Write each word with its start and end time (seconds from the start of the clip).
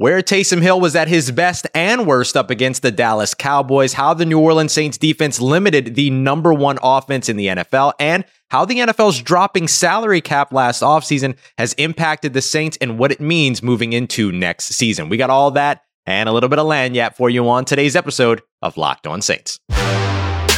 Where 0.00 0.22
Taysom 0.22 0.62
Hill 0.62 0.80
was 0.80 0.96
at 0.96 1.08
his 1.08 1.30
best 1.30 1.66
and 1.74 2.06
worst 2.06 2.34
up 2.34 2.48
against 2.48 2.80
the 2.80 2.90
Dallas 2.90 3.34
Cowboys, 3.34 3.92
how 3.92 4.14
the 4.14 4.24
New 4.24 4.40
Orleans 4.40 4.72
Saints 4.72 4.96
defense 4.96 5.42
limited 5.42 5.94
the 5.94 6.08
number 6.08 6.54
one 6.54 6.78
offense 6.82 7.28
in 7.28 7.36
the 7.36 7.48
NFL, 7.48 7.92
and 8.00 8.24
how 8.48 8.64
the 8.64 8.76
NFL's 8.76 9.20
dropping 9.20 9.68
salary 9.68 10.22
cap 10.22 10.54
last 10.54 10.80
offseason 10.80 11.36
has 11.58 11.74
impacted 11.74 12.32
the 12.32 12.40
Saints 12.40 12.78
and 12.80 12.98
what 12.98 13.12
it 13.12 13.20
means 13.20 13.62
moving 13.62 13.92
into 13.92 14.32
next 14.32 14.68
season. 14.68 15.10
We 15.10 15.18
got 15.18 15.28
all 15.28 15.50
that 15.50 15.82
and 16.06 16.30
a 16.30 16.32
little 16.32 16.48
bit 16.48 16.58
of 16.58 16.64
lagniappe 16.64 17.16
for 17.16 17.28
you 17.28 17.46
on 17.50 17.66
today's 17.66 17.94
episode 17.94 18.40
of 18.62 18.78
Locked 18.78 19.06
On 19.06 19.20
Saints. 19.20 19.58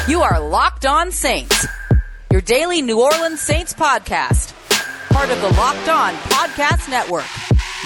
You 0.07 0.23
are 0.23 0.39
Locked 0.39 0.87
On 0.87 1.11
Saints, 1.11 1.67
your 2.31 2.43
daily 2.43 2.81
New 2.81 3.03
Orleans 3.03 3.41
Saints 3.41 3.75
podcast, 3.75 4.53
part 5.13 5.31
of 5.31 5.41
the 5.41 5.49
Locked 5.59 5.89
On 5.89 6.15
Podcast 6.15 6.89
Network. 6.89 7.27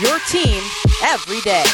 Your 0.03 0.19
team 0.29 0.63
every 1.05 1.41
day. 1.41 1.65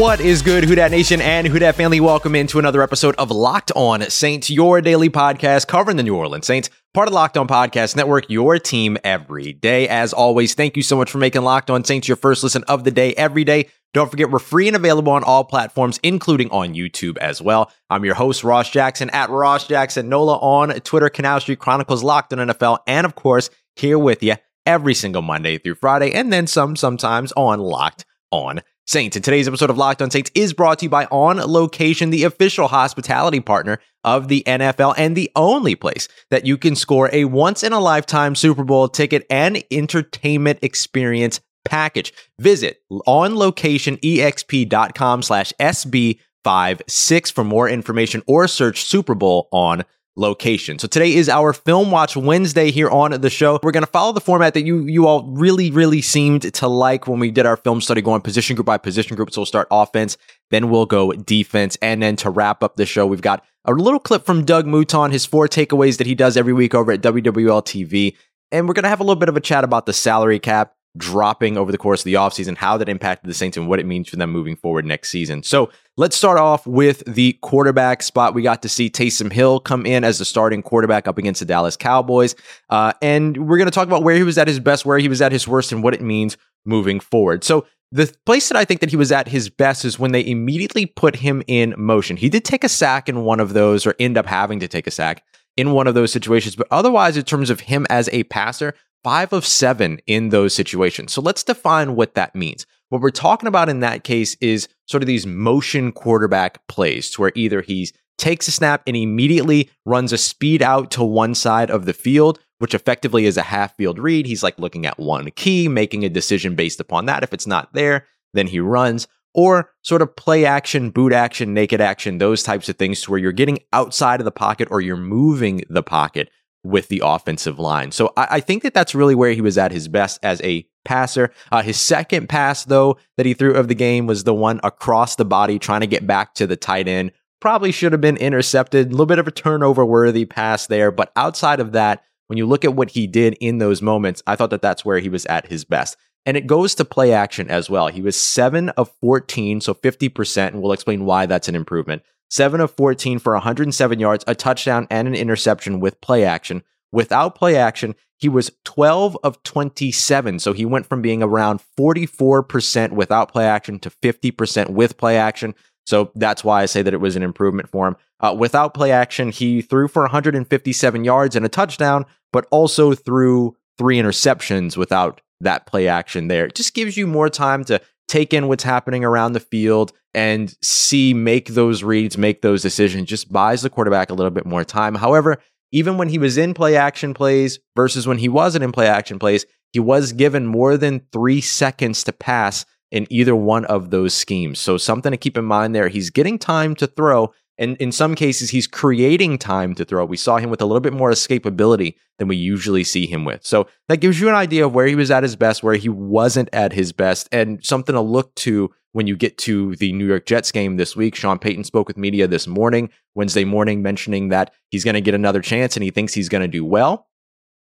What 0.00 0.20
is 0.20 0.40
good, 0.40 0.64
Who 0.64 0.74
Dat 0.74 0.90
Nation 0.90 1.20
and 1.20 1.46
Who 1.46 1.58
Dat 1.58 1.74
family? 1.74 2.00
Welcome 2.00 2.34
into 2.34 2.58
another 2.58 2.82
episode 2.82 3.14
of 3.16 3.30
Locked 3.30 3.70
On 3.76 4.00
Saints, 4.08 4.48
your 4.48 4.80
daily 4.80 5.10
podcast 5.10 5.66
covering 5.66 5.98
the 5.98 6.02
New 6.02 6.16
Orleans 6.16 6.46
Saints, 6.46 6.70
part 6.94 7.08
of 7.08 7.14
Locked 7.14 7.36
On 7.36 7.46
Podcast 7.46 7.96
Network, 7.96 8.28
your 8.28 8.58
team 8.58 8.98
every 9.04 9.52
day. 9.52 9.88
As 9.88 10.12
always, 10.12 10.54
thank 10.54 10.76
you 10.76 10.82
so 10.82 10.96
much 10.96 11.10
for 11.10 11.18
making 11.18 11.42
Locked 11.42 11.70
On 11.70 11.84
Saints 11.84 12.08
your 12.08 12.16
first 12.16 12.42
listen 12.42 12.64
of 12.64 12.84
the 12.84 12.90
day 12.90 13.14
every 13.14 13.44
day. 13.44 13.68
Don't 13.94 14.10
forget, 14.10 14.30
we're 14.30 14.38
free 14.38 14.68
and 14.68 14.76
available 14.76 15.12
on 15.12 15.24
all 15.24 15.44
platforms, 15.44 15.98
including 16.02 16.50
on 16.50 16.74
YouTube 16.74 17.16
as 17.18 17.40
well. 17.40 17.72
I'm 17.88 18.04
your 18.04 18.14
host, 18.14 18.44
Ross 18.44 18.70
Jackson, 18.70 19.08
at 19.10 19.30
Ross 19.30 19.66
Jackson 19.66 20.08
Nola 20.08 20.36
on 20.36 20.70
Twitter, 20.80 21.08
Canal 21.08 21.40
Street 21.40 21.58
Chronicles, 21.58 22.02
Locked 22.02 22.32
on 22.32 22.48
NFL, 22.48 22.80
and 22.86 23.06
of 23.06 23.14
course, 23.14 23.48
here 23.76 23.98
with 23.98 24.22
you 24.22 24.36
every 24.66 24.94
single 24.94 25.22
Monday 25.22 25.56
through 25.56 25.76
Friday, 25.76 26.12
and 26.12 26.32
then 26.32 26.46
some 26.46 26.76
sometimes 26.76 27.32
on 27.32 27.60
Locked 27.60 28.04
on 28.30 28.60
Saints. 28.88 29.16
And 29.16 29.24
today's 29.24 29.46
episode 29.46 29.68
of 29.68 29.76
Locked 29.76 30.00
on 30.00 30.10
Saints 30.10 30.30
is 30.34 30.54
brought 30.54 30.78
to 30.78 30.86
you 30.86 30.90
by 30.90 31.04
On 31.10 31.36
Location, 31.36 32.08
the 32.08 32.24
official 32.24 32.68
hospitality 32.68 33.40
partner 33.40 33.80
of 34.02 34.28
the 34.28 34.42
NFL 34.46 34.94
and 34.96 35.14
the 35.14 35.30
only 35.36 35.74
place 35.74 36.08
that 36.30 36.46
you 36.46 36.56
can 36.56 36.74
score 36.74 37.10
a 37.12 37.26
once 37.26 37.62
in 37.62 37.74
a 37.74 37.80
lifetime 37.80 38.34
Super 38.34 38.64
Bowl 38.64 38.88
ticket 38.88 39.26
and 39.28 39.62
entertainment 39.70 40.60
experience 40.62 41.42
package. 41.66 42.14
Visit 42.40 42.78
onlocationexp.com 42.90 45.22
slash 45.22 45.52
SB56 45.60 47.32
for 47.32 47.44
more 47.44 47.68
information 47.68 48.22
or 48.26 48.48
search 48.48 48.82
Super 48.82 49.14
Bowl 49.14 49.50
on 49.52 49.84
location. 50.18 50.78
So 50.78 50.88
today 50.88 51.14
is 51.14 51.28
our 51.28 51.52
Film 51.52 51.90
Watch 51.90 52.16
Wednesday 52.16 52.70
here 52.70 52.90
on 52.90 53.12
the 53.20 53.30
show. 53.30 53.58
We're 53.62 53.70
going 53.70 53.84
to 53.84 53.90
follow 53.90 54.12
the 54.12 54.20
format 54.20 54.54
that 54.54 54.62
you 54.62 54.80
you 54.86 55.06
all 55.06 55.24
really 55.30 55.70
really 55.70 56.02
seemed 56.02 56.52
to 56.54 56.68
like 56.68 57.06
when 57.06 57.20
we 57.20 57.30
did 57.30 57.46
our 57.46 57.56
film 57.56 57.80
study 57.80 58.02
going 58.02 58.20
position 58.20 58.56
group 58.56 58.66
by 58.66 58.78
position 58.78 59.16
group. 59.16 59.32
So 59.32 59.40
we'll 59.40 59.46
start 59.46 59.68
offense, 59.70 60.16
then 60.50 60.70
we'll 60.70 60.86
go 60.86 61.12
defense, 61.12 61.78
and 61.80 62.02
then 62.02 62.16
to 62.16 62.30
wrap 62.30 62.62
up 62.62 62.76
the 62.76 62.86
show, 62.86 63.06
we've 63.06 63.22
got 63.22 63.44
a 63.64 63.72
little 63.72 64.00
clip 64.00 64.26
from 64.26 64.44
Doug 64.44 64.66
Mouton, 64.66 65.12
his 65.12 65.24
four 65.24 65.46
takeaways 65.46 65.98
that 65.98 66.06
he 66.06 66.14
does 66.14 66.36
every 66.36 66.52
week 66.52 66.74
over 66.74 66.92
at 66.92 67.00
WWL 67.00 67.62
TV. 67.62 68.16
And 68.50 68.66
we're 68.66 68.74
going 68.74 68.84
to 68.84 68.88
have 68.88 69.00
a 69.00 69.04
little 69.04 69.20
bit 69.20 69.28
of 69.28 69.36
a 69.36 69.40
chat 69.40 69.62
about 69.62 69.86
the 69.86 69.92
salary 69.92 70.38
cap 70.38 70.74
dropping 70.96 71.56
over 71.56 71.70
the 71.70 71.78
course 71.78 72.00
of 72.00 72.04
the 72.04 72.14
offseason, 72.14 72.56
how 72.56 72.76
that 72.76 72.88
impacted 72.88 73.28
the 73.28 73.34
Saints 73.34 73.56
and 73.56 73.68
what 73.68 73.78
it 73.78 73.86
means 73.86 74.08
for 74.08 74.16
them 74.16 74.30
moving 74.30 74.56
forward 74.56 74.84
next 74.84 75.10
season. 75.10 75.42
So 75.42 75.70
let's 75.96 76.16
start 76.16 76.38
off 76.38 76.66
with 76.66 77.02
the 77.06 77.34
quarterback 77.42 78.02
spot. 78.02 78.34
We 78.34 78.42
got 78.42 78.62
to 78.62 78.68
see 78.68 78.90
Taysom 78.90 79.32
Hill 79.32 79.60
come 79.60 79.86
in 79.86 80.02
as 80.02 80.18
the 80.18 80.24
starting 80.24 80.62
quarterback 80.62 81.06
up 81.06 81.18
against 81.18 81.40
the 81.40 81.46
Dallas 81.46 81.76
Cowboys. 81.76 82.34
Uh, 82.70 82.92
and 83.02 83.48
we're 83.48 83.58
going 83.58 83.66
to 83.66 83.74
talk 83.74 83.86
about 83.86 84.02
where 84.02 84.16
he 84.16 84.22
was 84.22 84.38
at 84.38 84.48
his 84.48 84.60
best, 84.60 84.84
where 84.84 84.98
he 84.98 85.08
was 85.08 85.22
at 85.22 85.32
his 85.32 85.46
worst, 85.46 85.72
and 85.72 85.82
what 85.82 85.94
it 85.94 86.00
means 86.00 86.36
moving 86.64 87.00
forward. 87.00 87.44
So 87.44 87.66
the 87.92 88.12
place 88.26 88.48
that 88.48 88.56
I 88.56 88.64
think 88.64 88.80
that 88.80 88.90
he 88.90 88.96
was 88.96 89.12
at 89.12 89.28
his 89.28 89.48
best 89.48 89.84
is 89.84 89.98
when 89.98 90.12
they 90.12 90.26
immediately 90.26 90.86
put 90.86 91.16
him 91.16 91.42
in 91.46 91.74
motion. 91.78 92.16
He 92.16 92.28
did 92.28 92.44
take 92.44 92.64
a 92.64 92.68
sack 92.68 93.08
in 93.08 93.24
one 93.24 93.40
of 93.40 93.52
those, 93.54 93.86
or 93.86 93.94
end 93.98 94.18
up 94.18 94.26
having 94.26 94.60
to 94.60 94.68
take 94.68 94.86
a 94.86 94.90
sack 94.90 95.22
in 95.56 95.72
one 95.72 95.86
of 95.86 95.94
those 95.94 96.12
situations. 96.12 96.54
But 96.54 96.68
otherwise, 96.70 97.16
in 97.16 97.24
terms 97.24 97.50
of 97.50 97.60
him 97.60 97.86
as 97.90 98.08
a 98.12 98.24
passer, 98.24 98.74
five 99.04 99.32
of 99.32 99.46
seven 99.46 100.00
in 100.06 100.30
those 100.30 100.54
situations. 100.54 101.12
So 101.12 101.20
let's 101.20 101.44
define 101.44 101.94
what 101.94 102.14
that 102.14 102.34
means. 102.34 102.66
What 102.88 103.00
we're 103.00 103.10
talking 103.10 103.48
about 103.48 103.68
in 103.68 103.80
that 103.80 104.04
case 104.04 104.36
is 104.40 104.68
sort 104.86 105.02
of 105.02 105.06
these 105.06 105.26
motion 105.26 105.92
quarterback 105.92 106.66
plays 106.68 107.10
to 107.10 107.20
where 107.20 107.32
either 107.34 107.60
he 107.60 107.90
takes 108.16 108.48
a 108.48 108.52
snap 108.52 108.82
and 108.86 108.96
immediately 108.96 109.70
runs 109.84 110.12
a 110.12 110.18
speed 110.18 110.62
out 110.62 110.90
to 110.92 111.04
one 111.04 111.34
side 111.34 111.70
of 111.70 111.84
the 111.84 111.92
field, 111.92 112.40
which 112.58 112.74
effectively 112.74 113.26
is 113.26 113.36
a 113.36 113.42
half 113.42 113.76
field 113.76 113.98
read. 113.98 114.26
He's 114.26 114.42
like 114.42 114.58
looking 114.58 114.86
at 114.86 114.98
one 114.98 115.30
key, 115.32 115.68
making 115.68 116.04
a 116.04 116.08
decision 116.08 116.54
based 116.54 116.80
upon 116.80 117.06
that. 117.06 117.22
If 117.22 117.32
it's 117.32 117.46
not 117.46 117.72
there, 117.74 118.06
then 118.34 118.48
he 118.48 118.60
runs. 118.60 119.06
Or 119.34 119.70
sort 119.82 120.02
of 120.02 120.16
play 120.16 120.46
action, 120.46 120.90
boot 120.90 121.12
action, 121.12 121.54
naked 121.54 121.80
action, 121.80 122.18
those 122.18 122.42
types 122.42 122.68
of 122.68 122.76
things 122.76 123.02
to 123.02 123.10
where 123.10 123.20
you're 123.20 123.30
getting 123.30 123.60
outside 123.72 124.20
of 124.20 124.24
the 124.24 124.32
pocket 124.32 124.68
or 124.70 124.80
you're 124.80 124.96
moving 124.96 125.62
the 125.68 125.82
pocket 125.82 126.30
with 126.68 126.88
the 126.88 127.02
offensive 127.04 127.58
line. 127.58 127.90
So 127.90 128.12
I, 128.16 128.26
I, 128.30 128.40
think 128.40 128.62
that 128.62 128.74
that's 128.74 128.94
really 128.94 129.14
where 129.14 129.32
he 129.32 129.40
was 129.40 129.56
at 129.56 129.72
his 129.72 129.88
best 129.88 130.18
as 130.22 130.40
a 130.42 130.66
passer. 130.84 131.32
Uh, 131.50 131.62
his 131.62 131.80
second 131.80 132.28
pass, 132.28 132.64
though, 132.64 132.98
that 133.16 133.26
he 133.26 133.34
threw 133.34 133.54
of 133.54 133.68
the 133.68 133.74
game 133.74 134.06
was 134.06 134.24
the 134.24 134.34
one 134.34 134.60
across 134.62 135.16
the 135.16 135.24
body, 135.24 135.58
trying 135.58 135.80
to 135.80 135.86
get 135.86 136.06
back 136.06 136.34
to 136.34 136.46
the 136.46 136.56
tight 136.56 136.86
end. 136.86 137.12
Probably 137.40 137.72
should 137.72 137.92
have 137.92 138.00
been 138.00 138.16
intercepted. 138.16 138.88
A 138.88 138.90
little 138.90 139.06
bit 139.06 139.18
of 139.18 139.28
a 139.28 139.32
turnover 139.32 139.84
worthy 139.84 140.24
pass 140.24 140.66
there. 140.66 140.90
But 140.90 141.12
outside 141.16 141.60
of 141.60 141.72
that, 141.72 142.02
when 142.26 142.36
you 142.36 142.46
look 142.46 142.64
at 142.64 142.74
what 142.74 142.90
he 142.90 143.06
did 143.06 143.36
in 143.40 143.58
those 143.58 143.80
moments, 143.80 144.22
I 144.26 144.36
thought 144.36 144.50
that 144.50 144.62
that's 144.62 144.84
where 144.84 144.98
he 144.98 145.08
was 145.08 145.24
at 145.26 145.46
his 145.46 145.64
best. 145.64 145.96
And 146.26 146.36
it 146.36 146.46
goes 146.46 146.74
to 146.74 146.84
play 146.84 147.12
action 147.12 147.48
as 147.48 147.70
well. 147.70 147.88
He 147.88 148.02
was 148.02 148.16
7 148.16 148.68
of 148.70 148.90
14, 149.00 149.62
so 149.62 149.72
50%, 149.72 150.48
and 150.48 150.60
we'll 150.60 150.72
explain 150.72 151.06
why 151.06 151.24
that's 151.24 151.48
an 151.48 151.54
improvement. 151.54 152.02
7 152.30 152.60
of 152.60 152.70
14 152.72 153.18
for 153.18 153.32
107 153.32 153.98
yards, 153.98 154.24
a 154.26 154.34
touchdown, 154.34 154.86
and 154.90 155.08
an 155.08 155.14
interception 155.14 155.80
with 155.80 156.00
play 156.00 156.24
action. 156.24 156.62
Without 156.92 157.34
play 157.34 157.56
action, 157.56 157.94
he 158.18 158.28
was 158.28 158.50
12 158.64 159.16
of 159.22 159.42
27. 159.44 160.38
So 160.38 160.52
he 160.52 160.64
went 160.64 160.86
from 160.86 161.02
being 161.02 161.22
around 161.22 161.60
44% 161.78 162.92
without 162.92 163.32
play 163.32 163.46
action 163.46 163.78
to 163.80 163.90
50% 163.90 164.70
with 164.70 164.96
play 164.96 165.16
action. 165.16 165.54
So 165.86 166.10
that's 166.14 166.44
why 166.44 166.62
I 166.62 166.66
say 166.66 166.82
that 166.82 166.92
it 166.92 167.00
was 167.00 167.16
an 167.16 167.22
improvement 167.22 167.70
for 167.70 167.88
him. 167.88 167.96
Uh, 168.20 168.34
without 168.38 168.74
play 168.74 168.90
action, 168.90 169.30
he 169.30 169.62
threw 169.62 169.88
for 169.88 170.02
157 170.02 171.04
yards 171.04 171.36
and 171.36 171.46
a 171.46 171.48
touchdown, 171.48 172.04
but 172.32 172.46
also 172.50 172.94
threw 172.94 173.56
three 173.78 173.96
interceptions 173.96 174.76
without 174.76 175.20
that 175.40 175.66
play 175.66 175.88
action 175.88 176.28
there. 176.28 176.46
It 176.46 176.56
just 176.56 176.74
gives 176.74 176.96
you 176.96 177.06
more 177.06 177.30
time 177.30 177.64
to 177.64 177.80
take 178.08 178.32
in 178.34 178.48
what's 178.48 178.64
happening 178.64 179.04
around 179.04 179.32
the 179.32 179.40
field 179.40 179.92
and 180.14 180.56
see 180.62 181.14
make 181.14 181.48
those 181.48 181.82
reads, 181.82 182.18
make 182.18 182.42
those 182.42 182.62
decisions, 182.62 183.08
just 183.08 183.32
buys 183.32 183.62
the 183.62 183.70
quarterback 183.70 184.10
a 184.10 184.14
little 184.14 184.30
bit 184.30 184.46
more 184.46 184.64
time. 184.64 184.94
However, 184.94 185.38
even 185.70 185.98
when 185.98 186.08
he 186.08 186.18
was 186.18 186.38
in 186.38 186.54
play 186.54 186.76
action 186.76 187.14
plays 187.14 187.58
versus 187.76 188.06
when 188.06 188.18
he 188.18 188.28
wasn't 188.28 188.64
in 188.64 188.72
play 188.72 188.86
action 188.86 189.18
plays, 189.18 189.44
he 189.72 189.78
was 189.78 190.12
given 190.12 190.46
more 190.46 190.76
than 190.76 191.02
three 191.12 191.40
seconds 191.40 192.02
to 192.04 192.12
pass 192.12 192.64
in 192.90 193.06
either 193.10 193.36
one 193.36 193.66
of 193.66 193.90
those 193.90 194.14
schemes. 194.14 194.58
So 194.58 194.78
something 194.78 195.12
to 195.12 195.18
keep 195.18 195.36
in 195.36 195.44
mind 195.44 195.74
there. 195.74 195.88
He's 195.88 196.10
getting 196.10 196.38
time 196.38 196.74
to 196.76 196.86
throw. 196.86 197.32
And 197.58 197.76
in 197.78 197.90
some 197.90 198.14
cases, 198.14 198.50
he's 198.50 198.66
creating 198.66 199.38
time 199.38 199.74
to 199.74 199.84
throw. 199.84 200.04
We 200.04 200.16
saw 200.16 200.36
him 200.36 200.48
with 200.48 200.62
a 200.62 200.64
little 200.64 200.80
bit 200.80 200.92
more 200.92 201.10
escapability 201.10 201.96
than 202.18 202.28
we 202.28 202.36
usually 202.36 202.84
see 202.84 203.06
him 203.06 203.24
with. 203.24 203.44
So 203.44 203.66
that 203.88 203.96
gives 203.96 204.20
you 204.20 204.28
an 204.28 204.34
idea 204.34 204.64
of 204.64 204.74
where 204.74 204.86
he 204.86 204.94
was 204.94 205.10
at 205.10 205.24
his 205.24 205.34
best, 205.36 205.62
where 205.62 205.74
he 205.74 205.88
wasn't 205.88 206.48
at 206.52 206.72
his 206.72 206.92
best, 206.92 207.28
and 207.32 207.64
something 207.64 207.94
to 207.94 208.00
look 208.00 208.34
to 208.36 208.72
when 208.92 209.06
you 209.06 209.16
get 209.16 209.38
to 209.38 209.74
the 209.76 209.92
New 209.92 210.06
York 210.06 210.24
Jets 210.24 210.52
game 210.52 210.76
this 210.76 210.96
week. 210.96 211.14
Sean 211.14 211.38
Payton 211.38 211.64
spoke 211.64 211.88
with 211.88 211.96
media 211.96 212.26
this 212.26 212.46
morning, 212.46 212.90
Wednesday 213.14 213.44
morning, 213.44 213.82
mentioning 213.82 214.28
that 214.28 214.54
he's 214.70 214.84
going 214.84 214.94
to 214.94 215.00
get 215.00 215.14
another 215.14 215.42
chance 215.42 215.76
and 215.76 215.84
he 215.84 215.90
thinks 215.90 216.14
he's 216.14 216.28
going 216.28 216.42
to 216.42 216.48
do 216.48 216.64
well. 216.64 217.07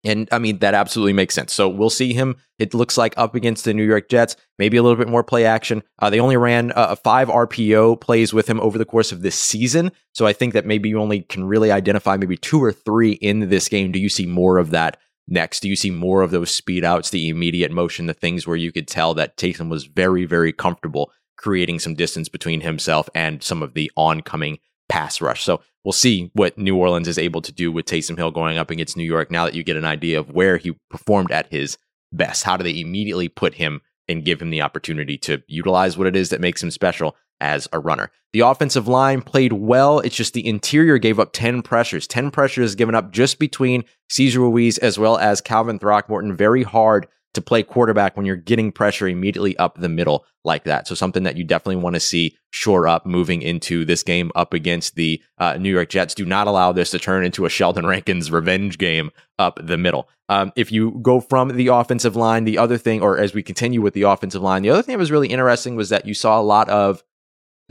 And 0.03 0.27
I 0.31 0.39
mean, 0.39 0.59
that 0.59 0.73
absolutely 0.73 1.13
makes 1.13 1.33
sense. 1.33 1.53
So 1.53 1.69
we'll 1.69 1.89
see 1.89 2.13
him, 2.13 2.35
it 2.59 2.73
looks 2.73 2.97
like, 2.97 3.13
up 3.15 3.35
against 3.35 3.63
the 3.63 3.73
New 3.73 3.85
York 3.85 4.09
Jets, 4.09 4.35
maybe 4.59 4.75
a 4.75 4.83
little 4.83 4.97
bit 4.97 5.07
more 5.07 5.23
play 5.23 5.45
action. 5.45 5.81
Uh, 5.99 6.09
they 6.09 6.19
only 6.19 6.35
ran 6.35 6.73
uh, 6.73 6.95
five 6.95 7.29
RPO 7.29 8.01
plays 8.01 8.33
with 8.33 8.49
him 8.49 8.59
over 8.59 8.77
the 8.77 8.85
course 8.85 9.11
of 9.11 9.21
this 9.21 9.35
season. 9.35 9.91
So 10.13 10.25
I 10.25 10.33
think 10.33 10.53
that 10.53 10.65
maybe 10.65 10.89
you 10.89 10.99
only 10.99 11.21
can 11.21 11.45
really 11.45 11.71
identify 11.71 12.17
maybe 12.17 12.35
two 12.35 12.61
or 12.61 12.73
three 12.73 13.13
in 13.13 13.49
this 13.49 13.69
game. 13.69 13.91
Do 13.91 13.99
you 13.99 14.09
see 14.09 14.25
more 14.25 14.57
of 14.57 14.71
that 14.71 14.97
next? 15.27 15.61
Do 15.61 15.69
you 15.69 15.77
see 15.77 15.91
more 15.91 16.21
of 16.21 16.31
those 16.31 16.53
speed 16.53 16.83
outs, 16.83 17.09
the 17.09 17.29
immediate 17.29 17.71
motion, 17.71 18.07
the 18.07 18.13
things 18.13 18.45
where 18.45 18.57
you 18.57 18.73
could 18.73 18.89
tell 18.89 19.13
that 19.13 19.37
Taysom 19.37 19.69
was 19.69 19.85
very, 19.85 20.25
very 20.25 20.51
comfortable 20.51 21.11
creating 21.37 21.79
some 21.79 21.93
distance 21.93 22.29
between 22.29 22.61
himself 22.61 23.09
and 23.15 23.41
some 23.41 23.61
of 23.61 23.73
the 23.73 23.91
oncoming 23.97 24.59
pass 24.93 25.21
rush? 25.21 25.43
So 25.43 25.59
we'll 25.83 25.91
see 25.91 26.29
what 26.33 26.55
New 26.55 26.77
Orleans 26.77 27.07
is 27.07 27.17
able 27.17 27.41
to 27.41 27.51
do 27.51 27.71
with 27.71 27.87
Taysom 27.87 28.15
Hill 28.15 28.29
going 28.29 28.59
up 28.59 28.69
against 28.69 28.95
New 28.95 29.03
York 29.03 29.31
now 29.31 29.45
that 29.45 29.55
you 29.55 29.63
get 29.63 29.75
an 29.75 29.85
idea 29.85 30.19
of 30.19 30.29
where 30.29 30.57
he 30.57 30.73
performed 30.91 31.31
at 31.31 31.51
his 31.51 31.79
best. 32.11 32.43
How 32.43 32.57
do 32.57 32.63
they 32.63 32.79
immediately 32.79 33.27
put 33.27 33.55
him 33.55 33.81
and 34.07 34.23
give 34.23 34.39
him 34.39 34.51
the 34.51 34.61
opportunity 34.61 35.17
to 35.17 35.41
utilize 35.47 35.97
what 35.97 36.05
it 36.05 36.15
is 36.15 36.29
that 36.29 36.41
makes 36.41 36.61
him 36.61 36.69
special 36.69 37.15
as 37.39 37.67
a 37.73 37.79
runner. 37.79 38.11
The 38.33 38.41
offensive 38.41 38.87
line 38.87 39.21
played 39.21 39.53
well. 39.53 39.99
It's 39.99 40.15
just 40.15 40.33
the 40.33 40.47
interior 40.47 40.99
gave 40.99 41.19
up 41.19 41.33
10 41.33 41.63
pressures. 41.63 42.05
10 42.05 42.29
pressures 42.29 42.75
given 42.75 42.93
up 42.93 43.11
just 43.11 43.39
between 43.39 43.85
Cesar 44.09 44.41
Ruiz 44.41 44.77
as 44.77 44.99
well 44.99 45.17
as 45.17 45.41
Calvin 45.41 45.79
Throckmorton. 45.79 46.35
Very 46.35 46.63
hard 46.63 47.07
to 47.33 47.41
play 47.41 47.63
quarterback 47.63 48.15
when 48.15 48.25
you're 48.25 48.35
getting 48.35 48.71
pressure 48.71 49.07
immediately 49.07 49.57
up 49.57 49.77
the 49.77 49.89
middle 49.89 50.25
like 50.43 50.65
that. 50.65 50.87
So 50.87 50.95
something 50.95 51.23
that 51.23 51.37
you 51.37 51.43
definitely 51.43 51.81
want 51.81 51.95
to 51.95 51.99
see 51.99 52.37
shore 52.51 52.87
up 52.87 53.05
moving 53.05 53.41
into 53.41 53.85
this 53.85 54.03
game 54.03 54.31
up 54.35 54.53
against 54.53 54.95
the 54.95 55.21
uh, 55.37 55.57
New 55.57 55.71
York 55.71 55.89
Jets. 55.89 56.13
Do 56.13 56.25
not 56.25 56.47
allow 56.47 56.71
this 56.71 56.91
to 56.91 56.99
turn 56.99 57.25
into 57.25 57.45
a 57.45 57.49
Sheldon 57.49 57.85
Rankins 57.85 58.31
revenge 58.31 58.77
game 58.77 59.11
up 59.39 59.59
the 59.61 59.77
middle. 59.77 60.09
Um, 60.29 60.51
if 60.55 60.71
you 60.71 60.99
go 61.01 61.19
from 61.19 61.49
the 61.49 61.67
offensive 61.67 62.15
line, 62.15 62.43
the 62.45 62.57
other 62.57 62.77
thing, 62.77 63.01
or 63.01 63.17
as 63.17 63.33
we 63.33 63.43
continue 63.43 63.81
with 63.81 63.93
the 63.93 64.03
offensive 64.03 64.41
line, 64.41 64.61
the 64.61 64.69
other 64.69 64.81
thing 64.81 64.93
that 64.93 64.99
was 64.99 65.11
really 65.11 65.27
interesting 65.27 65.75
was 65.75 65.89
that 65.89 66.05
you 66.05 66.13
saw 66.13 66.39
a 66.39 66.43
lot 66.43 66.69
of 66.69 67.03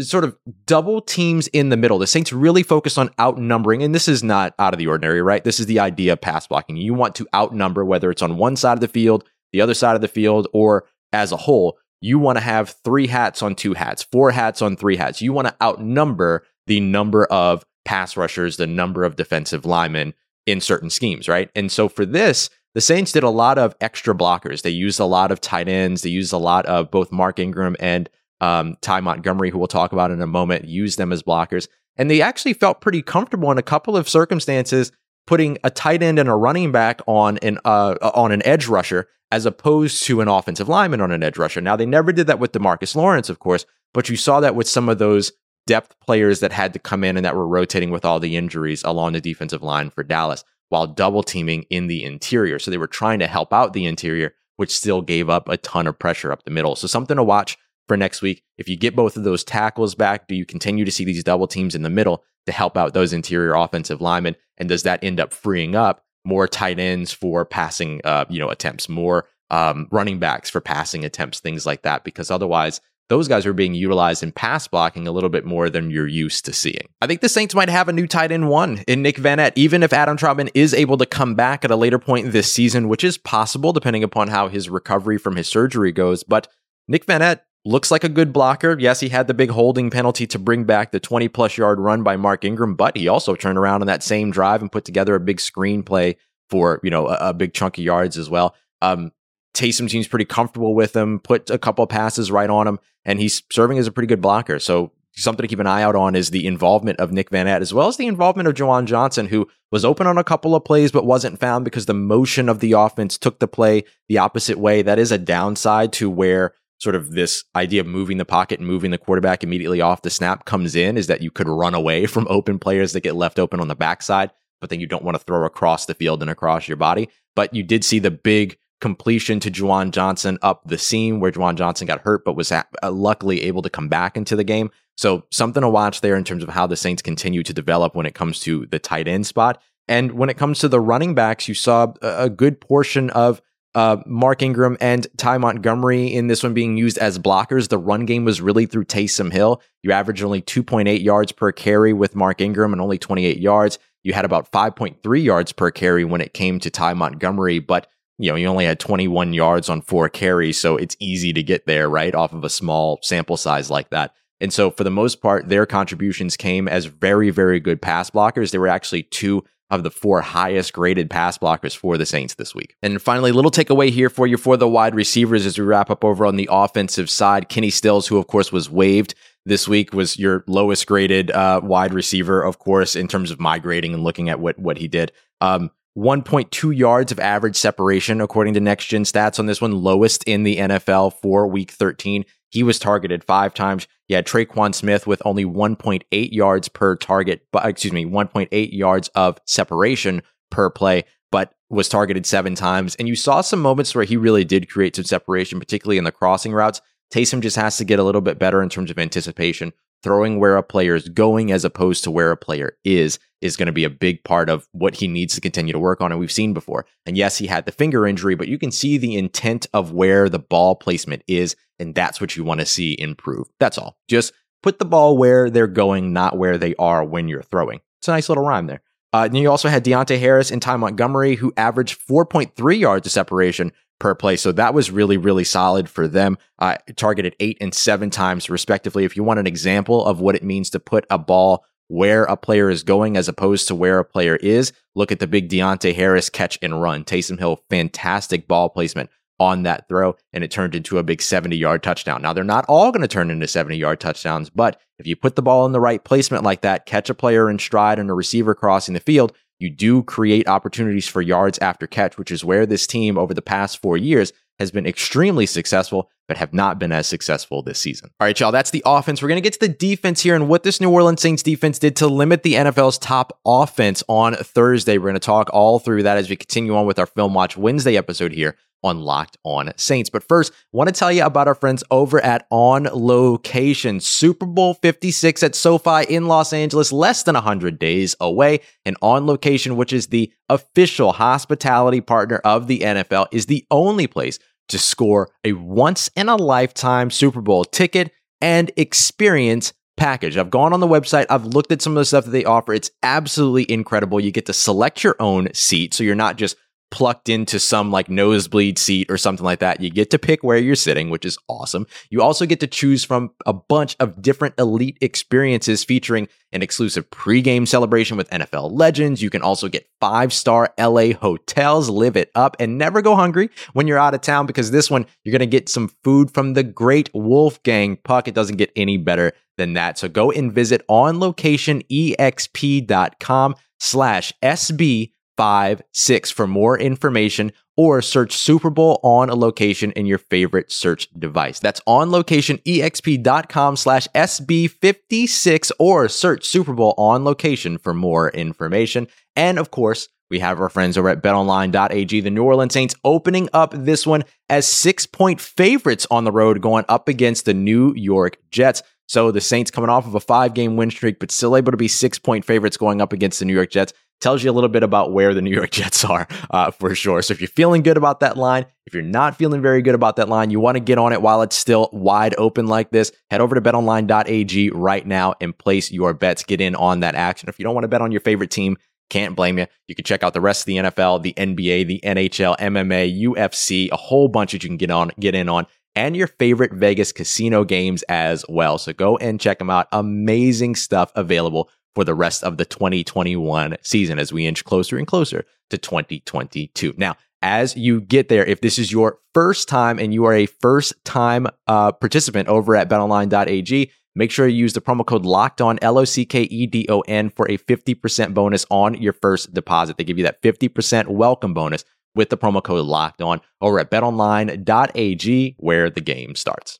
sort 0.01 0.25
of 0.25 0.37
double 0.67 1.01
teams 1.01 1.49
in 1.49 1.69
the 1.69 1.77
middle. 1.77 1.99
The 1.99 2.07
Saints 2.07 2.33
really 2.33 2.63
focused 2.63 2.99
on 2.99 3.11
outnumbering, 3.21 3.83
and 3.83 3.95
this 3.95 4.09
is 4.09 4.23
not 4.23 4.55
out 4.59 4.73
of 4.73 4.79
the 4.79 4.87
ordinary, 4.87 5.23
right? 5.23 5.45
This 5.45 5.61
is 5.61 5.67
the 5.67 5.79
idea 5.81 6.15
of 6.15 6.21
pass 6.21 6.47
blocking. 6.47 6.77
You 6.77 6.95
want 6.95 7.15
to 7.17 7.29
outnumber, 7.35 7.85
whether 7.85 8.11
it's 8.11 8.23
on 8.23 8.39
one 8.39 8.57
side 8.57 8.75
of 8.75 8.81
the 8.81 8.89
field, 8.89 9.25
the 9.53 9.61
other 9.61 9.75
side 9.75 9.95
of 9.95 10.01
the 10.01 10.09
field, 10.09 10.49
or 10.53 10.85
as 11.13 11.33
a 11.33 11.37
whole. 11.37 11.79
You 12.01 12.19
want 12.19 12.37
to 12.37 12.43
have 12.43 12.75
three 12.85 13.07
hats 13.07 13.43
on 13.43 13.55
two 13.55 13.75
hats, 13.75 14.03
four 14.03 14.33
hats 14.33 14.61
on 14.61 14.77
three 14.77 14.97
hats. 14.97 15.23
You 15.23 15.33
want 15.33 15.49
to 15.49 15.57
outnumber 15.63 16.45
the 16.67 16.81
number 16.81 17.27
of 17.27 17.65
pass 17.85 18.17
rushers, 18.17 18.57
the 18.57 18.67
number 18.67 19.05
of 19.05 19.17
defensive 19.17 19.65
linemen 19.65 20.15
in 20.47 20.61
certain 20.61 20.91
schemes, 20.91 21.29
right? 21.29 21.51
And 21.55 21.71
so 21.71 21.89
for 21.89 22.05
this, 22.05 22.51
the 22.75 22.81
Saints 22.81 23.13
did 23.13 23.23
a 23.23 23.31
lot 23.31 23.59
of 23.59 23.77
extra 23.81 24.15
blockers. 24.15 24.63
They 24.63 24.71
used 24.71 24.99
a 24.99 25.05
lot 25.05 25.31
of 25.31 25.41
tight 25.41 25.69
ends. 25.69 26.03
They 26.03 26.11
used 26.11 26.33
a 26.33 26.39
lot 26.39 26.67
of 26.67 26.91
both 26.91 27.13
Mark 27.13 27.39
Ingram 27.39 27.77
and 27.79 28.09
um, 28.41 28.77
Ty 28.81 29.01
Montgomery, 29.01 29.51
who 29.51 29.59
we'll 29.59 29.69
talk 29.69 29.93
about 29.93 30.11
in 30.11 30.23
a 30.23 30.27
moment, 30.27 30.65
used 30.65 30.99
them 30.99 31.13
as 31.13 31.23
blockers. 31.23 31.69
And 31.97 32.11
they 32.11 32.23
actually 32.23 32.55
felt 32.55 32.81
pretty 32.81 33.03
comfortable 33.03 33.51
in 33.53 33.59
a 33.59 33.63
couple 33.63 33.97
of 33.97 34.09
circumstances 34.09 34.91
putting 35.27 35.59
a 35.65 35.71
tight 35.71 36.03
end 36.03 36.19
and 36.19 36.29
a 36.29 36.35
running 36.35 36.73
back 36.73 37.01
on 37.07 37.39
an 37.39 37.59
uh, 37.65 37.97
on 38.15 38.33
an 38.33 38.45
edge 38.47 38.67
rusher 38.67 39.09
as 39.31 39.47
opposed 39.47 40.05
to 40.05 40.21
an 40.21 40.29
offensive 40.29 40.69
lineman 40.69 41.01
on 41.01 41.11
an 41.11 41.23
edge 41.23 41.39
rusher. 41.39 41.61
Now 41.61 41.77
they 41.77 41.87
never 41.87 42.13
did 42.13 42.27
that 42.27 42.39
with 42.39 42.53
Demarcus 42.53 42.95
Lawrence, 42.95 43.29
of 43.31 43.39
course, 43.39 43.65
but 43.95 44.09
you 44.09 44.17
saw 44.17 44.41
that 44.41 44.55
with 44.55 44.69
some 44.69 44.89
of 44.89 44.99
those 44.99 45.33
depth 45.67 45.95
players 46.01 46.41
that 46.41 46.53
had 46.53 46.73
to 46.73 46.79
come 46.79 47.05
in 47.05 47.17
and 47.17 47.25
that 47.25 47.37
were 47.37 47.47
rotating 47.47 47.91
with 47.91 48.05
all 48.05 48.21
the 48.21 48.37
injuries 48.37 48.83
along 48.85 49.13
the 49.13 49.21
defensive 49.21 49.63
line 49.63 49.91
for 49.91 50.03
Dallas 50.03 50.45
while 50.69 50.87
double 50.87 51.23
teaming 51.23 51.65
in 51.71 51.87
the 51.87 52.03
interior. 52.03 52.59
So 52.59 52.71
they 52.71 52.79
were 52.79 52.87
trying 52.87 53.19
to 53.21 53.27
help 53.27 53.53
out 53.53 53.73
the 53.73 53.87
interior, 53.87 54.35
which 54.57 54.75
still 54.75 55.03
gave 55.03 55.29
up 55.29 55.49
a 55.49 55.59
ton 55.59 55.87
of 55.87 55.99
pressure 55.99 56.33
up 56.33 56.45
the 56.45 56.51
middle. 56.51 56.77
So 56.77 56.87
something 56.87 57.17
to 57.17 57.23
watch 57.23 57.59
for 57.93 57.97
next 57.99 58.23
week. 58.23 58.43
If 58.57 58.71
you 58.71 58.77
get 58.77 58.97
both 58.97 59.19
of 59.19 59.25
those 59.25 59.45
tackles 59.45 59.95
back, 59.95 60.27
do 60.27 60.35
you 60.35 60.47
continue 60.47 60.87
to 60.87 60.91
see 60.91 61.05
these 61.05 61.23
double 61.23 61.47
teams 61.47 61.75
in 61.75 61.83
the 61.83 61.91
middle 61.91 62.25
to 62.47 62.53
help 62.53 62.79
out 62.79 62.95
those 62.95 63.13
interior 63.13 63.53
offensive 63.53 64.01
linemen? 64.01 64.35
And 64.57 64.67
does 64.67 64.85
that 64.85 65.05
end 65.05 65.21
up 65.21 65.35
freeing 65.35 65.75
up 65.75 66.03
more 66.25 66.49
tight 66.49 66.79
ends 66.79 67.13
for 67.13 67.45
passing, 67.45 68.01
uh, 68.03 68.25
you 68.31 68.39
know, 68.39 68.49
attempts, 68.49 68.89
more 68.89 69.29
um, 69.51 69.89
running 69.91 70.19
backs 70.19 70.49
for 70.49 70.63
passing 70.63 71.05
attempts, 71.05 71.41
things 71.41 71.67
like 71.67 71.83
that? 71.83 72.03
Because 72.03 72.31
otherwise, 72.31 72.81
those 73.11 73.29
guys 73.29 73.45
are 73.45 73.53
being 73.53 73.75
utilized 73.75 74.23
in 74.23 74.33
pass 74.33 74.67
blocking 74.67 75.07
a 75.07 75.13
little 75.13 75.29
bit 75.29 75.45
more 75.45 75.69
than 75.69 75.91
you're 75.91 76.09
used 76.09 76.47
to 76.47 76.55
seeing. 76.55 76.89
I 77.03 77.07
think 77.07 77.21
the 77.21 77.29
Saints 77.29 77.55
might 77.55 77.69
have 77.69 77.91
a 77.91 77.93
new 77.93 78.07
tight 78.07 78.33
end 78.33 78.49
one 78.49 78.85
in 78.89 79.03
Nick 79.03 79.17
Vannett, 79.17 79.53
even 79.55 79.83
if 79.83 79.93
Adam 79.93 80.17
Trautman 80.17 80.49
is 80.55 80.73
able 80.73 80.97
to 80.97 81.05
come 81.05 81.35
back 81.35 81.63
at 81.63 81.71
a 81.71 81.77
later 81.77 81.99
point 81.99 82.33
this 82.33 82.51
season, 82.51 82.89
which 82.89 83.05
is 83.05 83.19
possible 83.19 83.75
depending 83.75 84.03
upon 84.03 84.29
how 84.29 84.49
his 84.49 84.71
recovery 84.71 85.19
from 85.19 85.37
his 85.37 85.47
surgery 85.47 85.93
goes. 85.93 86.25
But 86.25 86.49
Nick 86.89 87.05
Vannett 87.05 87.41
looks 87.65 87.91
like 87.91 88.05
a 88.05 88.09
good 88.09 88.33
blocker. 88.33 88.77
Yes, 88.79 89.01
he 89.01 89.09
had 89.09 89.27
the 89.27 89.35
big 89.35 89.51
holding 89.51 89.91
penalty 89.91 90.27
to 90.29 90.39
bring 90.39 90.65
back 90.65 90.91
the 90.91 91.01
20 91.01 91.29
plus 91.29 91.57
yard 91.57 91.79
run 91.79 92.03
by 92.03 92.17
Mark 92.17 92.45
Ingram, 92.45 92.75
but 92.75 92.97
he 92.97 93.09
also 93.09 93.35
turned 93.35 93.59
around 93.59 93.83
on 93.83 93.87
that 93.87 94.03
same 94.03 94.31
drive 94.31 94.61
and 94.61 94.73
put 94.73 94.85
together 94.85 95.15
a 95.15 95.21
big 95.21 95.41
screen 95.41 95.83
play 95.83 96.17
for, 96.51 96.81
you 96.83 96.91
know, 96.91 97.09
a, 97.09 97.29
a, 97.29 97.35
big 97.35 97.55
chunk 97.55 97.79
of 97.79 97.85
yards 97.85 98.19
as 98.19 98.29
well. 98.29 98.55
Um, 98.83 99.13
Taysom 99.55 99.91
seems 99.91 100.09
pretty 100.09 100.25
comfortable 100.25 100.75
with 100.75 100.95
him, 100.95 101.21
put 101.21 101.51
a 101.51 101.59
couple 101.59 101.87
passes 101.87 102.33
right 102.33 102.51
on 102.51 102.67
him, 102.67 102.79
and 103.05 103.21
he's 103.21 103.43
serving 103.51 103.79
as 103.79 103.87
a 103.87 103.93
pretty 103.93 104.07
good 104.07 104.21
blocker. 104.21 104.59
So 104.59 104.93
something 105.15 105.43
to 105.43 105.49
keep 105.49 105.59
an 105.59 105.67
eye 105.67 105.83
out 105.83 105.95
on 105.95 106.15
is 106.15 106.31
the 106.31 106.47
involvement 106.47 106.99
of 106.99 107.13
Nick 107.13 107.31
Vannett, 107.31 107.61
as 107.61 107.73
well 107.73 107.89
as 107.89 107.97
the 107.97 108.07
involvement 108.07 108.49
of 108.49 108.55
Juwan 108.55 108.87
Johnson, 108.87 109.27
who 109.29 109.49
was 109.71 109.85
open 109.85 110.07
on 110.07 110.19
a 110.19 110.25
couple 110.25 110.55
of 110.55 110.65
plays 110.65 110.91
but 110.91 111.07
wasn't 111.07 111.39
found 111.39 111.65
because 111.65 111.87
the 111.87 111.95
motion 111.95 112.49
of 112.49 112.61
the 112.61 112.73
offense 112.73 113.19
took 113.19 113.39
the 113.39 113.49
play 113.49 113.85
the 114.09 114.19
opposite 114.19 114.59
way. 114.59 114.83
That 114.83 114.99
is 114.99 115.13
a 115.13 115.19
downside 115.19 115.93
to 115.95 116.11
where 116.11 116.55
sort 116.83 116.97
of 116.97 117.13
this 117.13 117.45
idea 117.55 117.81
of 117.81 117.87
moving 117.87 118.19
the 118.19 118.25
pocket 118.25 118.59
and 118.59 118.67
moving 118.67 118.91
the 118.91 118.99
quarterback 118.99 119.45
immediately 119.45 119.81
off 119.81 120.03
the 120.03 120.11
snap 120.11 120.47
comes 120.47 120.75
in 120.75 120.97
is 120.97 121.07
that 121.07 121.23
you 121.23 121.31
could 121.31 121.49
run 121.49 121.75
away 121.75 122.07
from 122.13 122.27
open 122.29 122.59
players 122.59 122.93
that 122.93 123.03
get 123.03 123.15
left 123.15 123.39
open 123.39 123.61
on 123.61 123.69
the 123.69 123.77
backside, 123.77 124.33
but 124.61 124.69
then 124.69 124.81
you 124.81 124.87
don't 124.89 125.05
want 125.05 125.17
to 125.17 125.23
throw 125.23 125.45
across 125.45 125.87
the 125.87 125.95
field 125.95 126.23
and 126.23 126.31
across 126.31 126.67
your 126.67 126.77
body. 126.77 127.09
But 127.37 127.55
you 127.55 127.63
did 127.63 127.85
see 127.85 128.01
the 128.01 128.11
big 128.11 128.59
completion 128.81 129.39
to 129.39 129.51
Juwan 129.51 129.93
Johnson 129.93 130.39
up 130.43 130.63
the 130.67 130.77
seam 130.77 131.21
where 131.21 131.31
Juwan 131.31 131.55
Johnson 131.55 131.87
got 131.87 132.01
hurt, 132.01 132.25
but 132.25 132.35
was 132.35 132.51
at, 132.51 132.67
uh, 132.83 132.91
luckily 132.91 133.43
able 133.43 133.63
to 133.63 133.71
come 133.71 133.89
back 133.89 134.17
into 134.17 134.35
the 134.35 134.43
game. 134.43 134.69
So 134.97 135.25
something 135.31 135.61
to 135.61 135.69
watch 135.69 136.01
there 136.01 136.17
in 136.17 136.25
terms 136.25 136.43
of 136.43 136.49
how 136.49 136.67
the 136.67 136.77
Saints 136.77 137.01
continue 137.01 137.45
to 137.45 137.55
develop 137.55 137.95
when 137.95 138.07
it 138.07 138.17
comes 138.17 138.41
to 138.41 138.67
the 138.67 138.81
tight 138.81 139.07
end 139.07 139.25
spot. 139.25 139.63
And 139.87 140.13
when 140.13 140.31
it 140.31 140.37
comes 140.37 140.59
to 140.59 140.69
the 140.69 140.81
running 140.81 141.15
backs, 141.15 141.47
you 141.47 141.55
saw 141.55 141.95
a 142.03 142.29
good 142.29 142.61
portion 142.61 143.09
of 143.11 143.41
uh, 143.75 143.99
Mark 144.07 144.43
Ingram 144.43 144.77
and 144.81 145.07
Ty 145.17 145.39
Montgomery 145.39 146.07
in 146.07 146.27
this 146.27 146.43
one 146.43 146.55
being 146.55 146.77
used 146.77 146.99
as 146.99 147.19
blockers. 147.19 147.69
The 147.69 147.79
run 147.79 148.05
game 148.05 148.25
was 148.25 148.41
really 148.41 148.67
through 148.67 148.85
Taysom 148.85 149.33
Hill. 149.33 149.63
You 149.83 149.93
averaged 149.93 150.23
only 150.23 150.43
2.8 150.43 151.03
yards 151.03 151.33
per 151.33 151.53
carry 151.53 151.93
with 151.93 152.15
Mark 152.15 152.41
Ingram 152.41 152.73
and 152.73 152.83
only 152.83 152.99
28 152.99 153.39
yards. 153.39 153.79
You 154.03 154.13
had 154.13 154.25
about 154.25 154.51
5.3 154.51 155.23
yards 155.23 155.53
per 155.53 155.71
carry 155.71 156.05
when 156.05 156.21
it 156.21 156.35
came 156.35 156.61
to 156.61 156.71
Ty 156.71 156.95
Montgomery, 156.95 157.61
but 157.61 157.87
you 158.19 158.31
know, 158.31 158.37
you 158.37 158.47
only 158.47 158.67
had 158.67 158.79
21 158.79 159.33
yards 159.33 159.69
on 159.69 159.81
four 159.81 160.09
carries, 160.09 160.61
so 160.61 160.77
it's 160.77 160.97
easy 161.01 161.33
to 161.33 161.43
get 161.43 161.67
there, 161.67 161.89
right? 161.89 162.15
Off 162.15 162.33
of 162.33 162.45
a 162.45 162.51
small 162.51 162.99
sample 163.03 163.37
size 163.37 163.71
like 163.71 163.91
that. 163.91 164.15
And 164.41 164.53
so 164.53 164.71
for 164.71 164.85
the 164.85 164.91
most 164.91 165.23
part, 165.23 165.49
their 165.49 165.67
contributions 165.67 166.37
came 166.37 166.69
as 166.69 166.87
very, 166.87 167.31
very 167.31 167.59
good 167.59 167.81
pass 167.81 168.11
blockers. 168.11 168.51
They 168.51 168.59
were 168.59 168.69
actually 168.69 169.05
two 169.05 169.45
of 169.73 169.83
the 169.83 169.91
four 169.91 170.21
highest 170.21 170.75
graded 170.75 171.09
pass 171.09 171.39
blockers 171.39 171.75
for 171.75 171.97
the 171.97 172.05
Saints 172.05 172.35
this 172.35 172.55
week. 172.55 172.77
And 172.83 173.01
finally, 173.01 173.33
little 173.33 173.51
takeaway 173.51 173.89
here 173.89 174.11
for 174.11 174.27
you 174.27 174.37
for 174.37 174.59
the 174.59 174.69
wide 174.69 174.95
receivers 174.95 175.47
as 175.47 175.59
we 175.59 175.65
wrap 175.65 175.91
up 175.91 176.05
over 176.05 176.27
on 176.27 176.37
the 176.37 176.49
offensive 176.53 177.09
side. 177.09 177.49
Kenny 177.49 177.71
Stills, 177.71 178.07
who 178.07 178.19
of 178.19 178.27
course 178.27 178.53
was 178.53 178.69
waived 178.69 179.15
this 179.47 179.67
week, 179.67 179.95
was 179.95 180.19
your 180.19 180.45
lowest 180.47 180.87
graded 180.87 181.31
uh, 181.31 181.63
wide 181.65 181.95
receiver, 181.95 182.43
of 182.43 182.59
course, 182.59 182.95
in 182.95 183.09
terms 183.09 183.31
of 183.31 183.41
migrating 183.41 183.95
and 183.95 184.05
looking 184.05 184.29
at 184.29 184.39
what 184.39 184.59
what 184.59 184.77
he 184.77 184.89
did. 184.89 185.11
Um, 185.41 185.71
1.2 185.97 186.77
yards 186.77 187.11
of 187.11 187.19
average 187.19 187.57
separation, 187.57 188.21
according 188.21 188.55
to 188.55 188.61
Next 188.61 188.87
Gen 188.87 189.05
Stats 189.05 189.39
on 189.39 189.47
this 189.47 189.61
one, 189.61 189.73
lowest 189.73 190.23
in 190.25 190.43
the 190.43 190.59
NFL 190.59 191.15
for 191.15 191.47
Week 191.47 191.71
13. 191.71 192.25
He 192.53 192.63
was 192.63 192.79
targeted 192.79 193.25
five 193.25 193.55
times. 193.55 193.89
You 194.09 194.17
had 194.17 194.27
Tre'Quan 194.27 194.75
Smith 194.75 195.07
with 195.07 195.23
only 195.25 195.47
1.8 195.47 196.05
yards 196.33 196.69
per 196.69 196.97
target, 196.97 197.47
but 197.51 197.65
excuse 197.65 197.95
me, 197.95 198.05
1.8 198.05 198.73
yards 198.73 199.09
of 199.15 199.39
separation 199.47 200.23
per 200.51 200.69
play, 200.69 201.05
but 201.31 201.55
was 201.71 201.89
targeted 201.89 202.27
seven 202.27 202.55
times. 202.55 202.95
And 202.97 203.09
you 203.09 203.17
saw 203.17 203.41
some 203.41 203.61
moments 203.61 203.95
where 203.95 204.05
he 204.05 204.19
really 204.19 204.45
did 204.45 204.69
create 204.69 204.97
some 204.97 205.07
separation, 205.07 205.59
particularly 205.59 205.97
in 205.97 206.05
the 206.05 206.13
crossing 206.13 206.53
routes. 206.53 206.83
Taysom 207.13 207.41
just 207.41 207.57
has 207.57 207.79
to 207.79 207.87
get 207.87 207.99
a 207.99 208.05
little 208.05 208.21
bit 208.21 208.39
better 208.39 208.63
in 208.63 208.69
terms 208.69 208.91
of 208.91 208.99
anticipation 208.99 209.73
throwing 210.03 210.39
where 210.39 210.57
a 210.57 210.63
player 210.63 210.95
is 210.95 211.09
going 211.09 211.53
as 211.53 211.65
opposed 211.65 212.05
to 212.05 212.11
where 212.11 212.31
a 212.31 212.37
player 212.37 212.77
is 212.85 213.19
is 213.41 213.57
going 213.57 213.67
to 213.67 213.73
be 213.73 213.85
a 213.85 213.91
big 213.91 214.23
part 214.23 214.49
of 214.49 214.69
what 214.73 214.95
he 214.95 215.09
needs 215.09 215.35
to 215.35 215.41
continue 215.41 215.73
to 215.73 215.79
work 215.79 216.01
on 216.01 216.13
and 216.13 216.21
we've 216.21 216.31
seen 216.31 216.55
before. 216.55 216.87
And 217.07 217.17
yes, 217.17 217.39
he 217.39 217.49
had 217.49 217.67
the 217.67 217.73
finger 217.73 218.07
injury, 218.07 218.37
but 218.37 218.47
you 218.47 218.57
can 218.57 218.71
see 218.71 218.99
the 218.99 219.17
intent 219.17 219.67
of 219.75 219.93
where 219.93 220.29
the 220.29 220.39
ball 220.39 220.77
placement 220.77 221.23
is 221.27 221.57
and 221.79 221.95
that's 221.95 222.21
what 222.21 222.37
you 222.37 222.45
want 222.45 222.61
to 222.61 222.67
see 222.67 222.97
improve. 222.99 223.49
That's 223.59 223.79
all. 223.79 223.97
Just 224.09 224.33
put 224.63 224.79
the 224.79 224.85
ball 224.85 225.17
where 225.17 225.51
they're 225.51 225.67
going, 225.67 226.13
not 226.13 226.39
where 226.39 226.57
they 226.57 226.75
are 226.77 227.05
when 227.05 227.29
you're 227.29 227.43
throwing. 227.43 227.81
It's 227.99 228.09
a 228.09 228.13
nice 228.13 228.29
little 228.29 228.45
rhyme 228.45 228.67
there. 228.67 228.83
Uh, 229.13 229.25
and 229.27 229.37
you 229.37 229.51
also 229.51 229.69
had 229.69 229.85
Deonte 229.85 230.19
Harris 230.19 230.51
and 230.51 230.63
Ty 230.63 230.77
Montgomery, 230.77 231.35
who 231.35 231.53
averaged 231.57 232.01
4.3 232.01 232.79
yards 232.79 233.07
of 233.07 233.13
separation 233.13 233.73
per 234.03 234.15
play. 234.17 234.37
So 234.37 234.51
that 234.51 234.75
was 234.75 234.91
really, 234.91 235.17
really 235.17 235.45
solid 235.45 235.89
for 235.89 236.09
them. 236.09 236.37
Uh, 236.59 236.77
targeted 236.97 237.37
eight 237.39 237.57
and 237.61 237.73
seven 237.73 238.11
times, 238.11 238.51
respectively. 238.51 239.05
If 239.05 239.17
you 239.17 239.23
want 239.23 239.39
an 239.39 239.47
example 239.47 240.05
of 240.05 240.21
what 240.21 240.35
it 240.35 240.43
means 240.43 240.71
to 240.71 240.81
put 240.81 241.07
a 241.09 241.19
ball 241.19 241.65
where 241.87 242.25
a 242.25 242.37
player 242.37 242.69
is 242.69 242.83
going 242.83 243.17
as 243.17 243.29
opposed 243.29 243.69
to 243.69 243.77
where 243.77 244.01
a 244.01 244.05
player 244.05 244.35
is, 244.37 244.73
look 244.97 245.13
at 245.13 245.21
the 245.21 245.29
big 245.29 245.49
Deonte 245.49 245.95
Harris 245.95 246.31
catch 246.31 246.59
and 246.63 246.83
run. 246.83 247.05
Taysom 247.05 247.39
Hill, 247.39 247.63
fantastic 247.71 248.49
ball 248.49 248.69
placement 248.69 249.09
on 249.39 249.63
that 249.63 249.87
throw, 249.89 250.17
and 250.33 250.43
it 250.43 250.51
turned 250.51 250.75
into 250.75 250.99
a 250.99 251.05
big 251.05 251.23
70 251.23 251.57
yard 251.57 251.85
touchdown. 251.85 252.23
Now, 252.23 252.33
they're 252.33 252.43
not 252.43 252.65
all 252.69 252.91
going 252.91 253.03
to 253.03 253.09
turn 253.09 253.31
into 253.31 253.47
70 253.47 253.77
yard 253.77 254.01
touchdowns, 254.01 254.51
but 254.51 254.81
if 254.99 255.07
you 255.07 255.15
put 255.15 255.37
the 255.37 255.43
ball 255.43 255.65
in 255.65 255.73
the 255.73 255.81
right 255.81 256.03
placement 256.03 256.43
like 256.43 256.63
that, 256.63 256.87
catch 256.87 257.09
a 257.09 257.15
player 257.15 257.49
in 257.49 257.61
stride 257.61 258.01
and 258.01 258.11
a 258.11 258.15
receiver 258.15 258.57
crossing 258.57 258.95
the 258.95 259.01
field, 259.01 259.33
you 259.63 259.71
do 259.71 260.03
create 260.03 260.49
opportunities 260.49 261.09
for 261.09 261.23
yards 261.23 261.59
after 261.61 261.87
catch, 261.87 262.19
which 262.19 262.31
is 262.31 262.45
where 262.45 262.67
this 262.67 262.87
team 262.87 263.17
over 263.17 263.33
the 263.33 263.41
past 263.41 263.79
four 263.79 263.97
years 263.97 264.33
has 264.59 264.71
been 264.71 264.87
extremely 264.87 265.47
successful, 265.47 266.11
but 266.29 266.37
have 266.37 266.53
not 266.53 266.79
been 266.79 266.93
as 266.93 267.07
successful 267.07 267.63
this 267.63 267.81
season. 267.81 268.11
All 268.21 268.27
right, 268.27 268.39
y'all, 268.39 268.53
that's 268.53 268.71
the 268.71 268.83
offense. 268.85 269.23
We're 269.23 269.29
going 269.29 269.43
to 269.43 269.43
get 269.43 269.55
to 269.55 269.61
the 269.61 269.69
defense 269.69 270.21
here 270.21 270.35
and 270.35 270.49
what 270.49 270.63
this 270.63 270.81
New 270.81 270.91
Orleans 270.91 271.23
Saints 271.23 271.43
defense 271.43 271.79
did 271.79 271.97
to 271.97 272.07
limit 272.07 272.43
the 272.43 272.55
NFL's 272.55 272.99
top 272.99 273.39
offense 273.47 274.03
on 274.09 274.35
Thursday. 274.35 274.99
We're 274.99 275.05
going 275.05 275.15
to 275.15 275.21
talk 275.21 275.49
all 275.53 275.79
through 275.79 276.03
that 276.03 276.19
as 276.19 276.29
we 276.29 276.37
continue 276.37 276.77
on 276.77 276.87
with 276.87 276.99
our 276.99 277.07
Film 277.07 277.35
Watch 277.35 277.57
Wednesday 277.57 277.97
episode 277.97 278.33
here 278.33 278.57
on 278.83 279.01
Locked 279.01 279.37
On 279.45 279.73
Saints. 279.77 280.11
But 280.11 280.27
first, 280.27 280.53
want 280.73 280.89
to 280.89 280.95
tell 280.95 281.13
you 281.13 281.25
about 281.25 281.49
our 281.49 281.55
friends 281.55 281.85
over 281.91 282.21
at 282.21 282.47
On 282.51 282.85
Location. 282.93 284.01
Super 284.01 284.47
Bowl 284.47 284.75
56 284.75 285.43
at 285.43 285.55
SoFi 285.55 286.05
in 286.09 286.27
Los 286.27 286.53
Angeles, 286.53 286.93
less 286.93 287.23
than 287.23 287.35
100 287.35 287.79
days 287.79 288.15
away. 288.21 288.61
And 288.85 288.97
On 289.03 289.27
Location, 289.27 289.77
which 289.77 289.93
is 289.93 290.09
the 290.09 290.33
official 290.49 291.13
hospitality 291.13 292.01
partner 292.01 292.41
of 292.45 292.67
the 292.67 292.81
NFL, 292.81 293.27
is 293.33 293.47
the 293.47 293.67
only 293.71 294.07
place 294.07 294.39
to 294.69 294.79
score 294.79 295.31
a 295.45 295.53
once 295.53 296.11
in 296.17 296.29
a 296.29 296.37
lifetime 296.37 297.11
Super 297.11 297.41
Bowl 297.41 297.65
ticket 297.65 298.11
and 298.41 298.71
experience 298.77 299.73
package. 299.97 300.37
I've 300.37 300.51
gone 300.51 300.73
on 300.73 300.81
the 300.81 300.89
website, 300.89 301.27
I've 301.31 301.45
looked 301.45 301.71
at 301.71 301.83
some 301.83 301.93
of 301.93 302.01
the 302.01 302.05
stuff 302.05 302.25
that 302.25 302.31
they 302.31 302.45
offer. 302.45 302.73
It's 302.73 302.91
absolutely 303.03 303.71
incredible. 303.73 304.19
You 304.19 304.33
get 304.33 304.47
to 304.47 304.53
select 304.53 305.05
your 305.05 305.17
own 305.21 305.49
seat, 305.55 305.95
so 305.95 306.03
you're 306.03 306.15
not 306.15 306.37
just 306.37 306.57
plucked 306.93 307.31
into 307.31 307.59
some 307.59 307.91
like 307.91 308.09
nosebleed 308.09 308.79
seat 308.79 309.11
or 309.11 309.17
something 309.17 309.45
like 309.45 309.59
that. 309.61 309.81
You 309.81 309.91
get 309.91 310.11
to 310.11 310.19
pick 310.19 310.45
where 310.45 310.59
you're 310.59 310.77
sitting, 310.77 311.11
which 311.11 311.25
is 311.25 311.39
awesome. 311.49 311.87
You 312.11 312.23
also 312.23 312.47
get 312.47 312.61
to 312.61 312.69
choose 312.69 313.03
from 313.03 313.33
a 313.47 313.55
bunch 313.55 313.97
of 313.99 314.23
different 314.23 314.55
elite 314.59 314.99
experiences 315.01 315.83
featuring 315.83 316.29
an 316.53 316.63
exclusive 316.63 317.09
pregame 317.11 317.67
celebration 317.67 318.17
with 318.19 318.31
NFL 318.31 318.71
legends. 318.73 319.23
You 319.23 319.31
can 319.31 319.43
also 319.43 319.69
get 319.69 319.89
five 320.01 320.33
star 320.35 320.75
LA 320.79 321.15
hotels, 321.15 321.89
live 321.89 322.17
it 322.17 322.31
up, 322.35 322.57
and 322.61 322.77
never 322.77 323.01
go 323.01 323.17
hungry 323.17 323.49
when 323.73 323.87
you're 323.89 323.99
out 323.99 324.15
of 324.15 324.21
town 324.21 324.45
because 324.47 324.71
this 324.71 324.91
one, 324.91 325.07
you're 325.25 325.33
going 325.33 325.41
to 325.41 325.47
get 325.47 325.71
some 325.71 325.89
food 326.05 326.31
from 326.31 326.53
the 326.53 326.63
great 326.63 327.09
Wolfgang 327.15 327.97
Puck. 327.97 328.29
It 328.29 328.35
doesn't 328.35 328.59
get 328.59 328.71
any 328.77 328.99
better 328.99 329.33
than 329.57 329.73
that. 329.73 329.97
So 329.97 330.09
go 330.09 330.31
and 330.31 330.53
visit 330.53 330.87
onlocationexp.com 330.89 333.55
slash 333.81 334.33
SB 334.43 335.13
five, 335.37 335.83
six 335.93 336.31
for 336.31 336.47
more 336.47 336.79
information 336.79 337.53
or 337.77 338.03
search 338.03 338.33
Super 338.33 338.71
Bowl 338.71 339.01
on 339.03 339.31
a 339.31 339.35
location 339.35 339.93
in 339.93 340.07
your 340.07 340.19
favorite 340.19 340.71
search 340.71 341.09
device. 341.19 341.59
That's 341.59 341.81
on 341.87 342.11
locationexp.com 342.11 343.77
slash 343.77 344.09
SB56 344.15 345.73
or 345.79 346.09
search 346.09 346.45
Super 346.47 346.75
Bowl 346.75 346.95
on 346.99 347.25
location 347.25 347.79
for 347.79 347.95
more 347.95 348.29
information. 348.31 349.09
And 349.35 349.59
of 349.59 349.71
course, 349.71 350.09
we 350.31 350.39
have 350.39 350.61
our 350.61 350.71
friends 350.71 350.97
over 350.97 351.11
at 351.11 351.23
betonline.ag, 351.23 352.21
the 352.21 352.31
New 352.31 352.43
Orleans 352.43 352.73
Saints 352.73 352.95
opening 353.05 353.51
up 353.53 353.75
this 353.75 354.07
one 354.07 354.25
as 354.49 354.67
six 354.67 355.05
point 355.05 355.41
favorites 355.41 356.07
on 356.11 356.25
the 356.25 356.33
road 356.33 356.63
going 356.63 356.87
up 356.89 357.09
against 357.09 357.45
the 357.45 357.55
New 357.55 357.93
York 357.95 358.39
Jets. 358.51 358.83
So 359.07 359.31
the 359.31 359.43
Saints 359.43 359.71
coming 359.71 359.91
off 359.91 360.07
of 360.07 360.15
a 360.15 360.21
five 360.21 360.55
game 360.55 360.77
win 360.77 360.91
streak, 360.91 361.19
but 361.19 361.31
still 361.31 361.55
able 361.55 361.71
to 361.71 361.77
be 361.77 361.89
six 361.89 362.19
point 362.19 362.47
favorites 362.47 362.79
going 362.79 363.03
up 363.03 363.13
against 363.13 363.41
the 363.41 363.45
New 363.45 363.53
York 363.55 363.71
Jets 363.71 363.93
tells 364.23 364.43
you 364.43 364.51
a 364.51 364.53
little 364.53 364.69
bit 364.69 364.83
about 364.83 365.13
where 365.13 365.35
the 365.35 365.43
New 365.43 365.51
York 365.51 365.71
Jets 365.73 366.05
are 366.05 366.27
uh, 366.51 366.71
for 366.71 366.95
sure. 366.95 367.21
So 367.23 367.33
if 367.33 367.41
you're 367.41 367.49
feeling 367.49 367.83
good 367.83 367.97
about 367.97 368.21
that 368.21 368.37
line, 368.37 368.65
if 368.87 368.95
you're 368.95 369.03
not 369.03 369.37
feeling 369.37 369.61
very 369.61 369.83
good 369.83 369.95
about 369.95 370.17
that 370.17 370.29
line, 370.29 370.51
you 370.51 370.61
want 370.61 370.77
to 370.77 370.81
get 370.81 370.99
on 370.99 371.13
it 371.13 371.21
while 371.21 371.43
it's 371.43 371.57
still 371.57 371.89
wide 371.93 372.35
open 372.39 372.67
like 372.67 372.91
this, 372.91 373.13
head 373.31 373.41
over 373.41 373.55
to 373.55 373.61
betonline.ag 373.61 374.71
right 374.71 375.07
now 375.07 375.35
and 375.41 375.57
place 375.57 375.91
your 375.91 376.15
bets. 376.15 376.43
Get 376.45 376.61
in 376.61 376.75
on 376.75 377.01
that 377.01 377.15
action. 377.15 377.49
If 377.49 377.59
you 377.59 377.65
don't 377.65 377.75
want 377.75 377.85
to 377.85 377.89
bet 377.89 378.01
on 378.01 378.13
your 378.13 378.21
favorite 378.21 378.51
team, 378.51 378.77
can't 379.11 379.37
blame 379.37 379.59
you. 379.59 379.67
You 379.89 379.95
can 379.95 380.05
check 380.05 380.23
out 380.23 380.33
the 380.33 380.41
rest 380.41 380.63
of 380.63 380.67
the 380.67 380.77
NFL, 380.77 381.23
the 381.23 381.35
NBA, 381.35 381.87
the 381.87 382.01
NHL, 382.03 382.57
MMA, 382.59 383.23
UFC, 383.23 383.91
a 383.93 383.97
whole 383.97 384.29
bunch 384.29 384.53
that 384.53 384.63
you 384.63 384.71
can 384.71 384.79
get 384.79 384.91
on, 384.91 385.11
get 385.21 385.35
in 385.35 385.51
on, 385.51 385.67
and 385.95 386.17
your 386.17 386.29
favorite 386.29 386.73
Vegas 386.73 387.13
casino 387.13 387.65
games 387.65 388.03
as 388.05 388.45
well. 388.49 388.79
So 388.79 388.95
go 388.95 389.19
and 389.19 389.39
check 389.39 389.59
them 389.59 389.69
out. 389.69 389.87
Amazing 389.93 390.77
stuff 390.77 391.13
available 391.15 391.69
for 391.95 392.05
the 392.05 392.15
rest 392.15 392.43
of 392.43 392.57
the 392.57 392.65
2021 392.65 393.77
season 393.83 394.19
as 394.19 394.33
we 394.33 394.47
inch 394.47 394.65
closer 394.65 394.97
and 394.97 395.07
closer 395.07 395.45
to 395.71 395.79
2022. 395.79 396.95
Now, 396.97 397.17
as 397.43 397.77
you 397.77 398.01
get 398.01 398.29
there, 398.29 398.45
if 398.45 398.61
this 398.61 398.79
is 398.79 398.93
your 398.93 399.19
first 399.35 399.69
time 399.69 399.99
and 399.99 400.15
you 400.15 400.25
are 400.25 400.35
a 400.35 400.47
first 400.47 400.95
time 401.05 401.47
uh, 401.67 401.93
participant 401.93 402.49
over 402.49 402.77
at 402.77 402.89
betonline.ag, 402.89 403.91
make 404.15 404.31
sure 404.31 404.47
you 404.47 404.59
use 404.59 404.75
the 404.75 404.81
promo 404.81 405.05
code 405.05 405.27
locked 405.27 405.61
on 405.61 405.79
L 405.83 405.99
O 405.99 406.05
C 406.05 406.25
K 406.25 406.43
E 406.43 406.67
D 406.67 406.87
O 406.89 407.01
N 407.01 407.31
for 407.31 407.51
a 407.51 407.59
50% 407.59 408.35
bonus 408.35 408.65
on 408.71 408.95
your 408.95 409.13
first 409.13 409.53
deposit. 409.53 409.97
They 409.97 410.05
give 410.05 410.19
you 410.19 410.25
that 410.25 410.41
50% 410.43 411.09
welcome 411.09 411.53
bonus 411.53 411.85
with 412.15 412.31
the 412.31 412.39
promo 412.39 412.63
code 412.63 412.87
locked 412.87 413.23
on 413.23 413.41
over 413.61 413.81
at 413.81 413.91
betonline.ag 413.91 415.57
where 415.59 415.91
the 415.91 416.01
game 416.01 416.35
starts. 416.35 416.79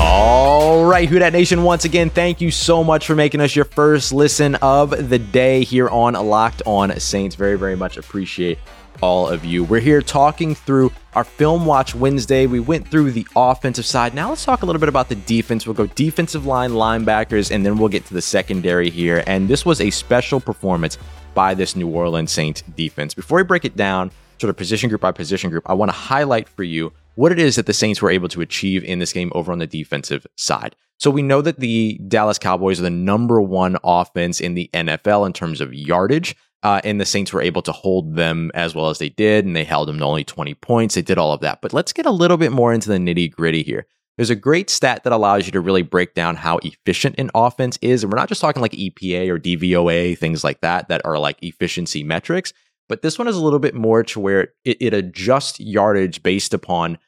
All 0.00 0.84
right, 0.84 1.08
Who 1.08 1.18
Nation, 1.18 1.64
once 1.64 1.84
again, 1.84 2.08
thank 2.08 2.40
you 2.40 2.52
so 2.52 2.84
much 2.84 3.06
for 3.06 3.16
making 3.16 3.40
us 3.40 3.56
your 3.56 3.64
first 3.64 4.12
listen 4.12 4.54
of 4.56 5.08
the 5.08 5.18
day 5.18 5.64
here 5.64 5.88
on 5.88 6.14
Locked 6.14 6.62
On 6.66 6.98
Saints. 7.00 7.34
Very, 7.34 7.58
very 7.58 7.74
much 7.74 7.96
appreciate 7.96 8.58
all 9.02 9.28
of 9.28 9.44
you. 9.44 9.64
We're 9.64 9.80
here 9.80 10.00
talking 10.00 10.54
through 10.54 10.92
our 11.14 11.24
Film 11.24 11.66
Watch 11.66 11.94
Wednesday. 11.94 12.46
We 12.46 12.60
went 12.60 12.86
through 12.86 13.10
the 13.12 13.26
offensive 13.34 13.86
side. 13.86 14.14
Now 14.14 14.28
let's 14.30 14.44
talk 14.44 14.62
a 14.62 14.66
little 14.66 14.80
bit 14.80 14.88
about 14.88 15.08
the 15.08 15.16
defense. 15.16 15.66
We'll 15.66 15.74
go 15.74 15.86
defensive 15.86 16.46
line, 16.46 16.70
linebackers, 16.70 17.50
and 17.50 17.66
then 17.66 17.76
we'll 17.76 17.88
get 17.88 18.06
to 18.06 18.14
the 18.14 18.22
secondary 18.22 18.90
here. 18.90 19.24
And 19.26 19.48
this 19.48 19.66
was 19.66 19.80
a 19.80 19.90
special 19.90 20.40
performance 20.40 20.96
by 21.34 21.54
this 21.54 21.76
New 21.76 21.88
Orleans 21.88 22.32
Saints 22.32 22.62
defense. 22.76 23.14
Before 23.14 23.38
we 23.38 23.44
break 23.44 23.64
it 23.64 23.76
down, 23.76 24.10
sort 24.38 24.50
of 24.50 24.56
position 24.56 24.88
group 24.88 25.00
by 25.00 25.12
position 25.12 25.50
group, 25.50 25.68
I 25.68 25.74
want 25.74 25.90
to 25.90 25.96
highlight 25.96 26.48
for 26.48 26.62
you 26.62 26.92
what 27.18 27.32
it 27.32 27.40
is 27.40 27.56
that 27.56 27.66
the 27.66 27.72
Saints 27.72 28.00
were 28.00 28.12
able 28.12 28.28
to 28.28 28.40
achieve 28.40 28.84
in 28.84 29.00
this 29.00 29.12
game 29.12 29.32
over 29.34 29.50
on 29.50 29.58
the 29.58 29.66
defensive 29.66 30.24
side. 30.36 30.76
So 31.00 31.10
we 31.10 31.20
know 31.20 31.42
that 31.42 31.58
the 31.58 32.00
Dallas 32.06 32.38
Cowboys 32.38 32.78
are 32.78 32.84
the 32.84 32.90
number 32.90 33.40
one 33.40 33.76
offense 33.82 34.40
in 34.40 34.54
the 34.54 34.70
NFL 34.72 35.26
in 35.26 35.32
terms 35.32 35.60
of 35.60 35.74
yardage. 35.74 36.36
Uh, 36.62 36.80
and 36.84 37.00
the 37.00 37.04
Saints 37.04 37.32
were 37.32 37.42
able 37.42 37.62
to 37.62 37.72
hold 37.72 38.14
them 38.14 38.52
as 38.54 38.72
well 38.72 38.88
as 38.88 38.98
they 38.98 39.08
did, 39.08 39.44
and 39.44 39.56
they 39.56 39.64
held 39.64 39.88
them 39.88 39.98
to 39.98 40.04
only 40.04 40.22
20 40.22 40.54
points. 40.54 40.94
They 40.94 41.02
did 41.02 41.18
all 41.18 41.32
of 41.32 41.40
that. 41.40 41.60
But 41.60 41.72
let's 41.72 41.92
get 41.92 42.06
a 42.06 42.10
little 42.12 42.36
bit 42.36 42.52
more 42.52 42.72
into 42.72 42.88
the 42.88 42.98
nitty 42.98 43.32
gritty 43.32 43.64
here. 43.64 43.88
There's 44.16 44.30
a 44.30 44.36
great 44.36 44.70
stat 44.70 45.02
that 45.02 45.12
allows 45.12 45.46
you 45.46 45.52
to 45.52 45.60
really 45.60 45.82
break 45.82 46.14
down 46.14 46.36
how 46.36 46.58
efficient 46.58 47.16
an 47.18 47.32
offense 47.34 47.80
is. 47.82 48.04
And 48.04 48.12
we're 48.12 48.18
not 48.18 48.28
just 48.28 48.40
talking 48.40 48.62
like 48.62 48.72
EPA 48.72 49.28
or 49.28 49.40
DVOA, 49.40 50.16
things 50.16 50.44
like 50.44 50.60
that, 50.60 50.86
that 50.88 51.02
are 51.04 51.18
like 51.18 51.42
efficiency 51.42 52.04
metrics. 52.04 52.52
But 52.88 53.02
this 53.02 53.18
one 53.18 53.26
is 53.26 53.36
a 53.36 53.42
little 53.42 53.58
bit 53.58 53.74
more 53.74 54.04
to 54.04 54.20
where 54.20 54.52
it, 54.64 54.76
it 54.80 54.94
adjusts 54.94 55.58
yardage 55.58 56.22
based 56.22 56.54
upon 56.54 56.98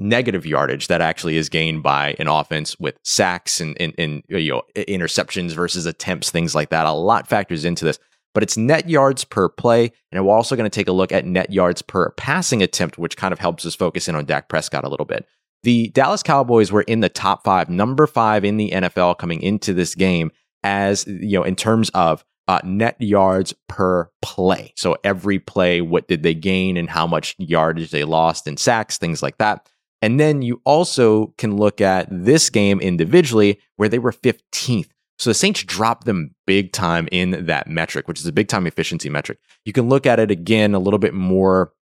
negative 0.00 0.46
yardage 0.46 0.88
that 0.88 1.00
actually 1.00 1.36
is 1.36 1.48
gained 1.48 1.82
by 1.82 2.16
an 2.18 2.26
offense 2.26 2.78
with 2.80 2.96
sacks 3.04 3.60
and, 3.60 3.76
and, 3.78 3.94
and 3.98 4.22
you 4.28 4.50
know 4.50 4.62
interceptions 4.76 5.52
versus 5.52 5.86
attempts, 5.86 6.30
things 6.30 6.54
like 6.54 6.70
that. 6.70 6.86
A 6.86 6.92
lot 6.92 7.28
factors 7.28 7.64
into 7.64 7.84
this, 7.84 7.98
but 8.34 8.42
it's 8.42 8.56
net 8.56 8.88
yards 8.88 9.24
per 9.24 9.48
play, 9.48 9.92
and 10.10 10.24
we're 10.24 10.34
also 10.34 10.56
going 10.56 10.68
to 10.68 10.74
take 10.74 10.88
a 10.88 10.92
look 10.92 11.12
at 11.12 11.24
net 11.24 11.52
yards 11.52 11.82
per 11.82 12.10
passing 12.12 12.62
attempt, 12.62 12.98
which 12.98 13.16
kind 13.16 13.32
of 13.32 13.38
helps 13.38 13.64
us 13.66 13.74
focus 13.74 14.08
in 14.08 14.16
on 14.16 14.24
Dak 14.24 14.48
Prescott 14.48 14.84
a 14.84 14.88
little 14.88 15.06
bit. 15.06 15.26
The 15.62 15.88
Dallas 15.90 16.22
Cowboys 16.22 16.72
were 16.72 16.82
in 16.82 17.00
the 17.00 17.10
top 17.10 17.44
five, 17.44 17.68
number 17.68 18.06
five 18.06 18.44
in 18.44 18.56
the 18.56 18.70
NFL 18.70 19.18
coming 19.18 19.42
into 19.42 19.74
this 19.74 19.94
game, 19.94 20.30
as 20.62 21.06
you 21.06 21.38
know, 21.38 21.44
in 21.44 21.54
terms 21.54 21.90
of 21.90 22.24
uh, 22.48 22.60
net 22.64 22.96
yards 22.98 23.54
per 23.68 24.10
play. 24.22 24.72
So 24.76 24.96
every 25.04 25.38
play, 25.38 25.80
what 25.80 26.08
did 26.08 26.22
they 26.22 26.34
gain 26.34 26.76
and 26.76 26.90
how 26.90 27.06
much 27.06 27.36
yardage 27.38 27.90
they 27.90 28.02
lost 28.02 28.48
in 28.48 28.56
sacks, 28.56 28.98
things 28.98 29.22
like 29.22 29.38
that. 29.38 29.68
And 30.02 30.18
then 30.18 30.42
you 30.42 30.62
also 30.64 31.28
can 31.38 31.56
look 31.56 31.80
at 31.80 32.08
this 32.10 32.48
game 32.50 32.80
individually 32.80 33.60
where 33.76 33.88
they 33.88 33.98
were 33.98 34.12
15th. 34.12 34.88
So 35.18 35.28
the 35.28 35.34
Saints 35.34 35.62
dropped 35.62 36.06
them 36.06 36.34
big 36.46 36.72
time 36.72 37.06
in 37.12 37.44
that 37.46 37.68
metric, 37.68 38.08
which 38.08 38.20
is 38.20 38.26
a 38.26 38.32
big 38.32 38.48
time 38.48 38.66
efficiency 38.66 39.10
metric. 39.10 39.38
You 39.66 39.72
can 39.74 39.88
look 39.88 40.06
at 40.06 40.18
it 40.18 40.30
again 40.30 40.74
a 40.74 40.78
little 40.78 40.98
bit 40.98 41.12
more 41.12 41.72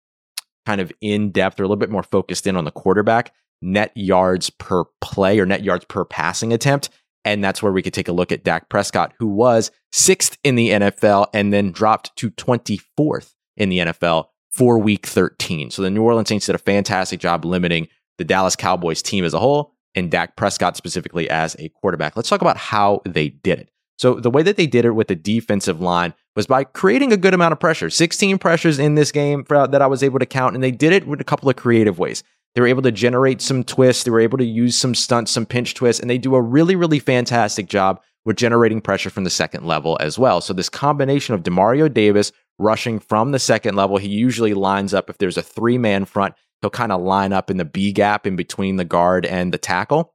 kind 0.67 0.81
of 0.81 0.93
in 1.01 1.31
depth 1.31 1.61
or 1.61 1.63
a 1.63 1.67
little 1.67 1.77
bit 1.77 1.91
more 1.91 2.03
focused 2.03 2.47
in 2.47 2.57
on 2.57 2.65
the 2.65 2.73
quarterback, 2.73 3.33
net 3.63 3.93
yards 3.95 4.51
per 4.51 4.85
play 5.01 5.39
or 5.39 5.47
net 5.47 5.63
yards 5.63 5.85
per 5.85 6.05
passing 6.05 6.53
attempt. 6.53 6.91
And 7.25 7.43
that's 7.45 7.63
where 7.63 7.73
we 7.73 7.83
could 7.83 7.95
take 7.95 8.09
a 8.09 8.13
look 8.13 8.33
at 8.33 8.43
Dak 8.43 8.69
Prescott, 8.69 9.13
who 9.19 9.29
was 9.29 9.71
sixth 9.93 10.37
in 10.43 10.57
the 10.57 10.71
NFL 10.71 11.29
and 11.33 11.53
then 11.53 11.71
dropped 11.71 12.17
to 12.17 12.31
24th 12.33 13.35
in 13.57 13.69
the 13.69 13.79
NFL 13.79 14.27
for 14.51 14.79
week 14.79 15.07
13. 15.07 15.71
So 15.71 15.83
the 15.83 15.91
New 15.91 16.03
Orleans 16.03 16.29
Saints 16.29 16.47
did 16.47 16.55
a 16.55 16.59
fantastic 16.59 17.21
job 17.21 17.45
limiting 17.45 17.87
the 18.19 18.25
Dallas 18.25 18.57
Cowboys 18.57 19.03
team 19.03 19.25
as 19.25 19.35
a 19.35 19.39
whole 19.39 19.73
and 19.95 20.11
Dak 20.11 20.37
Prescott 20.37 20.77
specifically 20.77 21.29
as 21.31 21.57
a 21.59 21.71
quarterback. 21.71 22.17
Let's 22.17 22.29
talk 22.29 22.43
about 22.43 22.57
how 22.57 23.01
they 23.05 23.29
did 23.29 23.59
it. 23.59 23.71
So 23.97 24.15
the 24.15 24.31
way 24.31 24.43
that 24.45 24.57
they 24.57 24.67
did 24.67 24.85
it 24.85 24.93
with 24.93 25.09
the 25.09 25.17
defensive 25.17 25.81
line 25.81 26.15
was 26.37 26.47
by 26.47 26.63
creating 26.63 27.13
a 27.13 27.17
good 27.17 27.35
amount 27.35 27.53
of 27.53 27.59
pressure. 27.59 27.91
16 27.91 28.39
pressures 28.39 28.79
in 28.79 28.95
this 28.95 29.11
game 29.11 29.45
that 29.49 29.83
I 29.83 29.89
was 29.89 30.05
able 30.05 30.21
to 30.21 30.27
count, 30.27 30.55
and 30.55 30.63
they 30.63 30.71
did 30.71 30.93
it 30.93 31.07
with 31.07 31.21
a 31.21 31.25
couple 31.25 31.51
of 31.51 31.57
creative 31.57 31.99
ways. 31.99 32.23
They 32.55 32.61
were 32.61 32.69
able 32.69 32.83
to 32.83 32.93
generate 32.93 33.43
some 33.43 33.65
twists. 33.65 34.05
They 34.05 34.13
were 34.13 34.21
able 34.21 34.39
to 34.39 34.45
use 34.45 34.77
some 34.77 34.95
stunts, 34.95 35.33
some 35.33 35.47
pinch 35.47 35.75
twists, 35.75 36.01
and 36.01 36.09
they 36.09 36.19
do 36.19 36.37
a 36.37 36.41
really, 36.41 36.77
really 36.77 37.01
fantastic 37.01 37.69
job 37.69 38.01
with 38.25 38.37
generating 38.37 38.81
pressure 38.81 39.11
from 39.11 39.25
the 39.25 39.31
second 39.31 39.65
level 39.65 39.97
as 40.01 40.19
well. 40.19 40.41
So 40.41 40.53
this 40.53 40.69
combination 40.69 41.35
of 41.35 41.43
Demario 41.43 41.93
Davis 41.93 42.31
rushing 42.59 43.01
from 43.01 43.33
the 43.33 43.39
second 43.39 43.75
level, 43.75 43.97
he 43.97 44.09
usually 44.09 44.55
lines 44.55 44.95
up 44.95 45.11
if 45.11 45.19
there's 45.19 45.37
a 45.37 45.43
three 45.43 45.79
man 45.79 46.05
front 46.05 46.35
he'll 46.61 46.71
kind 46.71 46.93
of 46.93 47.01
line 47.01 47.33
up 47.33 47.51
in 47.51 47.57
the 47.57 47.65
B 47.65 47.93
gap 47.93 48.27
in 48.27 48.37
between 48.37 48.77
the 48.77 48.85
guard 48.85 49.27
and 49.27 49.53
the 49.53 49.59
tackle 49.59 50.15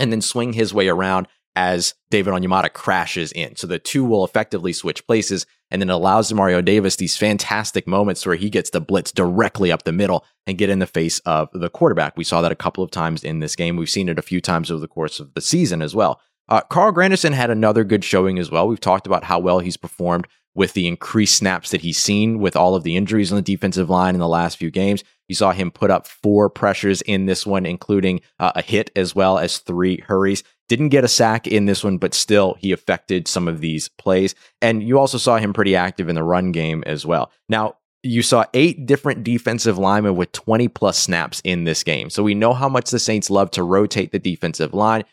and 0.00 0.12
then 0.12 0.22
swing 0.22 0.52
his 0.52 0.72
way 0.72 0.88
around 0.88 1.28
as 1.54 1.94
David 2.10 2.32
Onyemata 2.32 2.72
crashes 2.72 3.30
in. 3.32 3.56
So 3.56 3.66
the 3.66 3.78
two 3.78 4.04
will 4.04 4.24
effectively 4.24 4.72
switch 4.72 5.06
places 5.06 5.44
and 5.70 5.80
then 5.80 5.90
it 5.90 5.94
allows 5.94 6.32
Mario 6.32 6.60
Davis 6.60 6.96
these 6.96 7.16
fantastic 7.16 7.86
moments 7.86 8.24
where 8.26 8.36
he 8.36 8.50
gets 8.50 8.70
the 8.70 8.80
blitz 8.80 9.10
directly 9.10 9.72
up 9.72 9.84
the 9.84 9.92
middle 9.92 10.24
and 10.46 10.58
get 10.58 10.70
in 10.70 10.78
the 10.78 10.86
face 10.86 11.18
of 11.20 11.48
the 11.52 11.70
quarterback. 11.70 12.16
We 12.16 12.24
saw 12.24 12.42
that 12.42 12.52
a 12.52 12.56
couple 12.56 12.84
of 12.84 12.90
times 12.90 13.24
in 13.24 13.40
this 13.40 13.56
game. 13.56 13.76
We've 13.76 13.88
seen 13.88 14.08
it 14.08 14.18
a 14.18 14.22
few 14.22 14.40
times 14.40 14.70
over 14.70 14.80
the 14.80 14.88
course 14.88 15.18
of 15.18 15.32
the 15.34 15.40
season 15.40 15.82
as 15.82 15.94
well. 15.94 16.20
Uh, 16.48 16.60
Carl 16.60 16.92
Granderson 16.92 17.32
had 17.32 17.50
another 17.50 17.84
good 17.84 18.04
showing 18.04 18.38
as 18.38 18.50
well. 18.50 18.68
We've 18.68 18.80
talked 18.80 19.06
about 19.06 19.24
how 19.24 19.38
well 19.38 19.60
he's 19.60 19.76
performed 19.76 20.26
with 20.54 20.74
the 20.74 20.86
increased 20.86 21.36
snaps 21.36 21.70
that 21.70 21.80
he's 21.80 21.98
seen 21.98 22.38
with 22.38 22.56
all 22.56 22.74
of 22.74 22.82
the 22.82 22.96
injuries 22.96 23.32
on 23.32 23.36
the 23.36 23.42
defensive 23.42 23.88
line 23.88 24.14
in 24.14 24.20
the 24.20 24.28
last 24.28 24.58
few 24.58 24.70
games. 24.70 25.02
You 25.32 25.36
saw 25.36 25.52
him 25.52 25.70
put 25.70 25.90
up 25.90 26.06
four 26.06 26.50
pressures 26.50 27.00
in 27.00 27.24
this 27.24 27.46
one, 27.46 27.64
including 27.64 28.20
uh, 28.38 28.52
a 28.54 28.60
hit 28.60 28.90
as 28.94 29.14
well 29.14 29.38
as 29.38 29.60
three 29.60 29.96
hurries. 30.06 30.44
Didn't 30.68 30.90
get 30.90 31.04
a 31.04 31.08
sack 31.08 31.46
in 31.46 31.64
this 31.64 31.82
one, 31.82 31.96
but 31.96 32.12
still 32.12 32.58
he 32.58 32.70
affected 32.70 33.26
some 33.26 33.48
of 33.48 33.62
these 33.62 33.88
plays. 33.88 34.34
And 34.60 34.82
you 34.82 34.98
also 34.98 35.16
saw 35.16 35.38
him 35.38 35.54
pretty 35.54 35.74
active 35.74 36.10
in 36.10 36.16
the 36.16 36.22
run 36.22 36.52
game 36.52 36.84
as 36.84 37.06
well. 37.06 37.32
Now, 37.48 37.76
you 38.02 38.22
saw 38.22 38.44
eight 38.52 38.84
different 38.84 39.24
defensive 39.24 39.78
linemen 39.78 40.16
with 40.16 40.32
20 40.32 40.68
plus 40.68 40.98
snaps 40.98 41.40
in 41.44 41.64
this 41.64 41.82
game. 41.82 42.10
So 42.10 42.22
we 42.22 42.34
know 42.34 42.52
how 42.52 42.68
much 42.68 42.90
the 42.90 42.98
Saints 42.98 43.30
love 43.30 43.50
to 43.52 43.62
rotate 43.62 44.12
the 44.12 44.18
defensive 44.18 44.74
line. 44.74 45.04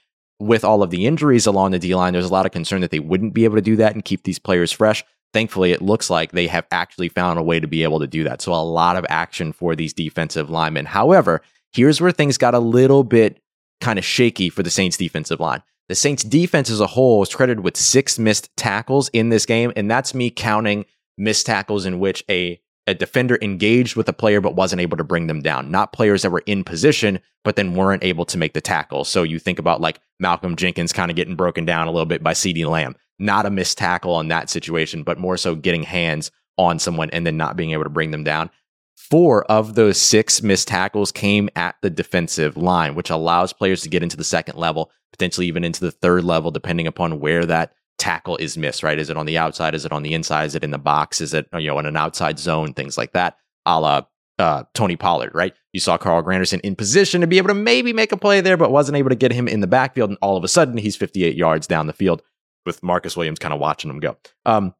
With 0.41 0.65
all 0.65 0.83
of 0.83 0.89
the 0.89 1.05
injuries 1.05 1.45
along 1.45 1.71
the 1.71 1.79
D 1.79 1.95
line, 1.95 2.11
there's 2.11 2.25
a 2.25 2.33
lot 2.33 2.45
of 2.45 2.51
concern 2.51 2.81
that 2.81 2.91
they 2.91 2.99
wouldn't 2.99 3.33
be 3.33 3.45
able 3.45 3.55
to 3.55 3.61
do 3.61 3.77
that 3.77 3.93
and 3.93 4.03
keep 4.03 4.23
these 4.23 4.39
players 4.39 4.73
fresh 4.73 5.05
thankfully 5.33 5.71
it 5.71 5.81
looks 5.81 6.09
like 6.09 6.31
they 6.31 6.48
have 6.48 6.65
actually 6.71 7.09
found 7.09 7.39
a 7.39 7.43
way 7.43 7.59
to 7.59 7.67
be 7.67 7.83
able 7.83 8.00
to 8.00 8.07
do 8.07 8.24
that. 8.24 8.41
So 8.41 8.53
a 8.53 8.55
lot 8.55 8.95
of 8.95 9.05
action 9.09 9.51
for 9.51 9.75
these 9.75 9.93
defensive 9.93 10.50
linemen. 10.50 10.86
However, 10.86 11.41
here's 11.74 12.01
where 12.01 12.12
things 12.12 12.38
got 12.38 12.53
a 12.53 12.59
little 12.59 13.03
bit 13.03 13.41
kind 13.81 14.00
of 14.00 14.05
shaky 14.05 14.50
for 14.50 14.63
the 14.63 14.69
Saints 14.69 14.98
defensive 14.98 15.39
line. 15.39 15.63
The 15.88 15.95
Saints 15.95 16.24
defense 16.24 16.69
as 16.69 16.79
a 16.79 16.88
whole 16.88 17.19
was 17.19 17.33
credited 17.33 17.63
with 17.63 17.77
six 17.77 18.19
missed 18.19 18.55
tackles 18.55 19.09
in 19.09 19.29
this 19.29 19.45
game, 19.45 19.74
and 19.75 19.89
that's 19.89 20.13
me 20.13 20.29
counting 20.29 20.86
missed 21.17 21.45
tackles 21.45 21.86
in 21.86 22.00
which 22.00 22.24
a 22.29 22.59
a 22.88 22.93
defender 22.95 23.38
engaged 23.43 23.95
with 23.95 24.09
a 24.09 24.13
player 24.13 24.41
but 24.41 24.55
wasn't 24.55 24.81
able 24.81 24.98
to 24.98 25.03
bring 25.03 25.27
them 25.27 25.41
down, 25.41 25.69
not 25.69 25.93
players 25.93 26.24
that 26.24 26.31
were 26.31 26.43
in 26.48 26.63
position 26.63 27.19
but 27.43 27.55
then 27.55 27.74
weren't 27.74 28.03
able 28.03 28.25
to 28.25 28.38
make 28.38 28.53
the 28.53 28.62
tackle. 28.62 29.05
So 29.05 29.24
you 29.24 29.39
think 29.39 29.59
about 29.59 29.79
like 29.79 30.00
Malcolm 30.19 30.55
Jenkins 30.55 30.91
kind 30.91 31.09
of 31.09 31.15
getting 31.15 31.36
broken 31.36 31.65
down 31.65 31.88
a 31.88 31.91
little 31.91 32.05
bit 32.05 32.24
by 32.24 32.33
CeeDee 32.33 32.69
Lamb 32.69 32.95
not 33.19 33.45
a 33.45 33.49
missed 33.49 33.77
tackle 33.77 34.13
on 34.13 34.29
that 34.29 34.49
situation, 34.49 35.03
but 35.03 35.19
more 35.19 35.38
so 35.38 35.55
getting 35.55 35.83
hands 35.83 36.31
on 36.57 36.79
someone 36.79 37.09
and 37.11 37.25
then 37.25 37.38
not 37.38 37.55
being 37.55 37.71
able 37.71 37.83
to 37.83 37.89
bring 37.89 38.11
them 38.11 38.23
down. 38.23 38.49
Four 38.95 39.45
of 39.45 39.75
those 39.75 39.97
six 39.97 40.41
missed 40.41 40.67
tackles 40.67 41.11
came 41.11 41.49
at 41.55 41.75
the 41.81 41.89
defensive 41.89 42.57
line, 42.57 42.95
which 42.95 43.09
allows 43.09 43.53
players 43.53 43.81
to 43.81 43.89
get 43.89 44.03
into 44.03 44.17
the 44.17 44.23
second 44.23 44.57
level, 44.57 44.91
potentially 45.11 45.47
even 45.47 45.63
into 45.63 45.81
the 45.81 45.91
third 45.91 46.23
level, 46.23 46.51
depending 46.51 46.85
upon 46.85 47.19
where 47.19 47.45
that 47.45 47.73
tackle 47.97 48.38
is 48.38 48.58
missed, 48.58 48.84
right? 48.84 48.99
Is 48.99 49.10
it 49.10 49.17
on 49.17 49.25
the 49.25 49.38
outside? 49.38 49.73
Is 49.73 49.86
it 49.86 49.91
on 49.91 50.03
the 50.03 50.13
inside? 50.13 50.45
Is 50.45 50.55
it 50.55 50.63
in 50.63 50.71
the 50.71 50.77
box? 50.77 51.21
Is 51.21 51.34
it, 51.34 51.47
you 51.53 51.67
know, 51.67 51.79
in 51.79 51.86
an 51.86 51.97
outside 51.97 52.39
zone? 52.39 52.73
Things 52.73 52.97
like 52.97 53.13
that, 53.13 53.38
a 53.65 53.79
la 53.79 54.01
uh, 54.39 54.63
Tony 54.73 54.95
Pollard, 54.95 55.32
right? 55.36 55.53
You 55.73 55.79
saw 55.79 55.97
Carl 55.97 56.23
Granderson 56.23 56.62
in 56.62 56.75
position 56.75 57.21
to 57.21 57.27
be 57.27 57.38
able 57.38 57.49
to 57.49 57.53
maybe 57.53 57.93
make 57.93 58.12
a 58.12 58.17
play 58.17 58.41
there, 58.41 58.58
but 58.58 58.71
wasn't 58.71 58.97
able 58.97 59.10
to 59.10 59.15
get 59.15 59.34
him 59.34 59.47
in 59.47 59.60
the 59.60 59.67
backfield. 59.67 60.10
And 60.10 60.19
all 60.21 60.38
of 60.38 60.43
a 60.43 60.47
sudden, 60.47 60.77
he's 60.77 60.95
58 60.95 61.36
yards 61.36 61.67
down 61.67 61.88
the 61.88 61.93
field 61.93 62.23
with 62.69 62.84
Marcus 62.84 63.17
Williams 63.17 63.39
kind 63.39 63.53
of 63.53 63.60
watching 63.60 63.89
them 63.89 63.99
go. 63.99 64.15
Um, 64.45 64.75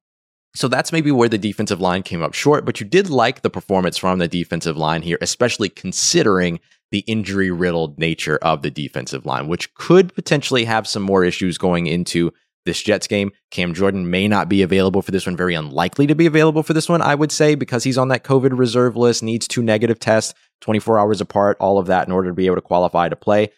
so 0.56 0.68
that's 0.68 0.92
maybe 0.92 1.12
where 1.12 1.30
the 1.30 1.38
defensive 1.38 1.82
line 1.82 2.04
came 2.04 2.22
up 2.22 2.34
short, 2.34 2.66
but 2.66 2.80
you 2.80 2.86
did 2.86 3.10
like 3.10 3.42
the 3.42 3.50
performance 3.50 3.98
from 3.98 4.20
the 4.20 4.28
defensive 4.28 4.78
line 4.78 5.02
here, 5.02 5.18
especially 5.22 5.70
considering 5.70 6.60
the 6.92 7.00
injury 7.00 7.52
riddled 7.52 8.00
nature 8.00 8.38
of 8.38 8.62
the 8.62 8.72
defensive 8.72 9.26
line, 9.26 9.48
which 9.48 9.74
could 9.74 10.14
potentially 10.14 10.66
have 10.66 10.88
some 10.88 11.04
more 11.04 11.24
issues 11.24 11.58
going 11.58 11.88
into 11.88 12.32
this 12.66 12.82
Jets 12.82 13.08
game. 13.08 13.32
Cam 13.52 13.74
Jordan 13.74 14.10
may 14.10 14.28
not 14.28 14.50
be 14.50 14.62
available 14.62 15.02
for 15.02 15.12
this 15.12 15.26
one, 15.26 15.38
very 15.38 15.54
unlikely 15.54 16.08
to 16.08 16.16
be 16.16 16.26
available 16.26 16.64
for 16.64 16.74
this 16.74 16.90
one, 16.90 17.02
I 17.02 17.16
would 17.16 17.32
say, 17.32 17.56
because 17.56 17.84
he's 17.84 17.98
on 17.98 18.10
that 18.10 18.24
COVID 18.24 18.58
reserve 18.58 18.96
list, 18.96 19.24
needs 19.24 19.48
two 19.48 19.62
negative 19.62 20.00
tests, 20.00 20.34
24 20.62 21.00
hours 21.00 21.22
apart, 21.22 21.58
all 21.60 21.78
of 21.78 21.88
that 21.88 22.08
in 22.08 22.14
order 22.14 22.30
to 22.30 22.36
be 22.36 22.48
able 22.48 22.56
to 22.56 22.62
qualify 22.62 23.10
to 23.10 23.16
play. 23.16 23.50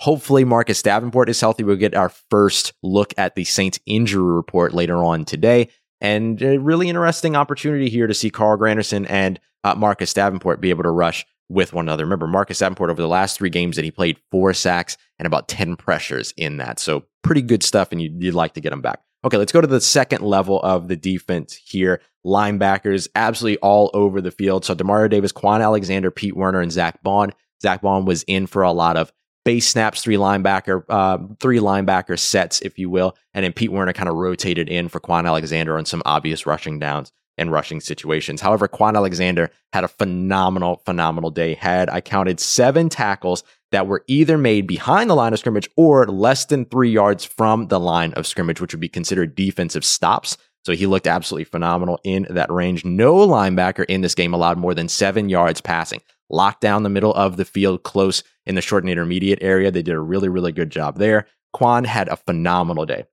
Hopefully, 0.00 0.44
Marcus 0.44 0.80
Davenport 0.80 1.28
is 1.28 1.40
healthy. 1.40 1.64
We'll 1.64 1.76
get 1.76 1.94
our 1.94 2.08
first 2.30 2.72
look 2.82 3.12
at 3.18 3.34
the 3.34 3.44
Saints 3.44 3.80
injury 3.84 4.22
report 4.22 4.72
later 4.72 4.96
on 4.96 5.24
today. 5.24 5.68
And 6.00 6.40
a 6.40 6.58
really 6.58 6.88
interesting 6.88 7.34
opportunity 7.34 7.88
here 7.88 8.06
to 8.06 8.14
see 8.14 8.30
Carl 8.30 8.56
Granderson 8.56 9.06
and 9.08 9.40
uh, 9.64 9.74
Marcus 9.74 10.14
Davenport 10.14 10.60
be 10.60 10.70
able 10.70 10.84
to 10.84 10.90
rush 10.90 11.26
with 11.48 11.72
one 11.72 11.86
another. 11.86 12.04
Remember, 12.04 12.26
Marcus 12.26 12.58
Davenport 12.58 12.90
over 12.90 13.02
the 13.02 13.08
last 13.08 13.38
three 13.38 13.50
games 13.50 13.76
that 13.76 13.84
he 13.84 13.90
played 13.90 14.20
four 14.30 14.52
sacks 14.52 14.96
and 15.18 15.26
about 15.26 15.48
10 15.48 15.76
pressures 15.76 16.32
in 16.36 16.58
that. 16.58 16.78
So 16.78 17.04
pretty 17.22 17.42
good 17.42 17.62
stuff, 17.62 17.90
and 17.90 18.00
you'd, 18.00 18.22
you'd 18.22 18.34
like 18.34 18.54
to 18.54 18.60
get 18.60 18.72
him 18.72 18.82
back. 18.82 19.00
Okay, 19.24 19.36
let's 19.36 19.50
go 19.50 19.60
to 19.60 19.66
the 19.66 19.80
second 19.80 20.22
level 20.22 20.60
of 20.62 20.86
the 20.86 20.96
defense 20.96 21.54
here. 21.54 22.00
Linebackers 22.24 23.08
absolutely 23.16 23.58
all 23.58 23.90
over 23.94 24.20
the 24.20 24.30
field. 24.30 24.64
So 24.64 24.74
Demario 24.76 25.10
Davis, 25.10 25.32
Kwon 25.32 25.60
Alexander, 25.60 26.10
Pete 26.10 26.36
Werner, 26.36 26.60
and 26.60 26.70
Zack 26.70 27.02
Baun. 27.02 27.32
Zack 27.60 27.82
Baun 27.82 28.04
was 28.04 28.22
in 28.24 28.46
for 28.46 28.62
a 28.62 28.70
lot 28.70 28.96
of 28.96 29.12
base 29.48 29.66
snaps, 29.66 30.02
three 30.02 30.16
linebacker, 30.16 30.84
uh, 30.90 31.16
three 31.40 31.58
linebacker 31.58 32.18
sets, 32.18 32.60
if 32.60 32.78
you 32.78 32.90
will, 32.90 33.16
and 33.32 33.42
then 33.42 33.54
Pete 33.54 33.72
Werner 33.72 33.94
kind 33.94 34.10
of 34.10 34.14
rotated 34.14 34.68
in 34.68 34.90
for 34.90 35.00
Kwon 35.00 35.24
Alexander 35.24 35.78
on 35.78 35.86
some 35.86 36.02
obvious 36.04 36.44
rushing 36.44 36.78
downs 36.78 37.12
and 37.38 37.50
rushing 37.50 37.80
situations. 37.80 38.42
However, 38.42 38.68
Kwon 38.68 38.94
Alexander 38.94 39.50
had 39.72 39.84
a 39.84 39.88
phenomenal, 39.88 40.82
phenomenal 40.84 41.30
day. 41.30 41.54
Had 41.54 41.88
I 41.88 42.02
counted 42.02 42.40
seven 42.40 42.90
tackles 42.90 43.42
that 43.72 43.86
were 43.86 44.04
either 44.06 44.36
made 44.36 44.66
behind 44.66 45.08
the 45.08 45.14
line 45.14 45.32
of 45.32 45.38
scrimmage 45.38 45.70
or 45.78 46.06
less 46.06 46.44
than 46.44 46.66
three 46.66 46.90
yards 46.90 47.24
from 47.24 47.68
the 47.68 47.80
line 47.80 48.12
of 48.12 48.26
scrimmage, 48.26 48.60
which 48.60 48.74
would 48.74 48.80
be 48.80 48.88
considered 48.90 49.34
defensive 49.34 49.82
stops. 49.82 50.36
So 50.68 50.74
he 50.74 50.84
looked 50.84 51.06
absolutely 51.06 51.44
phenomenal 51.44 51.98
in 52.04 52.26
that 52.28 52.52
range. 52.52 52.84
No 52.84 53.14
linebacker 53.26 53.86
in 53.86 54.02
this 54.02 54.14
game 54.14 54.34
allowed 54.34 54.58
more 54.58 54.74
than 54.74 54.86
seven 54.86 55.30
yards 55.30 55.62
passing 55.62 56.02
locked 56.28 56.60
down 56.60 56.82
the 56.82 56.90
middle 56.90 57.14
of 57.14 57.38
the 57.38 57.46
field 57.46 57.84
close 57.84 58.22
in 58.44 58.54
the 58.54 58.60
short 58.60 58.82
and 58.82 58.90
intermediate 58.90 59.42
area. 59.42 59.70
They 59.70 59.80
did 59.80 59.94
a 59.94 60.00
really, 60.00 60.28
really 60.28 60.52
good 60.52 60.68
job 60.68 60.98
there. 60.98 61.26
Kwon 61.56 61.86
had 61.86 62.08
a 62.08 62.16
phenomenal 62.16 62.84
day. 62.84 63.04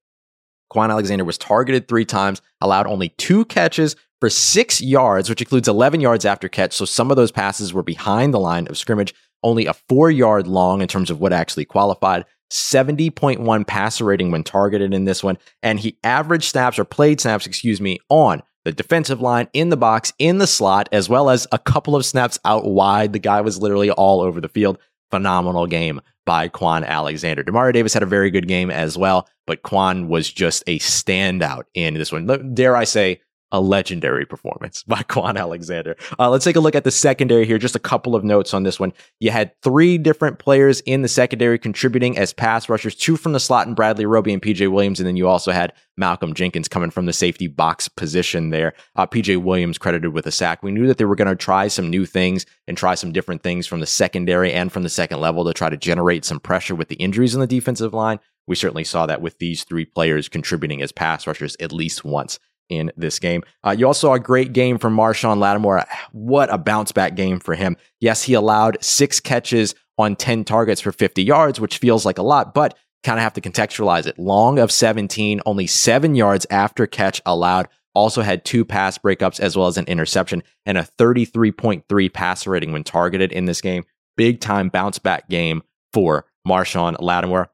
Kwon 0.70 0.90
Alexander 0.90 1.24
was 1.24 1.38
targeted 1.38 1.88
three 1.88 2.04
times, 2.04 2.42
allowed 2.60 2.88
only 2.88 3.08
two 3.08 3.46
catches 3.46 3.96
for 4.20 4.30
six 4.30 4.82
yards, 4.82 5.30
which 5.30 5.40
includes 5.40 5.70
11 5.70 6.02
yards 6.02 6.26
after 6.26 6.50
catch. 6.50 6.74
So 6.74 6.84
some 6.84 7.10
of 7.10 7.16
those 7.16 7.32
passes 7.32 7.74
were 7.74 7.84
behind 7.84 8.34
the 8.34 8.40
line 8.42 8.68
of 8.68 8.78
scrimmage, 8.78 9.16
only 9.44 9.66
a 9.66 9.76
four 9.88 10.12
yard 10.12 10.46
long 10.46 10.82
in 10.82 10.90
terms 10.90 11.10
of 11.10 11.22
what 11.22 11.32
actually 11.32 11.64
qualified. 11.64 12.26
70.1 12.52 13.68
passer 13.68 14.06
rating 14.06 14.32
when 14.32 14.44
targeted 14.44 14.94
in 14.94 15.06
this 15.06 15.24
one. 15.24 15.38
And 15.64 15.80
he 15.80 15.98
averaged 16.04 16.46
snaps 16.46 16.80
or 16.80 16.86
played 16.86 17.20
snaps, 17.20 17.46
excuse 17.46 17.82
me, 17.82 18.00
on 18.10 18.44
the 18.64 18.72
defensive 18.72 19.22
line 19.22 19.48
in 19.54 19.70
the 19.70 19.78
box, 19.78 20.12
in 20.20 20.40
the 20.40 20.48
slot, 20.48 20.90
as 20.92 21.08
well 21.08 21.30
as 21.30 21.48
a 21.52 21.60
couple 21.60 21.96
of 21.96 22.06
snaps 22.06 22.40
out 22.46 22.66
wide. 22.66 23.14
The 23.14 23.20
guy 23.20 23.42
was 23.42 23.62
literally 23.62 23.92
all 23.92 24.22
over 24.22 24.42
the 24.42 24.50
field. 24.50 24.78
Phenomenal 25.12 25.68
game 25.68 26.02
by 26.26 26.50
Kwon 26.50 26.86
Alexander. 26.86 27.44
Demario 27.44 27.74
Davis 27.74 27.94
had 27.94 28.04
a 28.04 28.08
very 28.08 28.32
good 28.32 28.48
game 28.48 28.72
as 28.72 28.98
well, 28.98 29.30
but 29.46 29.62
Kwon 29.62 30.08
was 30.08 30.32
just 30.32 30.64
a 30.66 30.80
standout 30.80 31.64
in 31.76 31.94
this 31.94 32.12
one. 32.12 32.54
Dare 32.56 32.76
I 32.76 32.84
say, 32.84 33.22
a 33.52 33.62
legendary 33.62 34.26
performance 34.26 34.84
by 34.88 35.02
Kwon 35.04 35.38
Alexander. 35.38 35.96
Uh, 36.20 36.30
let's 36.30 36.46
take 36.46 36.56
a 36.56 36.60
look 36.60 36.76
at 36.76 36.84
the 36.84 36.92
secondary 36.92 37.46
here. 37.46 37.58
Just 37.58 37.76
a 37.76 37.80
couple 37.80 38.16
of 38.16 38.24
notes 38.24 38.54
on 38.54 38.64
this 38.64 38.80
one. 38.80 38.94
You 39.20 39.32
had 39.32 39.52
three 39.62 39.98
different 39.98 40.40
players 40.40 40.82
in 40.82 41.02
the 41.02 41.08
secondary 41.08 41.58
contributing 41.58 42.18
as 42.18 42.34
pass 42.34 42.70
rushers, 42.70 42.96
two 42.96 43.18
from 43.18 43.34
the 43.34 43.40
slot 43.40 43.68
and 43.68 43.76
Bradley 43.76 44.06
Roby 44.06 44.34
and 44.34 44.42
PJ 44.42 44.72
Williams. 44.72 45.00
And 45.00 45.08
then 45.08 45.18
you 45.18 45.28
also 45.28 45.52
had 45.52 45.74
Malcolm 45.98 46.34
Jenkins 46.34 46.68
coming 46.68 46.90
from 46.90 47.06
the 47.06 47.14
safety 47.14 47.48
box 47.48 47.88
position 47.88 48.50
there. 48.50 48.74
Uh, 48.96 49.08
PJ 49.08 49.42
Williams 49.42 49.78
credited 49.78 50.14
with 50.14 50.28
a 50.28 50.32
sack. 50.32 50.62
We 50.62 50.72
knew 50.72 50.88
that 50.88 50.98
they 50.98 51.06
were 51.06 51.16
going 51.16 51.30
to 51.30 51.36
try 51.36 51.68
some 51.68 51.90
new 51.90 52.06
things 52.06 52.46
and 52.68 52.78
try 52.78 52.96
some 52.96 53.12
different 53.12 53.44
things 53.44 53.68
from 53.68 53.80
the 53.80 53.86
secondary 53.86 54.52
and 54.52 54.72
from 54.72 54.84
the 54.84 54.90
second 54.90 55.22
level 55.22 55.46
to 55.46 55.54
try 55.54 55.70
to 55.70 55.78
generate 55.78 56.26
some 56.26 56.40
pressure 56.40 56.76
with 56.76 56.90
the 56.90 56.96
injuries 56.96 57.36
on 57.36 57.42
the 57.42 57.48
defensive 57.48 57.94
line. 57.94 58.20
We 58.48 58.56
certainly 58.56 58.84
saw 58.84 59.06
that 59.08 59.22
with 59.22 59.40
these 59.40 59.64
three 59.64 59.86
players 59.86 60.30
contributing 60.30 60.82
as 60.82 60.92
pass 60.92 61.26
rushers 61.26 61.56
at 61.60 61.72
least 61.72 62.06
once 62.06 62.40
in 62.70 62.92
this 62.98 63.20
game. 63.20 63.44
Uh, 63.64 63.76
you 63.78 63.86
also 63.88 64.08
saw 64.08 64.14
a 64.14 64.20
great 64.20 64.54
game 64.54 64.78
from 64.78 64.96
Marshon 64.96 65.38
Lattimore. 65.38 65.86
What 66.12 66.54
a 66.54 66.58
bounce 66.58 66.92
back 66.92 67.16
game 67.16 67.40
for 67.40 67.56
him. 67.56 67.78
Yes, 68.00 68.24
he 68.24 68.34
allowed 68.34 68.78
six 68.84 69.20
catches 69.20 69.76
on 69.98 70.16
10 70.16 70.44
targets 70.44 70.82
for 70.82 70.92
50 70.92 71.24
yards, 71.24 71.60
which 71.60 71.78
feels 71.78 72.06
like 72.06 72.18
a 72.18 72.24
lot, 72.24 72.54
but 72.54 72.78
kind 73.04 73.20
of 73.20 73.24
have 73.24 73.34
to 73.34 73.42
contextualize 73.42 74.08
it. 74.08 74.20
Long 74.20 74.60
of 74.60 74.72
17, 74.72 75.42
only 75.46 75.68
seven 75.68 76.16
yards 76.16 76.46
after 76.50 76.88
catch 76.88 77.22
allowed. 77.26 77.68
Also 77.94 78.22
had 78.22 78.44
two 78.44 78.66
pass 78.66 78.98
breakups 78.98 79.40
as 79.40 79.56
well 79.56 79.68
as 79.68 79.78
an 79.78 79.86
interception 79.86 80.44
and 80.66 80.78
a 80.78 80.88
33.3 81.00 82.12
passer 82.14 82.50
rating 82.50 82.74
when 82.74 82.84
targeted 82.84 83.32
in 83.32 83.46
this 83.46 83.62
game. 83.62 83.86
Big 84.18 84.42
time 84.42 84.70
bounce 84.70 85.00
back 85.00 85.30
game 85.30 85.64
for 85.94 86.26
Marshon 86.46 86.96
Lattimore. 87.00 87.50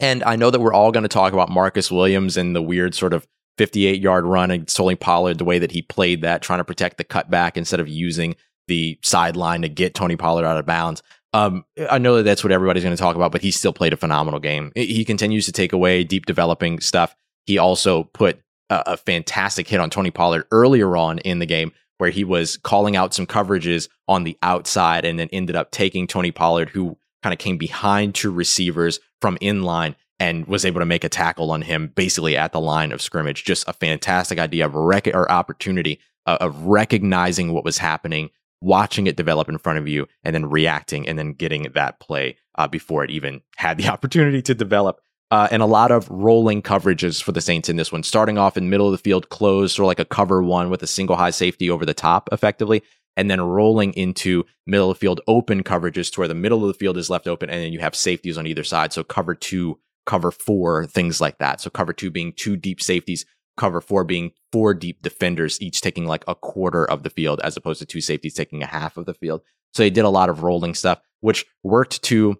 And 0.00 0.22
I 0.24 0.36
know 0.36 0.50
that 0.50 0.60
we're 0.60 0.72
all 0.72 0.92
going 0.92 1.02
to 1.02 1.08
talk 1.08 1.32
about 1.32 1.50
Marcus 1.50 1.90
Williams 1.90 2.36
and 2.36 2.54
the 2.54 2.62
weird 2.62 2.94
sort 2.94 3.12
of 3.12 3.26
58 3.58 4.00
yard 4.00 4.26
run 4.26 4.50
and 4.50 4.66
Tony 4.66 4.96
Pollard, 4.96 5.38
the 5.38 5.44
way 5.44 5.58
that 5.58 5.70
he 5.70 5.82
played 5.82 6.22
that, 6.22 6.42
trying 6.42 6.58
to 6.58 6.64
protect 6.64 6.98
the 6.98 7.04
cutback 7.04 7.56
instead 7.56 7.80
of 7.80 7.88
using 7.88 8.36
the 8.66 8.98
sideline 9.02 9.62
to 9.62 9.68
get 9.68 9.94
Tony 9.94 10.16
Pollard 10.16 10.44
out 10.44 10.58
of 10.58 10.66
bounds. 10.66 11.02
Um, 11.32 11.64
I 11.90 11.98
know 11.98 12.16
that 12.16 12.22
that's 12.22 12.44
what 12.44 12.52
everybody's 12.52 12.84
going 12.84 12.96
to 12.96 13.02
talk 13.02 13.16
about, 13.16 13.32
but 13.32 13.42
he 13.42 13.50
still 13.50 13.72
played 13.72 13.92
a 13.92 13.96
phenomenal 13.96 14.40
game. 14.40 14.72
He 14.74 15.04
continues 15.04 15.46
to 15.46 15.52
take 15.52 15.72
away 15.72 16.04
deep 16.04 16.26
developing 16.26 16.80
stuff. 16.80 17.14
He 17.46 17.58
also 17.58 18.04
put 18.04 18.40
a, 18.70 18.82
a 18.86 18.96
fantastic 18.96 19.68
hit 19.68 19.80
on 19.80 19.90
Tony 19.90 20.10
Pollard 20.10 20.46
earlier 20.50 20.96
on 20.96 21.18
in 21.18 21.40
the 21.40 21.46
game 21.46 21.72
where 21.98 22.10
he 22.10 22.24
was 22.24 22.56
calling 22.58 22.96
out 22.96 23.14
some 23.14 23.26
coverages 23.26 23.88
on 24.08 24.24
the 24.24 24.36
outside 24.42 25.04
and 25.04 25.18
then 25.18 25.28
ended 25.32 25.56
up 25.56 25.70
taking 25.70 26.06
Tony 26.06 26.30
Pollard, 26.30 26.68
who 26.70 26.96
kind 27.22 27.32
of 27.32 27.38
came 27.38 27.56
behind 27.56 28.14
two 28.14 28.30
receivers 28.30 29.00
from 29.20 29.38
inline 29.38 29.94
and 30.20 30.46
was 30.46 30.64
able 30.64 30.80
to 30.80 30.86
make 30.86 31.04
a 31.04 31.08
tackle 31.08 31.50
on 31.50 31.62
him 31.62 31.88
basically 31.94 32.36
at 32.36 32.52
the 32.52 32.60
line 32.60 32.92
of 32.92 33.02
scrimmage. 33.02 33.44
Just 33.44 33.68
a 33.68 33.72
fantastic 33.72 34.38
idea 34.38 34.66
of 34.66 34.74
rec- 34.74 35.08
or 35.08 35.30
opportunity 35.30 36.00
uh, 36.26 36.38
of 36.40 36.64
recognizing 36.64 37.52
what 37.52 37.64
was 37.64 37.78
happening 37.78 38.30
watching 38.64 39.06
it 39.06 39.16
develop 39.16 39.48
in 39.48 39.58
front 39.58 39.78
of 39.78 39.86
you 39.86 40.08
and 40.24 40.34
then 40.34 40.48
reacting 40.48 41.06
and 41.06 41.18
then 41.18 41.32
getting 41.32 41.70
that 41.74 42.00
play 42.00 42.36
uh, 42.56 42.66
before 42.66 43.04
it 43.04 43.10
even 43.10 43.42
had 43.56 43.76
the 43.76 43.88
opportunity 43.92 44.42
to 44.42 44.54
develop. 44.54 45.00
Uh, 45.30 45.48
and 45.50 45.62
a 45.62 45.66
lot 45.66 45.90
of 45.90 46.08
rolling 46.10 46.62
coverages 46.62 47.22
for 47.22 47.32
the 47.32 47.40
Saints 47.40 47.68
in 47.68 47.76
this 47.76 47.90
one, 47.90 48.02
starting 48.02 48.38
off 48.38 48.56
in 48.56 48.70
middle 48.70 48.86
of 48.86 48.92
the 48.92 48.98
field, 48.98 49.28
closed, 49.30 49.78
or 49.78 49.84
like 49.84 49.98
a 49.98 50.04
cover 50.04 50.42
one 50.42 50.70
with 50.70 50.82
a 50.82 50.86
single 50.86 51.16
high 51.16 51.30
safety 51.30 51.68
over 51.68 51.84
the 51.84 51.94
top, 51.94 52.28
effectively, 52.30 52.82
and 53.16 53.30
then 53.30 53.40
rolling 53.40 53.92
into 53.94 54.44
middle 54.66 54.90
of 54.90 54.96
the 54.96 55.00
field 55.00 55.20
open 55.26 55.62
coverages 55.64 56.12
to 56.12 56.20
where 56.20 56.28
the 56.28 56.34
middle 56.34 56.62
of 56.62 56.68
the 56.68 56.78
field 56.78 56.96
is 56.96 57.10
left 57.10 57.26
open, 57.26 57.50
and 57.50 57.60
then 57.60 57.72
you 57.72 57.80
have 57.80 57.96
safeties 57.96 58.38
on 58.38 58.46
either 58.46 58.62
side. 58.62 58.92
So 58.92 59.02
cover 59.02 59.34
two, 59.34 59.80
cover 60.06 60.30
four, 60.30 60.86
things 60.86 61.20
like 61.20 61.38
that. 61.38 61.60
So 61.60 61.70
cover 61.70 61.92
two 61.92 62.10
being 62.10 62.32
two 62.32 62.56
deep 62.56 62.82
safeties 62.82 63.24
cover 63.56 63.80
four 63.80 64.04
being 64.04 64.32
four 64.52 64.74
deep 64.74 65.02
defenders, 65.02 65.60
each 65.60 65.80
taking 65.80 66.06
like 66.06 66.24
a 66.26 66.34
quarter 66.34 66.84
of 66.84 67.02
the 67.02 67.10
field, 67.10 67.40
as 67.42 67.56
opposed 67.56 67.78
to 67.80 67.86
two 67.86 68.00
safeties 68.00 68.34
taking 68.34 68.62
a 68.62 68.66
half 68.66 68.96
of 68.96 69.06
the 69.06 69.14
field. 69.14 69.42
So 69.72 69.82
they 69.82 69.90
did 69.90 70.04
a 70.04 70.10
lot 70.10 70.28
of 70.28 70.42
rolling 70.42 70.74
stuff, 70.74 71.00
which 71.20 71.44
worked 71.62 72.02
to 72.04 72.36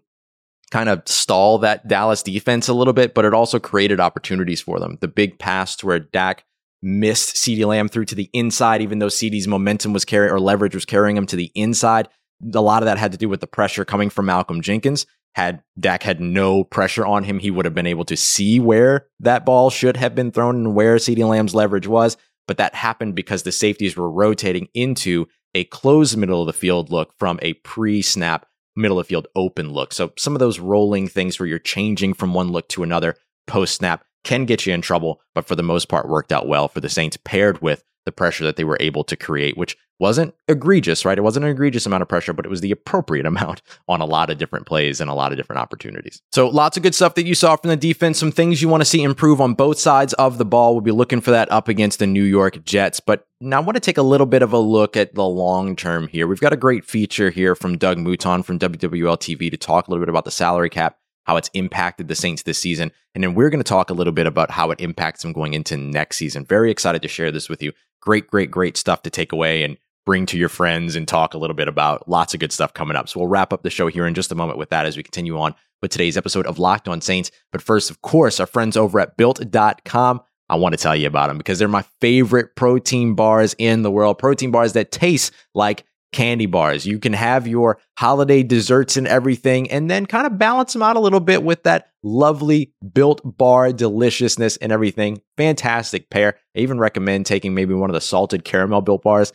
kind 0.71 0.89
of 0.89 1.03
stall 1.07 1.59
that 1.59 1.87
Dallas 1.87 2.23
defense 2.23 2.69
a 2.69 2.75
little 2.75 2.93
bit, 2.93 3.15
but 3.15 3.25
it 3.25 3.35
also 3.35 3.59
created 3.59 4.01
opportunities 4.01 4.61
for 4.61 4.81
them. 4.81 4.99
The 5.01 5.09
big 5.09 5.39
pass 5.39 5.77
to 5.77 5.87
where 5.87 5.99
Dak 6.01 6.45
missed 6.83 7.37
CeeDee 7.37 7.67
Lamb 7.67 7.89
through 7.89 8.07
to 8.07 8.15
the 8.15 8.31
inside, 8.33 8.83
even 8.83 8.99
though 8.99 9.07
CeeDee's 9.07 9.49
momentum 9.49 9.93
was 9.93 10.05
carrying 10.05 10.33
or 10.33 10.41
leverage 10.41 10.75
was 10.75 10.85
carrying 10.85 11.17
him 11.17 11.27
to 11.27 11.37
the 11.37 11.51
inside. 11.55 12.09
A 12.53 12.61
lot 12.61 12.83
of 12.83 12.87
that 12.87 12.99
had 12.99 13.13
to 13.13 13.19
do 13.19 13.29
with 13.29 13.41
the 13.41 13.47
pressure 13.47 13.85
coming 13.85 14.11
from 14.11 14.27
Malcolm 14.27 14.61
Jenkins 14.61 15.07
had 15.35 15.63
Dak 15.79 16.03
had 16.03 16.21
no 16.21 16.65
pressure 16.65 17.05
on 17.05 17.25
him, 17.25 17.39
he 17.39 17.51
would 17.51 17.65
have 17.65 17.75
been 17.75 17.87
able 17.87 18.05
to 18.07 18.17
see 18.17 18.61
where 18.61 19.07
that 19.21 19.45
ball 19.45 19.69
should 19.69 19.97
have 19.97 20.15
been 20.15 20.31
thrown 20.31 20.57
and 20.57 20.75
where 20.75 20.97
CeeDee 20.97 21.29
Lamb's 21.29 21.55
leverage 21.55 21.87
was. 21.87 22.17
But 22.47 22.59
that 22.59 22.75
happened 22.75 23.15
because 23.15 23.43
the 23.43 23.53
safeties 23.53 23.97
were 23.97 24.11
rotating 24.11 24.69
into 24.75 25.27
a 25.55 25.65
closed 25.65 26.17
middle 26.17 26.43
of 26.43 26.47
the 26.47 26.53
field 26.53 26.91
look 26.91 27.13
from 27.19 27.39
a 27.43 27.55
pre 27.55 28.03
snap 28.03 28.47
middle 28.77 28.99
of 28.99 29.07
the 29.07 29.09
field 29.09 29.29
open 29.35 29.73
look. 29.73 29.93
So 29.93 30.13
some 30.17 30.35
of 30.35 30.41
those 30.41 30.59
rolling 30.59 31.09
things 31.09 31.39
where 31.39 31.47
you're 31.47 31.59
changing 31.59 32.15
from 32.15 32.35
one 32.35 32.51
look 32.53 32.69
to 32.71 32.83
another 32.83 33.17
post 33.47 33.77
snap 33.77 34.05
can 34.25 34.47
get 34.47 34.67
you 34.67 34.73
in 34.73 34.83
trouble, 34.83 35.21
but 35.35 35.47
for 35.47 35.55
the 35.55 35.63
most 35.63 35.89
part 35.89 36.09
worked 36.09 36.33
out 36.33 36.49
well 36.49 36.69
for 36.69 36.81
the 36.81 36.89
Saints 36.89 37.19
paired 37.25 37.61
with 37.63 37.85
the 38.05 38.13
pressure 38.13 38.45
that 38.45 38.57
they 38.57 38.65
were 38.65 38.79
able 38.81 39.05
to 39.05 39.17
create, 39.17 39.57
which 39.57 39.77
wasn't 39.99 40.35
egregious, 40.49 41.05
right? 41.05 41.17
It 41.17 41.23
wasn't 41.23 41.45
an 41.45 41.51
egregious 41.51 41.87
amount 41.87 42.03
of 42.03 42.09
pressure, 42.09 42.33
but 42.33 42.45
it 42.45 42.49
was 42.49 42.61
the 42.61 42.71
appropriate 42.71 43.27
amount 43.35 43.63
on 43.89 44.01
a 44.01 44.05
lot 44.05 44.31
of 44.31 44.39
different 44.39 44.67
plays 44.67 45.01
and 45.01 45.11
a 45.11 45.15
lot 45.15 45.33
of 45.33 45.39
different 45.39 45.61
opportunities. 45.61 46.23
So 46.33 46.49
lots 46.49 46.77
of 46.77 46.83
good 46.83 46.95
stuff 46.95 47.15
that 47.15 47.27
you 47.27 47.35
saw 47.35 47.57
from 47.57 47.71
the 47.71 47.77
defense. 47.77 48.19
Some 48.19 48.33
things 48.33 48.61
you 48.61 48.69
want 48.69 48.81
to 48.81 48.85
see 48.85 49.03
improve 49.03 49.41
on 49.41 49.55
both 49.55 49.79
sides 49.79 50.13
of 50.15 50.39
the 50.39 50.45
ball. 50.45 50.75
We'll 50.75 50.83
be 50.83 50.91
looking 50.91 51.21
for 51.21 51.31
that 51.31 51.51
up 51.51 51.69
against 51.69 51.99
the 51.99 52.07
New 52.07 52.25
York 52.25 52.65
Jets. 52.65 53.01
But 53.01 53.27
now 53.41 53.59
I 53.59 53.65
want 53.65 53.77
to 53.77 53.81
take 53.81 53.99
a 53.99 54.03
little 54.03 54.27
bit 54.27 54.43
of 54.43 54.53
a 54.53 54.59
look 54.59 54.97
at 54.97 55.15
the 55.15 55.25
long 55.25 55.77
term 55.77 56.09
here. 56.09 56.27
We've 56.27 56.41
got 56.41 56.53
a 56.53 56.57
great 56.57 56.85
feature 56.85 57.31
here 57.31 57.55
from 57.55 57.79
Doug 57.79 57.99
Mouton 57.99 58.43
from 58.45 58.59
WWL 58.59 59.19
TV 59.19 59.51
to 59.51 59.57
talk 59.57 59.87
a 59.87 59.91
little 59.91 60.05
bit 60.05 60.11
about 60.11 60.25
the 60.25 60.31
salary 60.31 60.71
cap 60.71 60.99
how 61.25 61.37
it's 61.37 61.51
impacted 61.55 62.09
the 62.09 62.15
Saints 62.15 62.43
this 62.43 62.59
season. 62.59 62.93
And 63.15 63.25
then 63.25 63.35
we're 63.35 63.51
going 63.51 63.63
to 63.63 63.69
talk 63.69 63.91
a 63.91 63.95
little 63.95 64.13
bit 64.13 64.27
about 64.27 64.51
how 64.51 64.71
it 64.71 64.81
impacts 64.81 65.23
them 65.23 65.33
going 65.33 65.55
into 65.55 65.77
next 65.77 66.19
season. 66.19 66.45
Very 66.45 66.71
excited 66.71 67.03
to 67.03 67.09
share 67.09 67.33
this 67.33 67.49
with 67.49 67.63
you. 67.63 67.73
Great, 68.01 68.27
great, 68.29 68.51
great 68.51 68.77
stuff 68.77 69.03
to 69.03 69.11
take 69.11 69.33
away 69.33 69.63
and 69.63 69.79
bring 70.07 70.27
to 70.27 70.39
your 70.39 70.49
friends 70.49 70.97
and 70.97 71.09
talk 71.09 71.35
a 71.35 71.39
little 71.39 71.57
bit 71.57 71.69
about. 71.69 72.09
Lots 72.09 72.35
of 72.35 72.41
good 72.41 72.53
stuff 72.53 72.75
coming 72.75 72.97
up. 72.97 73.09
So 73.09 73.21
we'll 73.21 73.29
wrap 73.29 73.53
up 73.53 73.63
the 73.63 73.71
show 73.71 73.89
here 73.89 74.07
in 74.07 74.15
just 74.15 74.33
a 74.33 74.35
moment 74.35 74.59
with 74.59 74.71
that 74.71 74.87
as 74.87 74.97
we 74.97 75.03
continue 75.03 75.39
on 75.39 75.55
with 75.83 75.91
today's 75.91 76.17
episode 76.17 76.47
of 76.47 76.59
Locked 76.59 76.89
On 76.89 77.01
Saints. 77.01 77.31
But 77.53 77.63
first, 77.63 77.91
of 77.91 78.03
course, 78.03 78.41
our 78.41 78.47
friends 78.47 78.77
over 78.77 79.01
at 79.01 79.17
built.com. 79.17 80.21
I 80.49 80.57
want 80.57 80.75
to 80.75 80.83
tell 80.83 80.95
you 80.95 81.07
about 81.07 81.29
them 81.29 81.39
because 81.39 81.59
they're 81.59 81.69
my 81.69 81.85
favorite 82.01 82.55
protein 82.55 83.15
bars 83.15 83.55
in 83.59 83.83
the 83.83 83.91
world. 83.91 84.19
Protein 84.19 84.51
bars 84.51 84.75
that 84.75 84.93
taste 84.93 85.33
like 85.55 85.85
candy 86.15 86.47
bars. 86.47 86.87
You 86.87 86.99
can 86.99 87.13
have 87.13 87.47
your 87.47 87.79
holiday 87.99 88.43
desserts 88.43 88.97
and 88.97 89.07
everything, 89.07 89.71
and 89.71 89.91
then 89.91 90.07
kind 90.07 90.27
of 90.27 90.39
balance 90.39 90.73
them 90.73 90.83
out 90.83 90.97
a 90.97 91.01
little 91.01 91.21
bit 91.21 91.43
with 91.43 91.65
that 91.65 91.89
lovely 92.03 92.73
built 92.93 93.21
bar 93.37 93.73
deliciousness 93.73 94.57
and 94.59 94.71
everything. 94.71 95.21
Fantastic 95.37 96.09
pair. 96.11 96.37
I 96.57 96.61
even 96.61 96.79
recommend 96.79 97.27
taking 97.27 97.53
maybe 97.53 97.75
one 97.75 97.91
of 97.91 97.95
the 97.95 98.01
salted 98.01 98.45
caramel 98.45 98.81
built 98.81 99.03
bars, 99.03 99.33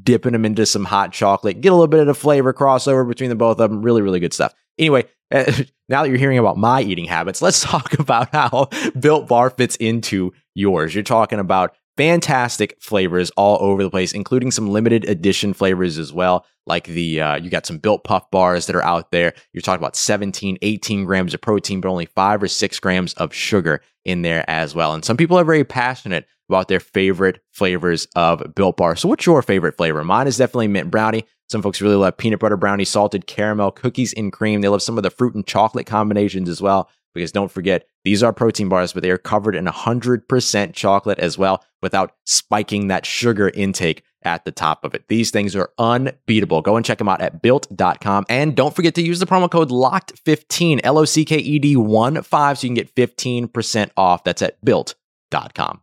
dipping 0.00 0.32
them 0.32 0.44
into 0.44 0.66
some 0.66 0.84
hot 0.84 1.12
chocolate, 1.12 1.60
get 1.60 1.70
a 1.70 1.74
little 1.74 1.88
bit 1.88 2.00
of 2.00 2.06
the 2.06 2.14
flavor 2.14 2.52
crossover 2.52 3.06
between 3.06 3.30
the 3.30 3.36
both 3.36 3.60
of 3.60 3.70
them. 3.70 3.82
Really, 3.82 4.02
really 4.02 4.20
good 4.20 4.32
stuff. 4.32 4.54
Anyway, 4.78 5.04
now 5.30 6.02
that 6.02 6.08
you're 6.08 6.18
hearing 6.18 6.38
about 6.38 6.56
my 6.56 6.82
eating 6.82 7.04
habits, 7.04 7.42
let's 7.42 7.60
talk 7.62 7.98
about 7.98 8.32
how 8.32 8.68
Built 8.98 9.28
Bar 9.28 9.50
fits 9.50 9.76
into 9.76 10.32
yours. 10.54 10.94
You're 10.94 11.04
talking 11.04 11.38
about 11.38 11.74
fantastic 12.02 12.76
flavors 12.80 13.30
all 13.36 13.58
over 13.60 13.80
the 13.84 13.90
place, 13.90 14.12
including 14.12 14.50
some 14.50 14.68
limited 14.68 15.04
edition 15.04 15.54
flavors 15.54 15.98
as 15.98 16.12
well. 16.12 16.44
Like 16.66 16.86
the, 16.88 17.20
uh, 17.20 17.36
you 17.36 17.48
got 17.48 17.64
some 17.64 17.78
built 17.78 18.02
puff 18.02 18.28
bars 18.32 18.66
that 18.66 18.74
are 18.74 18.82
out 18.82 19.12
there. 19.12 19.34
You're 19.52 19.62
talking 19.62 19.80
about 19.80 19.94
17, 19.94 20.58
18 20.62 21.04
grams 21.04 21.32
of 21.32 21.40
protein, 21.40 21.80
but 21.80 21.88
only 21.88 22.06
five 22.06 22.42
or 22.42 22.48
six 22.48 22.80
grams 22.80 23.14
of 23.14 23.32
sugar 23.32 23.82
in 24.04 24.22
there 24.22 24.44
as 24.50 24.74
well. 24.74 24.94
And 24.94 25.04
some 25.04 25.16
people 25.16 25.38
are 25.38 25.44
very 25.44 25.62
passionate 25.62 26.26
about 26.48 26.66
their 26.66 26.80
favorite 26.80 27.38
flavors 27.52 28.08
of 28.16 28.52
built 28.56 28.78
bar. 28.78 28.96
So 28.96 29.08
what's 29.08 29.24
your 29.24 29.40
favorite 29.40 29.76
flavor? 29.76 30.02
Mine 30.02 30.26
is 30.26 30.38
definitely 30.38 30.68
mint 30.68 30.90
brownie. 30.90 31.24
Some 31.50 31.62
folks 31.62 31.80
really 31.80 31.94
love 31.94 32.16
peanut 32.16 32.40
butter 32.40 32.56
brownie, 32.56 32.84
salted 32.84 33.28
caramel, 33.28 33.70
cookies 33.70 34.12
and 34.14 34.32
cream. 34.32 34.60
They 34.60 34.68
love 34.68 34.82
some 34.82 34.96
of 34.96 35.04
the 35.04 35.10
fruit 35.10 35.36
and 35.36 35.46
chocolate 35.46 35.86
combinations 35.86 36.48
as 36.48 36.60
well. 36.60 36.90
Because 37.14 37.32
don't 37.32 37.50
forget, 37.50 37.86
these 38.04 38.22
are 38.22 38.32
protein 38.32 38.68
bars, 38.68 38.92
but 38.92 39.02
they 39.02 39.10
are 39.10 39.18
covered 39.18 39.54
in 39.54 39.66
100% 39.66 40.72
chocolate 40.72 41.18
as 41.18 41.36
well 41.36 41.64
without 41.82 42.14
spiking 42.24 42.88
that 42.88 43.04
sugar 43.04 43.50
intake 43.50 44.02
at 44.24 44.44
the 44.44 44.52
top 44.52 44.84
of 44.84 44.94
it. 44.94 45.08
These 45.08 45.30
things 45.30 45.54
are 45.56 45.70
unbeatable. 45.78 46.62
Go 46.62 46.76
and 46.76 46.86
check 46.86 46.98
them 46.98 47.08
out 47.08 47.20
at 47.20 47.42
built.com. 47.42 48.24
And 48.28 48.56
don't 48.56 48.74
forget 48.74 48.94
to 48.94 49.02
use 49.02 49.18
the 49.18 49.26
promo 49.26 49.50
code 49.50 49.70
LOCKED15, 49.70 50.80
L 50.84 50.98
O 50.98 51.04
C 51.04 51.24
K 51.24 51.36
E 51.36 51.58
D 51.58 51.76
1 51.76 52.22
5, 52.22 52.58
so 52.58 52.66
you 52.66 52.68
can 52.68 52.74
get 52.74 52.94
15% 52.94 53.90
off. 53.96 54.24
That's 54.24 54.42
at 54.42 54.64
built.com. 54.64 55.80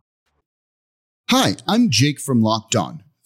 Hi, 1.30 1.54
I'm 1.68 1.90
Jake 1.90 2.18
from 2.18 2.40
Locked 2.40 2.74
On. 2.74 3.04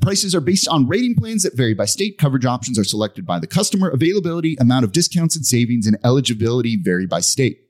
Prices 0.00 0.34
are 0.34 0.40
based 0.40 0.68
on 0.68 0.86
rating 0.86 1.14
plans 1.14 1.42
that 1.42 1.56
vary 1.56 1.74
by 1.74 1.84
state. 1.84 2.18
Coverage 2.18 2.44
options 2.44 2.78
are 2.78 2.84
selected 2.84 3.26
by 3.26 3.38
the 3.38 3.46
customer. 3.46 3.88
Availability, 3.88 4.54
amount 4.60 4.84
of 4.84 4.92
discounts 4.92 5.34
and 5.34 5.44
savings, 5.44 5.86
and 5.86 5.98
eligibility 6.04 6.76
vary 6.76 7.06
by 7.06 7.20
state. 7.20 7.64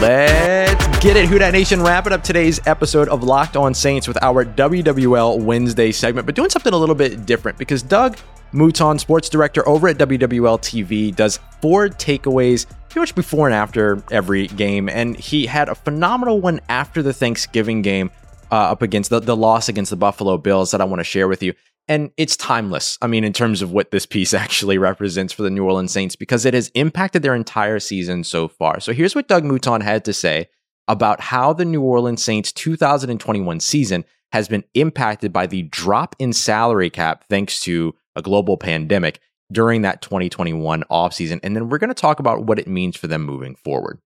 Let's 0.00 0.98
get 1.02 1.16
it, 1.16 1.28
Who 1.28 1.38
Nation. 1.38 1.82
Wrapping 1.82 2.12
up 2.12 2.22
today's 2.22 2.60
episode 2.66 3.08
of 3.08 3.22
Locked 3.22 3.56
On 3.56 3.74
Saints 3.74 4.06
with 4.06 4.22
our 4.22 4.44
WWL 4.44 5.42
Wednesday 5.42 5.90
segment, 5.90 6.26
but 6.26 6.34
doing 6.34 6.48
something 6.48 6.72
a 6.72 6.76
little 6.76 6.94
bit 6.94 7.26
different 7.26 7.58
because 7.58 7.82
Doug 7.82 8.16
Mouton, 8.52 8.98
sports 8.98 9.28
director 9.28 9.66
over 9.68 9.88
at 9.88 9.98
WWL 9.98 10.60
TV, 10.60 11.14
does 11.14 11.38
four 11.60 11.88
takeaways 11.88 12.66
pretty 12.88 13.00
much 13.00 13.14
before 13.14 13.46
and 13.46 13.54
after 13.54 14.02
every 14.10 14.48
game. 14.48 14.88
And 14.88 15.16
he 15.16 15.46
had 15.46 15.68
a 15.68 15.74
phenomenal 15.74 16.40
one 16.40 16.60
after 16.68 17.02
the 17.02 17.12
Thanksgiving 17.12 17.82
game 17.82 18.10
uh, 18.50 18.72
up 18.72 18.82
against 18.82 19.10
the, 19.10 19.20
the 19.20 19.36
loss 19.36 19.68
against 19.68 19.90
the 19.90 19.96
Buffalo 19.96 20.38
Bills 20.38 20.72
that 20.72 20.80
I 20.80 20.84
want 20.84 21.00
to 21.00 21.04
share 21.04 21.28
with 21.28 21.42
you 21.42 21.54
and 21.90 22.12
it's 22.16 22.36
timeless. 22.36 22.96
I 23.02 23.08
mean, 23.08 23.24
in 23.24 23.32
terms 23.32 23.62
of 23.62 23.72
what 23.72 23.90
this 23.90 24.06
piece 24.06 24.32
actually 24.44 24.78
represents 24.78 25.32
for 25.32 25.42
the 25.42 25.50
New 25.50 25.64
Orleans 25.64 25.92
Saints, 25.92 26.14
because 26.14 26.46
it 26.46 26.54
has 26.54 26.70
impacted 26.74 27.22
their 27.22 27.34
entire 27.34 27.80
season 27.80 28.22
so 28.22 28.46
far. 28.46 28.78
So 28.78 28.92
here's 28.92 29.16
what 29.16 29.26
Doug 29.26 29.42
Mouton 29.42 29.82
had 29.82 30.04
to 30.04 30.12
say 30.12 30.48
about 30.86 31.20
how 31.20 31.52
the 31.52 31.64
New 31.64 31.82
Orleans 31.82 32.22
Saints 32.22 32.52
2021 32.52 33.58
season 33.58 34.04
has 34.32 34.46
been 34.46 34.62
impacted 34.74 35.32
by 35.32 35.48
the 35.48 35.62
drop 35.62 36.14
in 36.20 36.32
salary 36.32 36.90
cap 36.90 37.24
thanks 37.28 37.60
to 37.62 37.94
a 38.16 38.22
global 38.22 38.56
pandemic 38.56 39.20
during 39.52 39.82
that 39.82 40.02
2021 40.02 40.84
offseason. 40.90 41.40
And 41.42 41.56
then 41.56 41.68
we're 41.68 41.78
going 41.78 41.88
to 41.88 41.94
talk 41.94 42.20
about 42.20 42.44
what 42.44 42.58
it 42.58 42.68
means 42.68 42.96
for 42.96 43.06
them 43.06 43.22
moving 43.22 43.56
forward. 43.56 44.00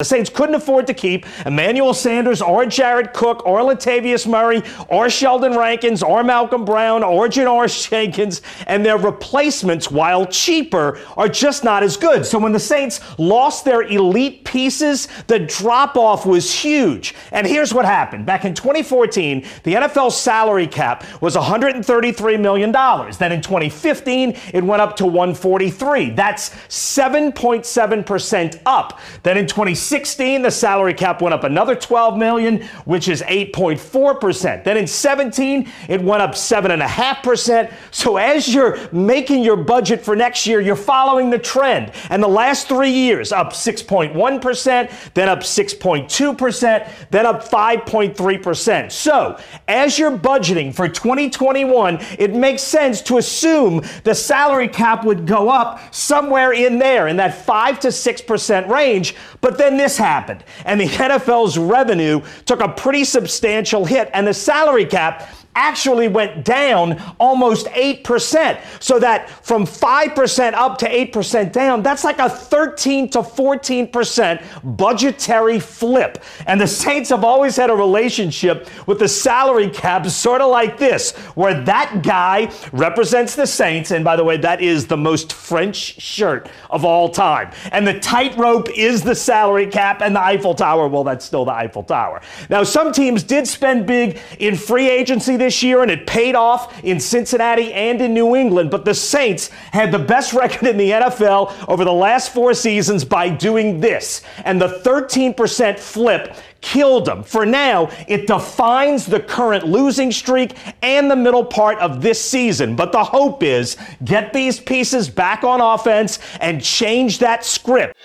The 0.00 0.04
Saints 0.06 0.30
couldn't 0.30 0.54
afford 0.54 0.86
to 0.86 0.94
keep 0.94 1.26
Emmanuel 1.44 1.92
Sanders 1.92 2.40
or 2.40 2.64
Jared 2.64 3.12
Cook 3.12 3.44
or 3.44 3.60
Latavius 3.60 4.26
Murray 4.26 4.62
or 4.88 5.10
Sheldon 5.10 5.58
Rankins 5.58 6.02
or 6.02 6.24
Malcolm 6.24 6.64
Brown 6.64 7.04
or 7.04 7.28
Janoris 7.28 7.90
Jenkins, 7.90 8.40
and 8.66 8.82
their 8.82 8.96
replacements, 8.96 9.90
while 9.90 10.24
cheaper, 10.24 10.98
are 11.18 11.28
just 11.28 11.64
not 11.64 11.82
as 11.82 11.98
good. 11.98 12.24
So 12.24 12.38
when 12.38 12.52
the 12.52 12.58
Saints 12.58 13.02
lost 13.18 13.66
their 13.66 13.82
elite 13.82 14.46
pieces, 14.46 15.06
the 15.26 15.38
drop 15.38 15.98
off 15.98 16.24
was 16.24 16.50
huge. 16.50 17.14
And 17.30 17.46
here's 17.46 17.74
what 17.74 17.84
happened. 17.84 18.24
Back 18.24 18.46
in 18.46 18.54
2014, 18.54 19.44
the 19.64 19.74
NFL 19.74 20.12
salary 20.12 20.66
cap 20.66 21.04
was 21.20 21.36
$133 21.36 22.40
million. 22.40 22.72
Then 22.72 23.32
in 23.32 23.42
2015, 23.42 24.34
it 24.54 24.64
went 24.64 24.80
up 24.80 24.96
to 24.96 25.04
143. 25.04 26.08
That's 26.12 26.48
7.7% 26.70 28.62
up. 28.64 28.98
Then 29.24 29.36
in 29.36 29.46
2016, 29.46 29.89
16, 29.90 30.42
the 30.42 30.52
salary 30.52 30.94
cap 30.94 31.20
went 31.20 31.34
up 31.34 31.42
another 31.42 31.74
12 31.74 32.16
million, 32.16 32.62
which 32.84 33.08
is 33.08 33.22
8.4%. 33.22 34.62
Then 34.62 34.76
in 34.76 34.86
17, 34.86 35.68
it 35.88 36.00
went 36.00 36.22
up 36.22 36.30
7.5%. 36.30 37.72
So 37.90 38.16
as 38.16 38.54
you're 38.54 38.78
making 38.92 39.42
your 39.42 39.56
budget 39.56 40.00
for 40.00 40.14
next 40.14 40.46
year, 40.46 40.60
you're 40.60 40.76
following 40.76 41.28
the 41.30 41.40
trend. 41.40 41.90
And 42.08 42.22
the 42.22 42.28
last 42.28 42.68
three 42.68 42.92
years, 42.92 43.32
up 43.32 43.52
6.1%, 43.52 45.12
then 45.14 45.28
up 45.28 45.40
6.2%, 45.40 46.88
then 47.10 47.26
up 47.26 47.42
5.3%. 47.42 48.92
So 48.92 49.40
as 49.66 49.98
you're 49.98 50.16
budgeting 50.16 50.72
for 50.72 50.88
2021, 50.88 51.98
it 52.16 52.32
makes 52.32 52.62
sense 52.62 53.02
to 53.02 53.18
assume 53.18 53.82
the 54.04 54.14
salary 54.14 54.68
cap 54.68 55.04
would 55.04 55.26
go 55.26 55.48
up 55.48 55.92
somewhere 55.92 56.52
in 56.52 56.78
there, 56.78 57.08
in 57.08 57.16
that 57.16 57.44
5 57.44 57.80
to 57.80 57.88
6% 57.88 58.68
range. 58.68 59.16
But 59.40 59.58
then 59.58 59.79
this 59.80 59.96
happened, 59.96 60.44
and 60.64 60.80
the 60.80 60.86
NFL's 61.08 61.58
revenue 61.58 62.22
took 62.44 62.60
a 62.60 62.68
pretty 62.68 63.04
substantial 63.04 63.84
hit, 63.84 64.10
and 64.12 64.26
the 64.26 64.34
salary 64.34 64.86
cap 64.86 65.28
actually 65.54 66.08
went 66.08 66.44
down 66.44 67.00
almost 67.18 67.66
8%. 67.66 68.60
So 68.80 68.98
that 68.98 69.30
from 69.44 69.64
5% 69.64 70.52
up 70.54 70.78
to 70.78 70.88
8% 70.88 71.52
down, 71.52 71.82
that's 71.82 72.04
like 72.04 72.18
a 72.18 72.28
13 72.28 73.10
to 73.10 73.18
14% 73.18 74.76
budgetary 74.76 75.60
flip. 75.60 76.22
And 76.46 76.60
the 76.60 76.66
Saints 76.66 77.10
have 77.10 77.24
always 77.24 77.56
had 77.56 77.70
a 77.70 77.74
relationship 77.74 78.68
with 78.86 78.98
the 78.98 79.08
salary 79.08 79.68
cap 79.68 80.06
sort 80.06 80.40
of 80.40 80.50
like 80.50 80.78
this, 80.78 81.16
where 81.34 81.60
that 81.64 82.02
guy 82.02 82.52
represents 82.72 83.34
the 83.34 83.46
Saints. 83.46 83.90
And 83.90 84.04
by 84.04 84.16
the 84.16 84.24
way, 84.24 84.36
that 84.38 84.60
is 84.60 84.86
the 84.86 84.96
most 84.96 85.32
French 85.32 86.00
shirt 86.00 86.48
of 86.70 86.84
all 86.84 87.08
time. 87.08 87.50
And 87.72 87.86
the 87.86 87.98
tightrope 87.98 88.68
is 88.70 89.02
the 89.02 89.14
salary 89.14 89.66
cap 89.66 90.00
and 90.02 90.14
the 90.14 90.20
Eiffel 90.20 90.54
Tower. 90.54 90.88
Well, 90.88 91.04
that's 91.04 91.24
still 91.24 91.44
the 91.44 91.52
Eiffel 91.52 91.82
Tower. 91.82 92.20
Now, 92.48 92.62
some 92.62 92.92
teams 92.92 93.22
did 93.22 93.46
spend 93.46 93.86
big 93.86 94.18
in 94.38 94.56
free 94.56 94.88
agency 94.88 95.36
this 95.40 95.62
year, 95.62 95.82
and 95.82 95.90
it 95.90 96.06
paid 96.06 96.36
off 96.36 96.84
in 96.84 97.00
Cincinnati 97.00 97.72
and 97.72 98.00
in 98.00 98.14
New 98.14 98.36
England. 98.36 98.70
But 98.70 98.84
the 98.84 98.94
Saints 98.94 99.48
had 99.72 99.90
the 99.90 99.98
best 99.98 100.32
record 100.34 100.68
in 100.68 100.76
the 100.76 100.90
NFL 100.90 101.68
over 101.68 101.84
the 101.84 101.92
last 101.92 102.32
four 102.32 102.54
seasons 102.54 103.04
by 103.04 103.28
doing 103.28 103.80
this. 103.80 104.22
And 104.44 104.60
the 104.60 104.80
13% 104.84 105.78
flip 105.78 106.36
killed 106.60 107.06
them. 107.06 107.22
For 107.22 107.46
now, 107.46 107.90
it 108.06 108.26
defines 108.26 109.06
the 109.06 109.20
current 109.20 109.66
losing 109.66 110.12
streak 110.12 110.56
and 110.82 111.10
the 111.10 111.16
middle 111.16 111.44
part 111.44 111.78
of 111.78 112.02
this 112.02 112.22
season. 112.22 112.76
But 112.76 112.92
the 112.92 113.02
hope 113.02 113.42
is 113.42 113.76
get 114.04 114.32
these 114.32 114.60
pieces 114.60 115.08
back 115.08 115.42
on 115.42 115.60
offense 115.60 116.18
and 116.40 116.62
change 116.62 117.18
that 117.18 117.44
script. 117.44 117.96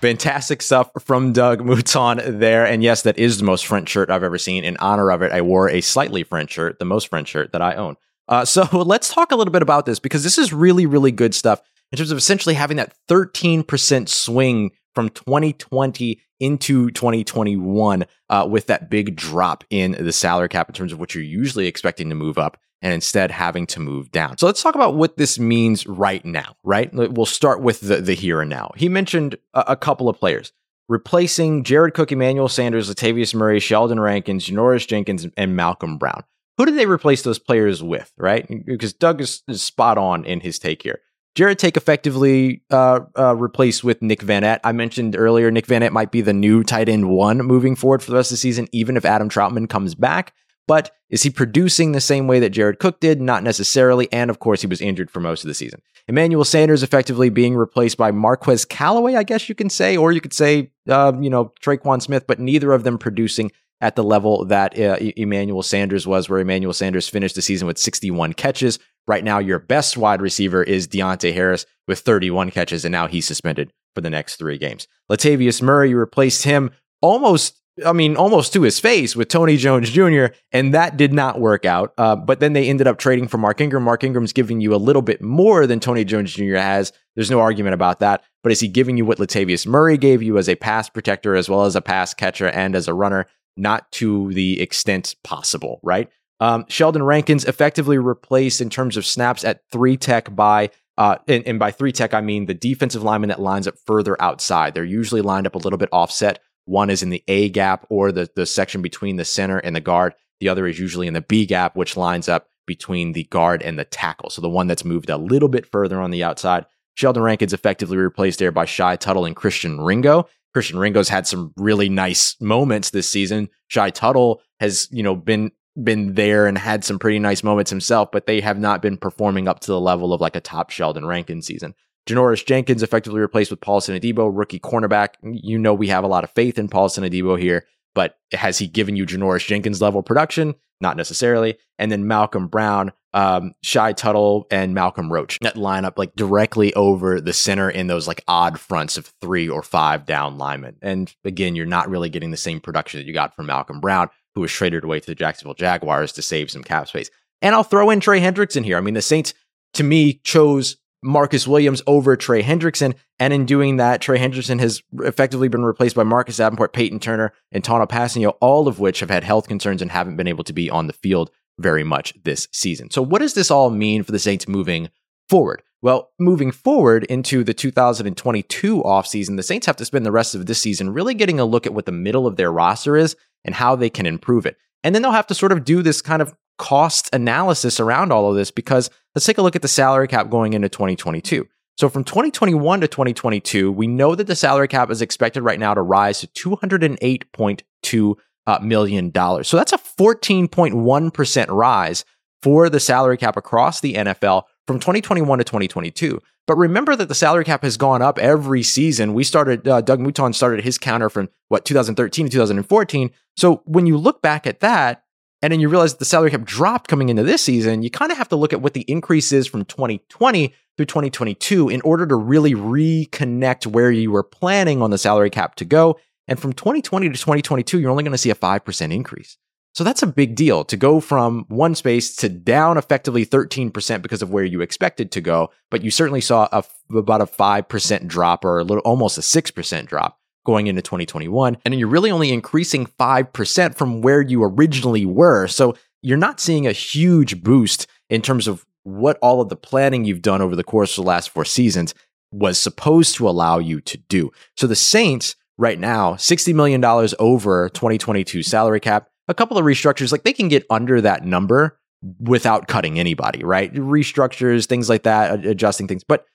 Fantastic 0.00 0.62
stuff 0.62 0.90
from 0.98 1.34
Doug 1.34 1.60
Mouton 1.60 2.38
there. 2.38 2.64
And 2.64 2.82
yes, 2.82 3.02
that 3.02 3.18
is 3.18 3.38
the 3.38 3.44
most 3.44 3.66
French 3.66 3.90
shirt 3.90 4.10
I've 4.10 4.22
ever 4.22 4.38
seen. 4.38 4.64
In 4.64 4.78
honor 4.78 5.10
of 5.10 5.20
it, 5.20 5.30
I 5.30 5.42
wore 5.42 5.68
a 5.68 5.82
slightly 5.82 6.22
French 6.22 6.52
shirt, 6.52 6.78
the 6.78 6.86
most 6.86 7.08
French 7.08 7.28
shirt 7.28 7.52
that 7.52 7.60
I 7.60 7.74
own. 7.74 7.96
Uh, 8.26 8.44
so 8.46 8.62
let's 8.72 9.12
talk 9.12 9.30
a 9.30 9.36
little 9.36 9.52
bit 9.52 9.62
about 9.62 9.84
this 9.84 9.98
because 9.98 10.24
this 10.24 10.38
is 10.38 10.54
really, 10.54 10.86
really 10.86 11.12
good 11.12 11.34
stuff 11.34 11.60
in 11.92 11.98
terms 11.98 12.10
of 12.10 12.18
essentially 12.18 12.54
having 12.54 12.78
that 12.78 12.94
13% 13.08 14.08
swing 14.08 14.70
from 14.94 15.10
2020 15.10 16.20
into 16.40 16.90
2021 16.92 18.06
uh, 18.30 18.48
with 18.50 18.66
that 18.66 18.88
big 18.88 19.16
drop 19.16 19.64
in 19.68 19.92
the 19.92 20.12
salary 20.12 20.48
cap 20.48 20.68
in 20.68 20.74
terms 20.74 20.92
of 20.92 20.98
what 20.98 21.14
you're 21.14 21.22
usually 21.22 21.66
expecting 21.66 22.08
to 22.08 22.14
move 22.14 22.38
up 22.38 22.58
and 22.82 22.92
instead 22.94 23.30
having 23.30 23.66
to 23.66 23.80
move 23.80 24.10
down. 24.10 24.38
So 24.38 24.46
let's 24.46 24.62
talk 24.62 24.74
about 24.74 24.94
what 24.94 25.16
this 25.16 25.38
means 25.38 25.86
right 25.86 26.24
now, 26.24 26.56
right? 26.64 26.92
We'll 26.92 27.26
start 27.26 27.62
with 27.62 27.80
the, 27.80 27.96
the 27.96 28.14
here 28.14 28.40
and 28.40 28.50
now. 28.50 28.72
He 28.76 28.88
mentioned 28.88 29.36
a, 29.54 29.72
a 29.72 29.76
couple 29.76 30.08
of 30.08 30.18
players 30.18 30.52
replacing 30.88 31.62
Jared 31.62 31.94
Cook, 31.94 32.10
Emmanuel 32.10 32.48
Sanders, 32.48 32.90
Latavius 32.90 33.34
Murray, 33.34 33.60
Sheldon 33.60 34.00
Rankins, 34.00 34.48
Janoris 34.48 34.86
Jenkins, 34.86 35.26
and 35.36 35.56
Malcolm 35.56 35.98
Brown. 35.98 36.24
Who 36.58 36.66
did 36.66 36.76
they 36.76 36.86
replace 36.86 37.22
those 37.22 37.38
players 37.38 37.82
with, 37.82 38.12
right? 38.18 38.46
Because 38.66 38.92
Doug 38.92 39.20
is, 39.20 39.42
is 39.48 39.62
spot 39.62 39.96
on 39.98 40.24
in 40.24 40.40
his 40.40 40.58
take 40.58 40.82
here. 40.82 41.00
Jared 41.36 41.60
Take 41.60 41.76
effectively 41.76 42.62
uh, 42.70 43.00
uh, 43.16 43.36
replaced 43.36 43.84
with 43.84 44.02
Nick 44.02 44.20
Vannett. 44.20 44.58
I 44.64 44.72
mentioned 44.72 45.14
earlier, 45.16 45.50
Nick 45.50 45.66
Vannett 45.66 45.92
might 45.92 46.10
be 46.10 46.22
the 46.22 46.32
new 46.32 46.64
tight 46.64 46.88
end 46.88 47.08
one 47.08 47.38
moving 47.38 47.76
forward 47.76 48.02
for 48.02 48.10
the 48.10 48.16
rest 48.16 48.32
of 48.32 48.34
the 48.34 48.40
season, 48.40 48.68
even 48.72 48.96
if 48.96 49.04
Adam 49.04 49.28
Trautman 49.28 49.68
comes 49.68 49.94
back. 49.94 50.34
But 50.66 50.92
is 51.08 51.22
he 51.22 51.30
producing 51.30 51.92
the 51.92 52.00
same 52.00 52.26
way 52.26 52.38
that 52.40 52.50
Jared 52.50 52.78
Cook 52.78 53.00
did? 53.00 53.20
Not 53.20 53.42
necessarily. 53.42 54.10
And 54.12 54.30
of 54.30 54.38
course, 54.38 54.60
he 54.60 54.66
was 54.66 54.80
injured 54.80 55.10
for 55.10 55.20
most 55.20 55.42
of 55.42 55.48
the 55.48 55.54
season. 55.54 55.82
Emmanuel 56.06 56.44
Sanders 56.44 56.82
effectively 56.82 57.28
being 57.28 57.56
replaced 57.56 57.96
by 57.96 58.10
Marquez 58.10 58.64
Callaway, 58.64 59.14
I 59.14 59.22
guess 59.22 59.48
you 59.48 59.54
can 59.54 59.70
say, 59.70 59.96
or 59.96 60.12
you 60.12 60.20
could 60.20 60.32
say, 60.32 60.70
uh, 60.88 61.12
you 61.20 61.30
know, 61.30 61.52
Tre'Quan 61.60 62.00
Smith, 62.02 62.26
but 62.26 62.38
neither 62.38 62.72
of 62.72 62.84
them 62.84 62.98
producing 62.98 63.50
at 63.80 63.96
the 63.96 64.04
level 64.04 64.44
that 64.44 64.78
uh, 64.78 64.96
Emmanuel 65.16 65.62
Sanders 65.62 66.06
was, 66.06 66.28
where 66.28 66.40
Emmanuel 66.40 66.72
Sanders 66.72 67.08
finished 67.08 67.34
the 67.34 67.42
season 67.42 67.66
with 67.66 67.78
61 67.78 68.34
catches. 68.34 68.78
Right 69.06 69.24
now, 69.24 69.38
your 69.38 69.58
best 69.58 69.96
wide 69.96 70.20
receiver 70.20 70.62
is 70.62 70.86
Deonte 70.86 71.32
Harris 71.32 71.64
with 71.88 72.00
31 72.00 72.50
catches, 72.50 72.84
and 72.84 72.92
now 72.92 73.06
he's 73.06 73.26
suspended 73.26 73.72
for 73.94 74.00
the 74.00 74.10
next 74.10 74.36
three 74.36 74.58
games. 74.58 74.86
Latavius 75.10 75.62
Murray 75.62 75.94
replaced 75.94 76.44
him 76.44 76.70
almost 77.00 77.59
I 77.84 77.92
mean, 77.92 78.16
almost 78.16 78.52
to 78.52 78.62
his 78.62 78.78
face 78.78 79.16
with 79.16 79.28
Tony 79.28 79.56
Jones 79.56 79.90
Jr., 79.90 80.26
and 80.52 80.74
that 80.74 80.96
did 80.96 81.12
not 81.12 81.40
work 81.40 81.64
out. 81.64 81.92
Uh, 81.98 82.16
but 82.16 82.40
then 82.40 82.52
they 82.52 82.68
ended 82.68 82.86
up 82.86 82.98
trading 82.98 83.28
for 83.28 83.38
Mark 83.38 83.60
Ingram. 83.60 83.84
Mark 83.84 84.04
Ingram's 84.04 84.32
giving 84.32 84.60
you 84.60 84.74
a 84.74 84.76
little 84.76 85.02
bit 85.02 85.22
more 85.22 85.66
than 85.66 85.80
Tony 85.80 86.04
Jones 86.04 86.32
Jr. 86.32 86.56
has. 86.56 86.92
There's 87.14 87.30
no 87.30 87.40
argument 87.40 87.74
about 87.74 88.00
that. 88.00 88.24
But 88.42 88.52
is 88.52 88.60
he 88.60 88.68
giving 88.68 88.96
you 88.96 89.04
what 89.04 89.18
Latavius 89.18 89.66
Murray 89.66 89.98
gave 89.98 90.22
you 90.22 90.38
as 90.38 90.48
a 90.48 90.56
pass 90.56 90.88
protector, 90.88 91.34
as 91.34 91.48
well 91.48 91.64
as 91.64 91.76
a 91.76 91.80
pass 91.80 92.14
catcher 92.14 92.48
and 92.48 92.74
as 92.74 92.88
a 92.88 92.94
runner? 92.94 93.26
Not 93.56 93.90
to 93.92 94.32
the 94.32 94.60
extent 94.60 95.16
possible, 95.24 95.80
right? 95.82 96.08
Um, 96.40 96.64
Sheldon 96.68 97.02
Rankins 97.02 97.44
effectively 97.44 97.98
replaced 97.98 98.60
in 98.60 98.70
terms 98.70 98.96
of 98.96 99.04
snaps 99.04 99.44
at 99.44 99.60
three 99.70 99.96
tech 99.96 100.34
by 100.34 100.70
uh, 100.96 101.16
and, 101.28 101.46
and, 101.46 101.58
by 101.58 101.70
three 101.70 101.92
tech, 101.92 102.12
I 102.12 102.20
mean 102.20 102.44
the 102.44 102.52
defensive 102.52 103.02
lineman 103.02 103.28
that 103.28 103.40
lines 103.40 103.66
up 103.66 103.74
further 103.86 104.20
outside. 104.20 104.74
They're 104.74 104.84
usually 104.84 105.22
lined 105.22 105.46
up 105.46 105.54
a 105.54 105.58
little 105.58 105.78
bit 105.78 105.88
offset. 105.92 106.40
One 106.64 106.90
is 106.90 107.02
in 107.02 107.10
the 107.10 107.24
A 107.28 107.48
gap 107.48 107.86
or 107.90 108.12
the, 108.12 108.28
the 108.36 108.46
section 108.46 108.82
between 108.82 109.16
the 109.16 109.24
center 109.24 109.58
and 109.58 109.74
the 109.74 109.80
guard. 109.80 110.14
The 110.40 110.48
other 110.48 110.66
is 110.66 110.78
usually 110.78 111.06
in 111.06 111.14
the 111.14 111.20
B 111.20 111.46
gap, 111.46 111.76
which 111.76 111.96
lines 111.96 112.28
up 112.28 112.46
between 112.66 113.12
the 113.12 113.24
guard 113.24 113.62
and 113.62 113.78
the 113.78 113.84
tackle. 113.84 114.30
So 114.30 114.40
the 114.40 114.48
one 114.48 114.66
that's 114.66 114.84
moved 114.84 115.10
a 115.10 115.16
little 115.16 115.48
bit 115.48 115.66
further 115.66 116.00
on 116.00 116.10
the 116.10 116.22
outside. 116.22 116.66
Sheldon 116.94 117.22
Rankins 117.22 117.52
effectively 117.52 117.96
replaced 117.96 118.38
there 118.38 118.52
by 118.52 118.64
Shy 118.64 118.96
Tuttle 118.96 119.24
and 119.24 119.34
Christian 119.34 119.80
Ringo. 119.80 120.28
Christian 120.52 120.78
Ringo's 120.78 121.08
had 121.08 121.26
some 121.26 121.52
really 121.56 121.88
nice 121.88 122.36
moments 122.40 122.90
this 122.90 123.10
season. 123.10 123.48
Shy 123.68 123.90
Tuttle 123.90 124.40
has, 124.58 124.88
you 124.90 125.02
know, 125.02 125.16
been 125.16 125.50
been 125.82 126.14
there 126.14 126.46
and 126.46 126.58
had 126.58 126.84
some 126.84 126.98
pretty 126.98 127.18
nice 127.18 127.42
moments 127.42 127.70
himself, 127.70 128.10
but 128.12 128.26
they 128.26 128.40
have 128.40 128.58
not 128.58 128.82
been 128.82 128.96
performing 128.96 129.48
up 129.48 129.60
to 129.60 129.68
the 129.68 129.80
level 129.80 130.12
of 130.12 130.20
like 130.20 130.36
a 130.36 130.40
top 130.40 130.70
Sheldon 130.70 131.06
Rankin 131.06 131.42
season. 131.42 131.74
Janoris 132.10 132.44
Jenkins 132.44 132.82
effectively 132.82 133.20
replaced 133.20 133.50
with 133.50 133.60
Paulson 133.60 133.98
Adebo, 133.98 134.30
rookie 134.32 134.60
cornerback. 134.60 135.14
You 135.22 135.58
know 135.58 135.74
we 135.74 135.88
have 135.88 136.04
a 136.04 136.08
lot 136.08 136.24
of 136.24 136.30
faith 136.30 136.58
in 136.58 136.68
Paulson 136.68 137.04
Adebo 137.04 137.38
here, 137.38 137.66
but 137.94 138.18
has 138.32 138.58
he 138.58 138.66
given 138.66 138.96
you 138.96 139.06
Janoris 139.06 139.46
Jenkins 139.46 139.80
level 139.80 140.02
production? 140.02 140.54
Not 140.80 140.96
necessarily. 140.96 141.56
And 141.78 141.92
then 141.92 142.06
Malcolm 142.06 142.48
Brown, 142.48 142.92
um, 143.12 143.52
Shy 143.62 143.92
Tuttle, 143.92 144.46
and 144.50 144.74
Malcolm 144.74 145.12
Roach 145.12 145.38
that 145.40 145.56
line 145.56 145.84
up 145.84 145.98
like 145.98 146.14
directly 146.14 146.72
over 146.74 147.20
the 147.20 147.34
center 147.34 147.68
in 147.68 147.86
those 147.86 148.08
like 148.08 148.24
odd 148.26 148.58
fronts 148.58 148.96
of 148.96 149.12
three 149.20 149.48
or 149.48 149.62
five 149.62 150.06
down 150.06 150.38
linemen. 150.38 150.76
And 150.80 151.14
again, 151.24 151.54
you're 151.54 151.66
not 151.66 151.90
really 151.90 152.08
getting 152.08 152.30
the 152.30 152.38
same 152.38 152.60
production 152.60 152.98
that 152.98 153.06
you 153.06 153.12
got 153.12 153.36
from 153.36 153.46
Malcolm 153.46 153.80
Brown 153.80 154.08
who 154.34 154.40
was 154.40 154.52
traded 154.52 154.84
away 154.84 155.00
to 155.00 155.06
the 155.06 155.14
Jacksonville 155.14 155.54
Jaguars 155.54 156.12
to 156.12 156.22
save 156.22 156.50
some 156.50 156.62
cap 156.62 156.88
space. 156.88 157.10
And 157.42 157.54
I'll 157.54 157.64
throw 157.64 157.90
in 157.90 158.00
Trey 158.00 158.20
Hendricks 158.20 158.56
in 158.56 158.64
here. 158.64 158.76
I 158.76 158.80
mean, 158.80 158.94
the 158.94 159.02
Saints, 159.02 159.34
to 159.74 159.82
me, 159.82 160.14
chose 160.24 160.76
Marcus 161.02 161.46
Williams 161.48 161.82
over 161.86 162.16
Trey 162.16 162.42
Hendrickson. 162.42 162.94
And 163.18 163.32
in 163.32 163.46
doing 163.46 163.76
that, 163.76 164.00
Trey 164.00 164.18
Hendrickson 164.18 164.60
has 164.60 164.82
effectively 164.98 165.48
been 165.48 165.64
replaced 165.64 165.96
by 165.96 166.02
Marcus 166.02 166.36
Davenport, 166.36 166.72
Peyton 166.72 167.00
Turner, 167.00 167.32
and 167.52 167.64
Tanoh 167.64 168.34
all 168.40 168.68
of 168.68 168.80
which 168.80 169.00
have 169.00 169.10
had 169.10 169.24
health 169.24 169.48
concerns 169.48 169.82
and 169.82 169.90
haven't 169.90 170.16
been 170.16 170.28
able 170.28 170.44
to 170.44 170.52
be 170.52 170.68
on 170.68 170.86
the 170.86 170.92
field 170.92 171.30
very 171.58 171.84
much 171.84 172.14
this 172.24 172.48
season. 172.52 172.90
So, 172.90 173.02
what 173.02 173.20
does 173.20 173.34
this 173.34 173.50
all 173.50 173.70
mean 173.70 174.02
for 174.02 174.12
the 174.12 174.18
Saints 174.18 174.48
moving 174.48 174.88
forward? 175.28 175.62
Well, 175.82 176.10
moving 176.18 176.52
forward 176.52 177.04
into 177.04 177.42
the 177.42 177.54
2022 177.54 178.82
offseason, 178.82 179.36
the 179.36 179.42
Saints 179.42 179.66
have 179.66 179.76
to 179.76 179.84
spend 179.84 180.04
the 180.04 180.12
rest 180.12 180.34
of 180.34 180.44
this 180.46 180.60
season 180.60 180.90
really 180.90 181.14
getting 181.14 181.40
a 181.40 181.44
look 181.44 181.66
at 181.66 181.72
what 181.72 181.86
the 181.86 181.92
middle 181.92 182.26
of 182.26 182.36
their 182.36 182.52
roster 182.52 182.96
is 182.96 183.16
and 183.44 183.54
how 183.54 183.76
they 183.76 183.88
can 183.88 184.04
improve 184.04 184.44
it. 184.44 184.56
And 184.84 184.94
then 184.94 185.02
they'll 185.02 185.12
have 185.12 185.26
to 185.28 185.34
sort 185.34 185.52
of 185.52 185.64
do 185.64 185.82
this 185.82 186.02
kind 186.02 186.20
of 186.20 186.34
cost 186.60 187.08
analysis 187.14 187.80
around 187.80 188.12
all 188.12 188.28
of 188.28 188.36
this 188.36 188.50
because 188.50 188.90
let's 189.14 189.24
take 189.24 189.38
a 189.38 189.42
look 189.42 189.56
at 189.56 189.62
the 189.62 189.68
salary 189.68 190.06
cap 190.06 190.28
going 190.28 190.52
into 190.52 190.68
2022. 190.68 191.48
So 191.78 191.88
from 191.88 192.04
2021 192.04 192.82
to 192.82 192.88
2022, 192.88 193.72
we 193.72 193.86
know 193.86 194.14
that 194.14 194.26
the 194.26 194.36
salary 194.36 194.68
cap 194.68 194.90
is 194.90 195.00
expected 195.00 195.40
right 195.40 195.58
now 195.58 195.72
to 195.72 195.80
rise 195.80 196.20
to 196.20 196.26
208.2 196.26 198.14
uh, 198.46 199.08
dollars. 199.08 199.48
So 199.48 199.56
that's 199.56 199.72
a 199.72 199.78
14.1% 199.78 201.46
rise 201.48 202.04
for 202.42 202.68
the 202.68 202.80
salary 202.80 203.16
cap 203.16 203.38
across 203.38 203.80
the 203.80 203.94
NFL 203.94 204.42
from 204.66 204.78
2021 204.80 205.38
to 205.38 205.44
2022. 205.44 206.20
But 206.46 206.58
remember 206.58 206.94
that 206.94 207.08
the 207.08 207.14
salary 207.14 207.44
cap 207.44 207.62
has 207.62 207.78
gone 207.78 208.02
up 208.02 208.18
every 208.18 208.62
season. 208.62 209.14
We 209.14 209.24
started, 209.24 209.66
uh, 209.66 209.80
Doug 209.80 210.00
Mouton 210.00 210.34
started 210.34 210.62
his 210.62 210.76
counter 210.76 211.08
from 211.08 211.30
what, 211.48 211.64
2013 211.64 212.26
to 212.26 212.30
2014. 212.30 213.10
So 213.38 213.62
when 213.64 213.86
you 213.86 213.96
look 213.96 214.20
back 214.20 214.46
at 214.46 214.60
that, 214.60 215.04
and 215.42 215.52
then 215.52 215.60
you 215.60 215.68
realize 215.68 215.94
the 215.94 216.04
salary 216.04 216.30
cap 216.30 216.44
dropped 216.44 216.88
coming 216.88 217.08
into 217.08 217.22
this 217.22 217.42
season, 217.42 217.82
you 217.82 217.90
kind 217.90 218.12
of 218.12 218.18
have 218.18 218.28
to 218.28 218.36
look 218.36 218.52
at 218.52 218.60
what 218.60 218.74
the 218.74 218.82
increase 218.82 219.32
is 219.32 219.46
from 219.46 219.64
2020 219.64 220.54
through 220.76 220.86
2022 220.86 221.68
in 221.68 221.80
order 221.82 222.06
to 222.06 222.14
really 222.14 222.54
reconnect 222.54 223.66
where 223.66 223.90
you 223.90 224.10
were 224.10 224.22
planning 224.22 224.82
on 224.82 224.90
the 224.90 224.98
salary 224.98 225.30
cap 225.30 225.54
to 225.56 225.64
go. 225.64 225.98
And 226.28 226.38
from 226.38 226.52
2020 226.52 227.08
to 227.08 227.14
2022, 227.14 227.80
you're 227.80 227.90
only 227.90 228.04
going 228.04 228.12
to 228.12 228.18
see 228.18 228.30
a 228.30 228.34
5% 228.34 228.92
increase. 228.92 229.36
So 229.72 229.84
that's 229.84 230.02
a 230.02 230.06
big 230.06 230.34
deal 230.34 230.64
to 230.64 230.76
go 230.76 231.00
from 231.00 231.44
one 231.48 231.74
space 231.74 232.16
to 232.16 232.28
down 232.28 232.76
effectively 232.76 233.24
13% 233.24 234.02
because 234.02 234.20
of 234.20 234.30
where 234.30 234.44
you 234.44 234.60
expected 234.60 235.12
to 235.12 235.20
go. 235.20 235.50
But 235.70 235.82
you 235.82 235.90
certainly 235.90 236.20
saw 236.20 236.48
a, 236.52 236.64
about 236.94 237.20
a 237.20 237.26
5% 237.26 238.06
drop 238.06 238.44
or 238.44 238.58
a 238.58 238.64
little, 238.64 238.82
almost 238.82 239.16
a 239.16 239.20
6% 239.20 239.86
drop 239.86 240.19
going 240.44 240.66
into 240.66 240.82
2021. 240.82 241.56
And 241.64 241.74
you're 241.74 241.88
really 241.88 242.10
only 242.10 242.32
increasing 242.32 242.86
5% 242.86 243.74
from 243.76 244.02
where 244.02 244.20
you 244.20 244.42
originally 244.44 245.06
were. 245.06 245.46
So 245.46 245.74
you're 246.02 246.16
not 246.16 246.40
seeing 246.40 246.66
a 246.66 246.72
huge 246.72 247.42
boost 247.42 247.86
in 248.08 248.22
terms 248.22 248.48
of 248.48 248.64
what 248.82 249.18
all 249.20 249.40
of 249.40 249.48
the 249.48 249.56
planning 249.56 250.04
you've 250.04 250.22
done 250.22 250.40
over 250.40 250.56
the 250.56 250.64
course 250.64 250.96
of 250.96 251.04
the 251.04 251.08
last 251.08 251.30
four 251.30 251.44
seasons 251.44 251.94
was 252.32 252.58
supposed 252.58 253.16
to 253.16 253.28
allow 253.28 253.58
you 253.58 253.80
to 253.82 253.98
do. 253.98 254.30
So 254.56 254.66
the 254.66 254.76
Saints 254.76 255.36
right 255.58 255.78
now, 255.78 256.14
$60 256.14 256.54
million 256.54 256.82
over 257.18 257.68
2022 257.68 258.42
salary 258.42 258.80
cap 258.80 259.08
a 259.30 259.34
couple 259.34 259.56
of 259.56 259.64
restructures, 259.64 260.10
like 260.12 260.24
they 260.24 260.32
can 260.32 260.48
get 260.48 260.66
under 260.68 261.00
that 261.00 261.24
number 261.24 261.78
without 262.18 262.66
cutting 262.66 262.98
anybody, 262.98 263.44
right? 263.44 263.72
Restructures, 263.72 264.66
things 264.66 264.88
like 264.88 265.04
that, 265.04 265.46
adjusting 265.46 265.86
things. 265.86 266.02
But 266.02 266.26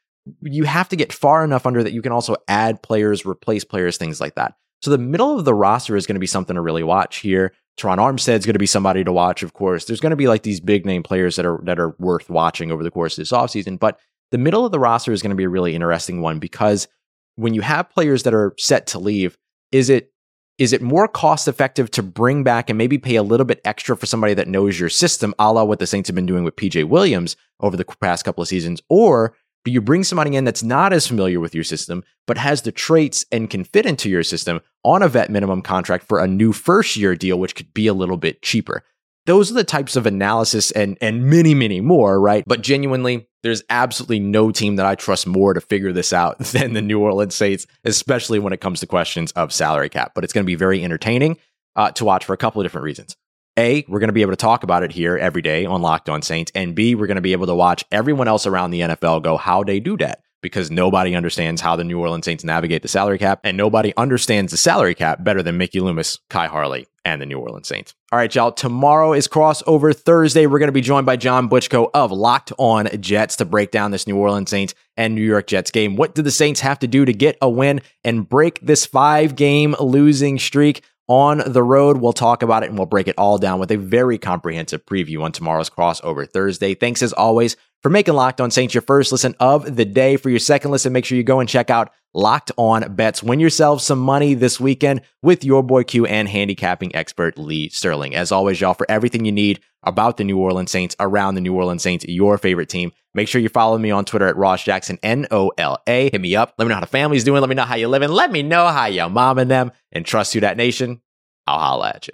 you 0.42 0.64
have 0.64 0.90
to 0.90 0.96
get 0.96 1.14
far 1.14 1.44
enough 1.44 1.66
under 1.66 1.84
that 1.84 1.94
you 1.94 2.02
can 2.02 2.12
also 2.12 2.36
add 2.48 2.82
players, 2.82 3.26
replace 3.26 3.64
players, 3.64 3.98
things 3.98 4.20
like 4.20 4.36
that. 4.36 4.56
So 4.82 4.92
the 4.92 4.98
middle 4.98 5.38
of 5.38 5.46
the 5.46 5.54
roster 5.54 5.96
is 5.96 6.06
going 6.06 6.16
to 6.16 6.20
be 6.20 6.28
something 6.28 6.56
to 6.56 6.62
really 6.62 6.84
watch 6.84 7.18
here. 7.18 7.54
Armstead 7.80 8.38
is 8.40 8.46
going 8.46 8.54
to 8.54 8.60
be 8.60 8.66
somebody 8.66 9.04
to 9.04 9.12
watch, 9.12 9.44
of 9.44 9.54
course. 9.54 9.86
There's 9.86 10.00
going 10.00 10.12
to 10.12 10.16
be 10.16 10.28
like 10.28 10.44
these 10.44 10.60
big 10.60 10.86
name 10.86 11.04
players 11.04 11.36
that 11.36 11.46
are 11.46 11.60
that 11.64 11.80
are 11.80 11.96
worth 12.00 12.30
watching 12.30 12.72
over 12.72 12.84
the 12.84 12.92
course 12.92 13.18
of 13.18 13.22
this 13.22 13.32
offseason. 13.32 13.78
But 13.80 14.00
the 14.32 14.38
middle 14.38 14.66
of 14.66 14.72
the 14.72 14.80
roster 14.80 15.12
is 15.12 15.22
going 15.22 15.32
to 15.32 15.36
be 15.36 15.44
a 15.44 15.50
really 15.50 15.76
interesting 15.76 16.22
one 16.22 16.40
because 16.40 16.88
when 17.36 17.54
you 17.54 17.62
have 17.62 17.90
players 17.90 18.24
that 18.24 18.34
are 18.34 18.54
set 18.58 18.88
to 18.88 19.00
leave, 19.00 19.38
is 19.72 19.90
it 19.90 20.12
is 20.58 20.72
it 20.72 20.82
more 20.82 21.08
cost 21.08 21.50
effective 21.50 21.92
to 21.92 22.02
bring 22.04 22.44
back 22.44 22.70
and 22.70 22.78
maybe 22.78 22.98
pay 22.98 23.16
a 23.16 23.24
little 23.24 23.46
bit 23.46 23.60
extra 23.66 23.98
for 23.98 24.06
somebody 24.06 24.34
that 24.34 24.48
knows 24.48 24.80
your 24.80 24.90
system, 24.90 25.34
a 25.38 25.52
la 25.52 25.64
what 25.66 25.80
the 25.80 25.88
Saints 25.88 26.08
have 26.08 26.16
been 26.16 26.26
doing 26.26 26.46
with 26.46 26.56
PJ 26.56 26.86
Williams 26.86 27.36
over 27.60 27.76
the 27.76 27.84
past 28.00 28.24
couple 28.24 28.42
of 28.42 28.48
seasons? 28.48 28.82
Or 28.88 29.36
do 29.66 29.72
you 29.72 29.82
bring 29.82 30.04
somebody 30.04 30.36
in 30.36 30.46
that's 30.46 30.64
not 30.64 30.94
as 30.94 31.08
familiar 31.08 31.40
with 31.40 31.56
your 31.56 31.64
system, 31.64 32.04
but 32.28 32.38
has 32.38 32.62
the 32.62 32.72
traits 32.72 33.26
and 33.32 33.50
can 33.50 33.64
fit 33.64 33.86
into 33.86 34.10
your 34.10 34.24
system 34.24 34.62
on 34.84 35.02
a 35.02 35.10
vet 35.10 35.32
minimum 35.32 35.62
contract 35.64 36.08
for 36.08 36.20
a 36.20 36.28
new 36.28 36.54
first 36.54 36.96
year 36.96 37.16
deal, 37.16 37.40
which 37.40 37.56
could 37.56 37.74
be 37.74 37.88
a 37.88 37.94
little 37.94 38.18
bit 38.18 38.42
cheaper? 38.44 38.84
Those 39.26 39.50
are 39.50 39.56
the 39.56 39.64
types 39.64 39.96
of 39.96 40.06
analysis 40.06 40.70
and 40.72 41.00
and 41.02 41.26
many, 41.26 41.56
many 41.56 41.82
more, 41.82 42.22
right? 42.22 42.44
But 42.46 42.62
genuinely, 42.62 43.28
there's 43.42 43.64
absolutely 43.72 44.20
no 44.20 44.52
team 44.52 44.76
that 44.76 44.86
I 44.86 44.94
trust 44.94 45.26
more 45.26 45.56
to 45.56 45.62
figure 45.62 45.92
this 45.92 46.14
out 46.14 46.38
than 46.40 46.74
the 46.74 46.82
New 46.84 47.00
Orleans 47.00 47.36
Saints, 47.36 47.66
especially 47.84 48.38
when 48.38 48.54
it 48.54 48.62
comes 48.62 48.80
to 48.82 48.88
questions 48.88 49.32
of 49.32 49.52
salary 49.52 49.90
cap. 49.90 50.12
But 50.14 50.24
it's 50.24 50.32
going 50.34 50.44
to 50.44 50.48
be 50.48 50.56
very 50.56 50.84
entertaining 50.84 51.38
uh, 51.76 51.90
to 51.92 52.06
watch 52.06 52.24
for 52.24 52.34
a 52.34 52.38
couple 52.38 52.62
of 52.62 52.66
different 52.66 52.86
reasons. 52.86 53.18
A, 53.58 53.86
we're 53.88 54.00
going 54.00 54.10
to 54.10 54.14
be 54.14 54.22
able 54.22 54.34
to 54.34 54.38
talk 54.38 54.64
about 54.64 54.84
it 54.84 54.92
here 54.92 55.18
every 55.18 55.42
day 55.42 55.66
on 55.66 55.82
Locked 55.82 56.10
On 56.10 56.22
Saints. 56.22 56.52
And 56.54 56.76
B, 56.76 56.94
we're 56.94 57.08
going 57.08 57.16
to 57.16 57.22
be 57.22 57.32
able 57.32 57.48
to 57.48 57.56
watch 57.56 57.86
everyone 57.92 58.28
else 58.28 58.46
around 58.46 58.72
the 58.72 58.82
NFL 58.82 59.24
go 59.24 59.38
how 59.38 59.64
they 59.64 59.80
do 59.80 59.96
that 59.98 60.22
because 60.42 60.70
nobody 60.70 61.16
understands 61.16 61.60
how 61.60 61.76
the 61.76 61.84
New 61.84 62.00
Orleans 62.00 62.26
Saints 62.26 62.44
navigate 62.44 62.84
the 62.84 62.88
salary 62.88 63.18
cap, 63.18 63.40
and 63.44 63.58
nobody 63.58 63.94
understands 63.98 64.52
the 64.52 64.58
salary 64.58 64.94
cap 64.94 65.24
better 65.24 65.42
than 65.42 65.58
Mickey 65.58 65.80
Loomis, 65.80 66.20
Khai 66.30 66.48
Harley, 66.48 66.86
and 67.04 67.20
the 67.20 67.26
New 67.26 67.40
Orleans 67.40 67.68
Saints. 67.68 67.96
All 68.12 68.20
right, 68.20 68.34
y'all. 68.36 68.52
Tomorrow 68.52 69.14
is 69.14 69.28
crossover 69.28 69.96
Thursday. 69.96 70.46
We're 70.46 70.60
going 70.60 70.68
to 70.68 70.74
be 70.74 70.82
joined 70.82 71.08
by 71.08 71.16
John 71.16 71.50
Butchko 71.50 71.90
of 71.96 72.12
Locked 72.12 72.52
On 72.60 72.88
Jets 73.02 73.38
to 73.38 73.46
break 73.46 73.72
down 73.72 73.90
this 73.90 74.06
New 74.06 74.18
Orleans 74.18 74.52
Saints 74.52 74.76
and 74.96 75.16
New 75.16 75.24
York 75.24 75.48
Jets 75.48 75.72
game. 75.72 75.96
What 75.96 76.14
do 76.14 76.22
the 76.22 76.30
Saints 76.30 76.60
have 76.60 76.78
to 76.80 76.88
do 76.88 77.06
to 77.06 77.14
get 77.14 77.38
a 77.42 77.50
win 77.50 77.82
and 78.04 78.30
break 78.30 78.60
this 78.62 78.86
five 78.86 79.36
game 79.36 79.76
losing 79.80 80.38
streak? 80.38 80.84
On 81.08 81.42
the 81.46 81.64
road. 81.64 81.98
We'll 81.98 82.14
talk 82.14 82.42
about 82.42 82.64
it 82.64 82.70
and 82.70 82.78
we'll 82.78 82.88
break 82.88 83.08
it 83.08 83.16
all 83.18 83.38
down 83.38 83.60
with 83.60 83.72
a 83.72 83.78
very 83.78 84.18
comprehensive 84.18 84.86
preview 84.86 85.22
on 85.24 85.32
tomorrow's 85.32 85.70
crossover 85.70 86.30
Thursday. 86.30 86.74
Thanks 86.74 87.02
as 87.02 87.14
always 87.14 87.56
for 87.82 87.90
making 87.90 88.16
Locked 88.16 88.42
On 88.42 88.50
Saints 88.50 88.74
your 88.74 88.82
first 88.82 89.12
listen 89.12 89.36
of 89.40 89.76
the 89.76 89.86
day. 89.86 90.18
For 90.18 90.30
your 90.30 90.40
second 90.40 90.72
listen, 90.72 90.94
make 90.94 91.06
sure 91.06 91.18
you 91.18 91.24
go 91.24 91.40
and 91.40 91.48
check 91.48 91.70
out 91.70 91.92
Locked 92.14 92.52
On 92.58 92.96
Bets. 92.96 93.22
Win 93.22 93.40
yourself 93.40 93.82
some 93.82 94.00
money 94.00 94.34
this 94.34 94.60
weekend 94.60 95.02
with 95.22 95.44
your 95.44 95.62
boy 95.62 95.84
Q 95.84 96.06
and 96.06 96.28
handicapping 96.28 96.96
expert 96.96 97.38
Lee 97.38 97.70
Sterling. 97.70 98.16
As 98.16 98.32
always, 98.32 98.60
y'all, 98.60 98.74
for 98.74 98.90
everything 98.90 99.26
you 99.26 99.32
need 99.32 99.60
about 99.86 100.18
the 100.18 100.24
New 100.24 100.38
Orleans 100.38 100.72
Saints, 100.72 100.96
around 101.00 101.36
the 101.36 101.42
New 101.42 101.54
Orleans 101.54 101.84
Saints, 101.84 102.06
your 102.08 102.38
favorite 102.38 102.70
team, 102.70 102.92
make 103.14 103.28
sure 103.28 103.42
you 103.42 103.50
follow 103.50 103.78
me 103.78 103.92
on 103.92 104.06
Twitter 104.06 104.28
at 104.28 104.38
Ross 104.38 104.64
Jackson, 104.64 105.00
N 105.04 105.28
O 105.32 105.52
L 105.58 105.82
A. 105.88 106.10
Hit 106.12 106.22
me 106.22 106.36
up. 106.36 106.54
Let 106.58 106.66
me 106.66 106.70
know 106.70 106.76
how 106.76 106.82
the 106.82 106.88
family's 106.88 107.24
doing. 107.24 107.42
Let 107.42 107.50
me 107.50 107.56
know 107.56 107.64
how 107.64 107.76
you're 107.76 107.90
living. 107.90 108.10
Let 108.10 108.32
me 108.32 108.44
know 108.44 108.68
how 108.68 108.86
your 108.86 109.10
mom 109.10 109.38
and 109.38 109.50
them 109.50 109.72
and 109.92 110.06
trust 110.06 110.36
you 110.36 110.42
that 110.42 110.58
nation. 110.58 111.02
I'll 111.48 111.60
holla 111.60 111.90
at 111.96 112.08
you. 112.08 112.14